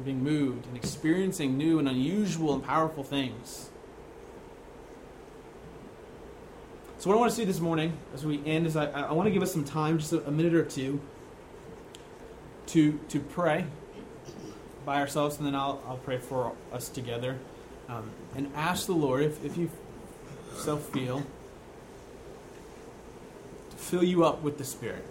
being 0.04 0.24
moved 0.24 0.66
and 0.68 0.76
experiencing 0.76 1.58
new 1.58 1.80
and 1.80 1.88
unusual 1.88 2.54
and 2.54 2.64
powerful 2.64 3.04
things. 3.04 3.70
So, 6.98 7.10
what 7.10 7.16
I 7.16 7.20
want 7.20 7.32
to 7.32 7.38
do 7.38 7.46
this 7.46 7.60
morning 7.60 7.98
as 8.14 8.24
we 8.24 8.46
end 8.46 8.68
is 8.68 8.76
I, 8.76 8.86
I 8.86 9.14
want 9.14 9.26
to 9.26 9.32
give 9.32 9.42
us 9.42 9.52
some 9.52 9.64
time, 9.64 9.98
just 9.98 10.14
a, 10.14 10.24
a 10.28 10.32
minute 10.32 10.54
or 10.54 10.64
two, 10.64 11.02
to, 12.68 13.00
to 13.10 13.20
pray 13.20 13.66
by 14.86 15.00
ourselves, 15.00 15.38
and 15.38 15.48
then 15.48 15.56
I'll, 15.56 15.82
I'll 15.88 15.98
pray 15.98 16.18
for 16.20 16.54
us 16.72 16.90
together. 16.90 17.40
Um, 17.90 18.12
and 18.36 18.52
ask 18.56 18.86
the 18.86 18.94
Lord, 18.94 19.24
if, 19.24 19.44
if 19.44 19.58
you 19.58 19.70
so 20.56 20.78
feel, 20.78 21.24
to 23.72 23.78
fill 23.78 24.04
you 24.04 24.24
up 24.24 24.42
with 24.42 24.58
the 24.58 24.64
Spirit. 24.64 25.06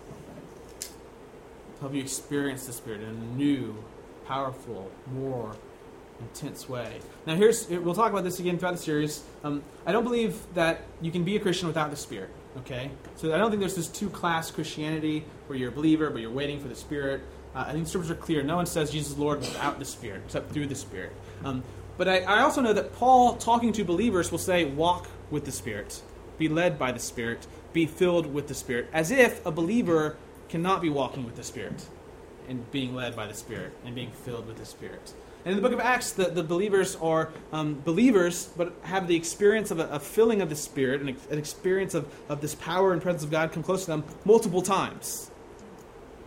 To 0.80 1.80
help 1.80 1.94
you 1.94 2.00
experience 2.00 2.66
the 2.66 2.72
Spirit 2.72 3.00
in 3.00 3.08
a 3.08 3.36
new, 3.36 3.82
powerful, 4.30 4.88
more 5.12 5.56
intense 6.20 6.68
way. 6.68 7.00
Now, 7.26 7.34
here's 7.34 7.68
we'll 7.68 7.96
talk 7.96 8.12
about 8.12 8.22
this 8.22 8.38
again 8.38 8.58
throughout 8.58 8.76
the 8.76 8.82
series. 8.82 9.24
Um, 9.42 9.64
I 9.84 9.90
don't 9.90 10.04
believe 10.04 10.38
that 10.54 10.82
you 11.02 11.10
can 11.10 11.24
be 11.24 11.34
a 11.34 11.40
Christian 11.40 11.66
without 11.66 11.90
the 11.90 11.96
Spirit. 11.96 12.30
Okay, 12.58 12.92
so 13.16 13.34
I 13.34 13.38
don't 13.38 13.50
think 13.50 13.58
there's 13.58 13.74
this 13.74 13.88
two-class 13.88 14.52
Christianity 14.52 15.24
where 15.46 15.58
you're 15.58 15.70
a 15.70 15.72
believer 15.72 16.10
but 16.10 16.20
you're 16.20 16.30
waiting 16.30 16.60
for 16.60 16.68
the 16.68 16.76
Spirit. 16.76 17.22
Uh, 17.56 17.64
I 17.66 17.72
think 17.72 17.84
the 17.84 17.90
scriptures 17.90 18.12
are 18.12 18.20
clear. 18.26 18.44
No 18.44 18.54
one 18.54 18.66
says 18.66 18.92
Jesus 18.92 19.12
is 19.12 19.18
Lord 19.18 19.40
without 19.40 19.80
the 19.80 19.84
Spirit, 19.84 20.22
except 20.26 20.52
through 20.52 20.68
the 20.68 20.76
Spirit. 20.76 21.12
Um, 21.44 21.64
but 21.98 22.06
I, 22.06 22.20
I 22.20 22.42
also 22.42 22.60
know 22.60 22.72
that 22.72 22.94
Paul, 22.94 23.34
talking 23.36 23.72
to 23.72 23.84
believers, 23.84 24.30
will 24.30 24.38
say, 24.38 24.64
"Walk 24.64 25.08
with 25.32 25.44
the 25.44 25.52
Spirit, 25.52 26.02
be 26.38 26.48
led 26.48 26.78
by 26.78 26.92
the 26.92 27.00
Spirit, 27.00 27.48
be 27.72 27.84
filled 27.84 28.32
with 28.32 28.46
the 28.46 28.54
Spirit," 28.54 28.86
as 28.92 29.10
if 29.10 29.44
a 29.44 29.50
believer 29.50 30.16
cannot 30.48 30.80
be 30.82 30.88
walking 30.88 31.24
with 31.24 31.34
the 31.34 31.42
Spirit 31.42 31.84
and 32.50 32.70
being 32.70 32.94
led 32.94 33.16
by 33.16 33.26
the 33.26 33.34
Spirit 33.34 33.72
and 33.86 33.94
being 33.94 34.10
filled 34.10 34.46
with 34.46 34.58
the 34.58 34.66
Spirit. 34.66 35.14
And 35.44 35.52
in 35.52 35.62
the 35.62 35.66
book 35.66 35.72
of 35.72 35.80
Acts, 35.80 36.12
the, 36.12 36.24
the 36.24 36.42
believers 36.42 36.96
are 36.96 37.30
um, 37.52 37.80
believers, 37.82 38.50
but 38.56 38.74
have 38.82 39.08
the 39.08 39.16
experience 39.16 39.70
of 39.70 39.78
a, 39.78 39.86
a 39.86 39.98
filling 39.98 40.42
of 40.42 40.50
the 40.50 40.56
Spirit, 40.56 41.00
an, 41.00 41.16
an 41.30 41.38
experience 41.38 41.94
of, 41.94 42.12
of 42.28 42.42
this 42.42 42.54
power 42.56 42.92
and 42.92 43.00
presence 43.00 43.24
of 43.24 43.30
God 43.30 43.52
come 43.52 43.62
close 43.62 43.86
to 43.86 43.90
them 43.92 44.04
multiple 44.26 44.60
times. 44.60 45.30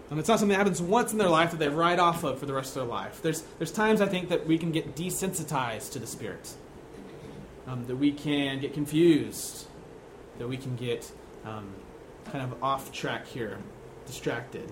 Um, 0.09 0.17
it's 0.17 0.27
not 0.27 0.39
something 0.39 0.53
that 0.53 0.57
happens 0.57 0.81
once 0.81 1.11
in 1.11 1.17
their 1.17 1.29
life 1.29 1.51
that 1.51 1.57
they 1.57 1.69
write 1.69 1.99
off 1.99 2.23
of 2.23 2.39
for 2.39 2.45
the 2.45 2.53
rest 2.53 2.75
of 2.75 2.81
their 2.81 2.91
life. 2.91 3.21
There's, 3.21 3.41
there's 3.59 3.71
times, 3.71 4.01
I 4.01 4.07
think, 4.07 4.29
that 4.29 4.47
we 4.47 4.57
can 4.57 4.71
get 4.71 4.95
desensitized 4.95 5.91
to 5.91 5.99
the 5.99 6.07
Spirit, 6.07 6.53
um, 7.67 7.85
that 7.85 7.97
we 7.97 8.11
can 8.11 8.59
get 8.59 8.73
confused, 8.73 9.67
that 10.39 10.47
we 10.47 10.57
can 10.57 10.75
get 10.75 11.11
um, 11.45 11.67
kind 12.31 12.43
of 12.43 12.63
off 12.63 12.91
track 12.91 13.27
here, 13.27 13.59
distracted. 14.07 14.71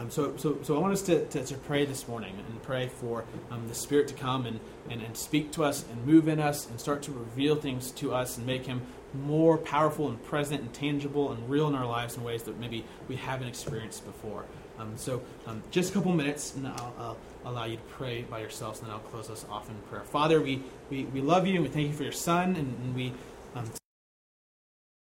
Um, 0.00 0.08
so, 0.08 0.34
so, 0.38 0.58
so 0.62 0.76
I 0.76 0.78
want 0.78 0.94
us 0.94 1.02
to, 1.02 1.26
to, 1.26 1.44
to, 1.44 1.54
pray 1.56 1.84
this 1.84 2.08
morning 2.08 2.34
and 2.48 2.62
pray 2.62 2.88
for 2.88 3.26
um, 3.50 3.68
the 3.68 3.74
Spirit 3.74 4.08
to 4.08 4.14
come 4.14 4.46
and, 4.46 4.58
and, 4.88 5.02
and 5.02 5.14
speak 5.14 5.52
to 5.52 5.64
us 5.64 5.84
and 5.90 6.06
move 6.06 6.26
in 6.26 6.40
us 6.40 6.70
and 6.70 6.80
start 6.80 7.02
to 7.02 7.12
reveal 7.12 7.54
things 7.54 7.90
to 7.92 8.14
us 8.14 8.38
and 8.38 8.46
make 8.46 8.64
Him 8.64 8.80
more 9.12 9.58
powerful 9.58 10.08
and 10.08 10.22
present 10.24 10.62
and 10.62 10.72
tangible 10.72 11.32
and 11.32 11.50
real 11.50 11.68
in 11.68 11.74
our 11.74 11.84
lives 11.84 12.16
in 12.16 12.24
ways 12.24 12.44
that 12.44 12.58
maybe 12.58 12.82
we 13.08 13.16
haven't 13.16 13.48
experienced 13.48 14.06
before. 14.06 14.46
Um, 14.78 14.96
so, 14.96 15.20
um, 15.46 15.62
just 15.70 15.90
a 15.90 15.92
couple 15.92 16.14
minutes, 16.14 16.54
and 16.54 16.66
I'll, 16.66 16.94
I'll, 16.98 17.16
allow 17.44 17.64
you 17.64 17.76
to 17.76 17.82
pray 17.82 18.22
by 18.22 18.40
yourselves, 18.40 18.80
and 18.80 18.88
then 18.88 18.94
I'll 18.94 19.02
close 19.02 19.28
us 19.28 19.44
off 19.50 19.68
in 19.68 19.76
prayer. 19.90 20.04
Father, 20.04 20.40
we, 20.40 20.62
we, 20.88 21.04
we 21.04 21.20
love 21.20 21.46
you 21.46 21.54
and 21.54 21.62
we 21.62 21.68
thank 21.68 21.88
you 21.88 21.94
for 21.94 22.04
your 22.04 22.12
Son, 22.12 22.56
and, 22.56 22.74
and 22.82 22.94
we. 22.94 23.12
Um, 23.54 23.64